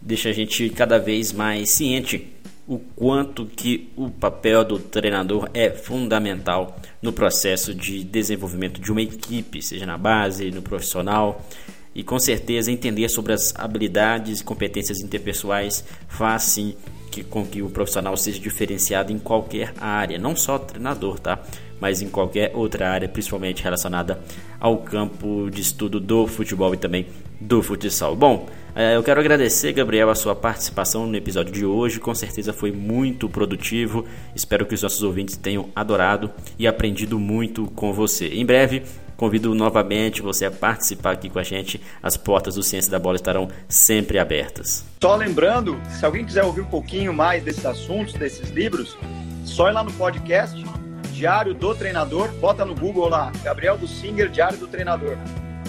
deixa 0.00 0.28
a 0.28 0.32
gente 0.32 0.70
cada 0.70 0.96
vez 0.98 1.32
mais 1.32 1.70
ciente 1.70 2.32
o 2.68 2.78
quanto 2.78 3.46
que 3.46 3.90
o 3.96 4.08
papel 4.08 4.64
do 4.64 4.78
treinador 4.78 5.50
é 5.52 5.70
fundamental 5.70 6.80
no 7.02 7.12
processo 7.12 7.74
de 7.74 8.04
desenvolvimento 8.04 8.80
de 8.80 8.90
uma 8.92 9.02
equipe, 9.02 9.60
seja 9.60 9.86
na 9.86 9.98
base, 9.98 10.50
no 10.52 10.62
profissional. 10.62 11.44
E 11.92 12.04
com 12.04 12.18
certeza 12.18 12.70
entender 12.70 13.08
sobre 13.08 13.32
as 13.32 13.54
habilidades 13.56 14.40
e 14.40 14.44
competências 14.44 15.00
interpessoais 15.00 15.84
faz 16.08 16.42
sim 16.44 16.76
que, 17.16 17.24
com 17.24 17.46
que 17.46 17.62
o 17.62 17.70
profissional 17.70 18.14
seja 18.16 18.38
diferenciado 18.38 19.10
em 19.10 19.18
qualquer 19.18 19.72
área, 19.80 20.18
não 20.18 20.36
só 20.36 20.58
treinador, 20.58 21.18
tá? 21.18 21.38
Mas 21.80 22.02
em 22.02 22.08
qualquer 22.08 22.52
outra 22.54 22.90
área, 22.90 23.08
principalmente 23.08 23.62
relacionada 23.62 24.20
ao 24.60 24.78
campo 24.78 25.48
de 25.50 25.62
estudo 25.62 25.98
do 25.98 26.26
futebol 26.26 26.74
e 26.74 26.76
também 26.76 27.06
do 27.40 27.62
futsal. 27.62 28.14
Bom, 28.14 28.48
é, 28.74 28.96
eu 28.96 29.02
quero 29.02 29.20
agradecer, 29.20 29.72
Gabriel, 29.72 30.10
a 30.10 30.14
sua 30.14 30.34
participação 30.34 31.06
no 31.06 31.16
episódio 31.16 31.52
de 31.52 31.64
hoje. 31.64 32.00
Com 32.00 32.14
certeza 32.14 32.52
foi 32.52 32.72
muito 32.72 33.28
produtivo. 33.28 34.04
Espero 34.34 34.66
que 34.66 34.74
os 34.74 34.82
nossos 34.82 35.02
ouvintes 35.02 35.36
tenham 35.36 35.68
adorado 35.74 36.30
e 36.58 36.66
aprendido 36.66 37.18
muito 37.18 37.66
com 37.74 37.92
você. 37.92 38.28
Em 38.28 38.44
breve, 38.44 38.82
convido 39.16 39.54
novamente 39.54 40.22
você 40.22 40.44
a 40.46 40.50
participar 40.50 41.12
aqui 41.12 41.28
com 41.28 41.38
a 41.38 41.42
gente. 41.42 41.80
As 42.02 42.16
portas 42.16 42.54
do 42.54 42.62
Ciência 42.62 42.90
da 42.90 42.98
Bola 42.98 43.16
estarão 43.16 43.48
sempre 43.68 44.18
abertas. 44.18 44.84
Só 45.00 45.16
lembrando, 45.16 45.80
se 45.88 46.04
alguém 46.04 46.24
quiser 46.24 46.44
ouvir 46.44 46.62
um 46.62 46.66
pouquinho 46.66 47.12
mais 47.12 47.42
desses 47.42 47.64
assuntos, 47.64 48.14
desses 48.14 48.50
livros, 48.50 48.96
só 49.44 49.68
ir 49.68 49.72
lá 49.72 49.82
no 49.82 49.92
podcast 49.92 50.64
Diário 51.12 51.54
do 51.54 51.74
Treinador, 51.74 52.28
bota 52.34 52.64
no 52.64 52.74
Google 52.74 53.08
lá, 53.08 53.32
Gabriel 53.42 53.78
do 53.78 53.88
Singer, 53.88 54.28
Diário 54.28 54.58
do 54.58 54.68
Treinador. 54.68 55.16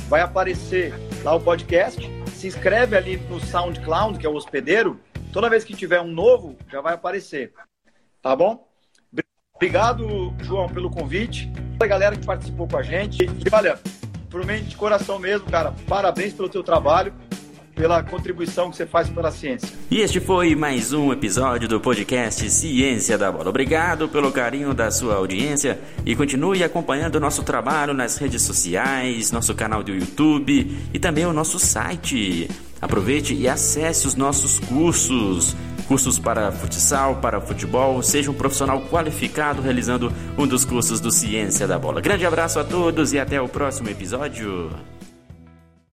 Vai 0.10 0.22
aparecer 0.22 0.93
lá 1.24 1.34
o 1.36 1.39
podcast 1.39 2.18
se 2.38 2.48
inscreve 2.48 2.95
ali 2.95 3.18
no 3.18 3.39
SoundCloud, 3.39 4.20
que 4.20 4.26
é 4.26 4.30
o 4.30 4.36
hospedeiro. 4.36 5.00
Toda 5.34 5.50
vez 5.50 5.64
que 5.64 5.76
tiver 5.76 6.00
um 6.00 6.12
novo, 6.12 6.56
já 6.72 6.82
vai 6.82 6.93
aparecer. 6.93 7.52
Tá 8.22 8.36
bom? 8.36 8.66
Obrigado, 9.58 10.34
João, 10.43 10.70
pelo 10.70 10.89
convite. 10.89 11.51
A 11.80 11.86
galera 11.86 12.16
que 12.16 12.26
participou 12.26 12.68
com 12.68 12.78
a 12.78 12.84
gente. 12.84 13.24
E 13.24 13.30
olha, 13.51 13.78
provavelmente 14.30 14.70
de 14.70 14.76
coração 14.76 15.20
mesmo, 15.20 15.49
cara, 15.49 15.74
parabéns 15.88 16.34
pelo 16.34 16.47
teu 16.47 16.64
trabalho 16.64 17.12
pela 17.78 18.01
contribuição 18.01 18.72
que 18.72 18.76
você 18.76 18.88
faz 18.88 19.08
pela 19.08 19.32
ciência. 19.32 19.70
E 19.89 20.01
este 20.01 20.20
foi 20.20 20.55
mais 20.55 20.91
um 20.91 21.14
episódio 21.14 21.68
do 21.68 21.80
podcast 21.80 22.49
Ciência 22.49 23.18
da 23.18 23.32
Bola. 23.32 23.49
Obrigado 23.49 24.10
pelo 24.10 24.32
carinho 24.32 24.74
da 24.74 24.89
sua 24.89 25.16
audiência 25.16 25.80
e 26.03 26.16
continue 26.16 26.64
acompanhando 26.64 27.16
o 27.16 27.20
nosso 27.20 27.43
trabalho 27.43 27.93
nas 27.93 28.18
redes 28.18 28.41
sociais, 28.41 29.32
nosso 29.32 29.53
canal 29.53 29.84
do 29.84 29.91
YouTube 29.91 30.76
e 30.91 30.99
também 30.99 31.26
o 31.26 31.32
nosso 31.32 31.60
site. 31.60 32.49
Aproveite 32.82 33.36
e 33.36 33.47
acesse 33.47 34.08
os 34.08 34.16
nossos 34.16 34.60
cursos. 34.60 35.55
Cursos 35.88 36.20
para 36.20 36.52
futsal, 36.52 37.16
para 37.18 37.40
futebol, 37.40 38.02
seja 38.04 38.30
um 38.30 38.34
profissional 38.34 38.82
qualificado 38.90 39.62
realizando 39.62 40.12
um 40.38 40.46
dos 40.46 40.66
cursos 40.66 41.00
do 41.00 41.12
Ciência 41.12 41.68
da 41.68 41.80
Bola. 41.80 42.02
Grande 42.02 42.26
abraço 42.26 42.60
a 42.60 42.64
todos 42.64 43.14
e 43.14 43.20
até 43.20 43.42
o 43.42 43.48
próximo 43.48 43.90
episódio. 43.90 44.70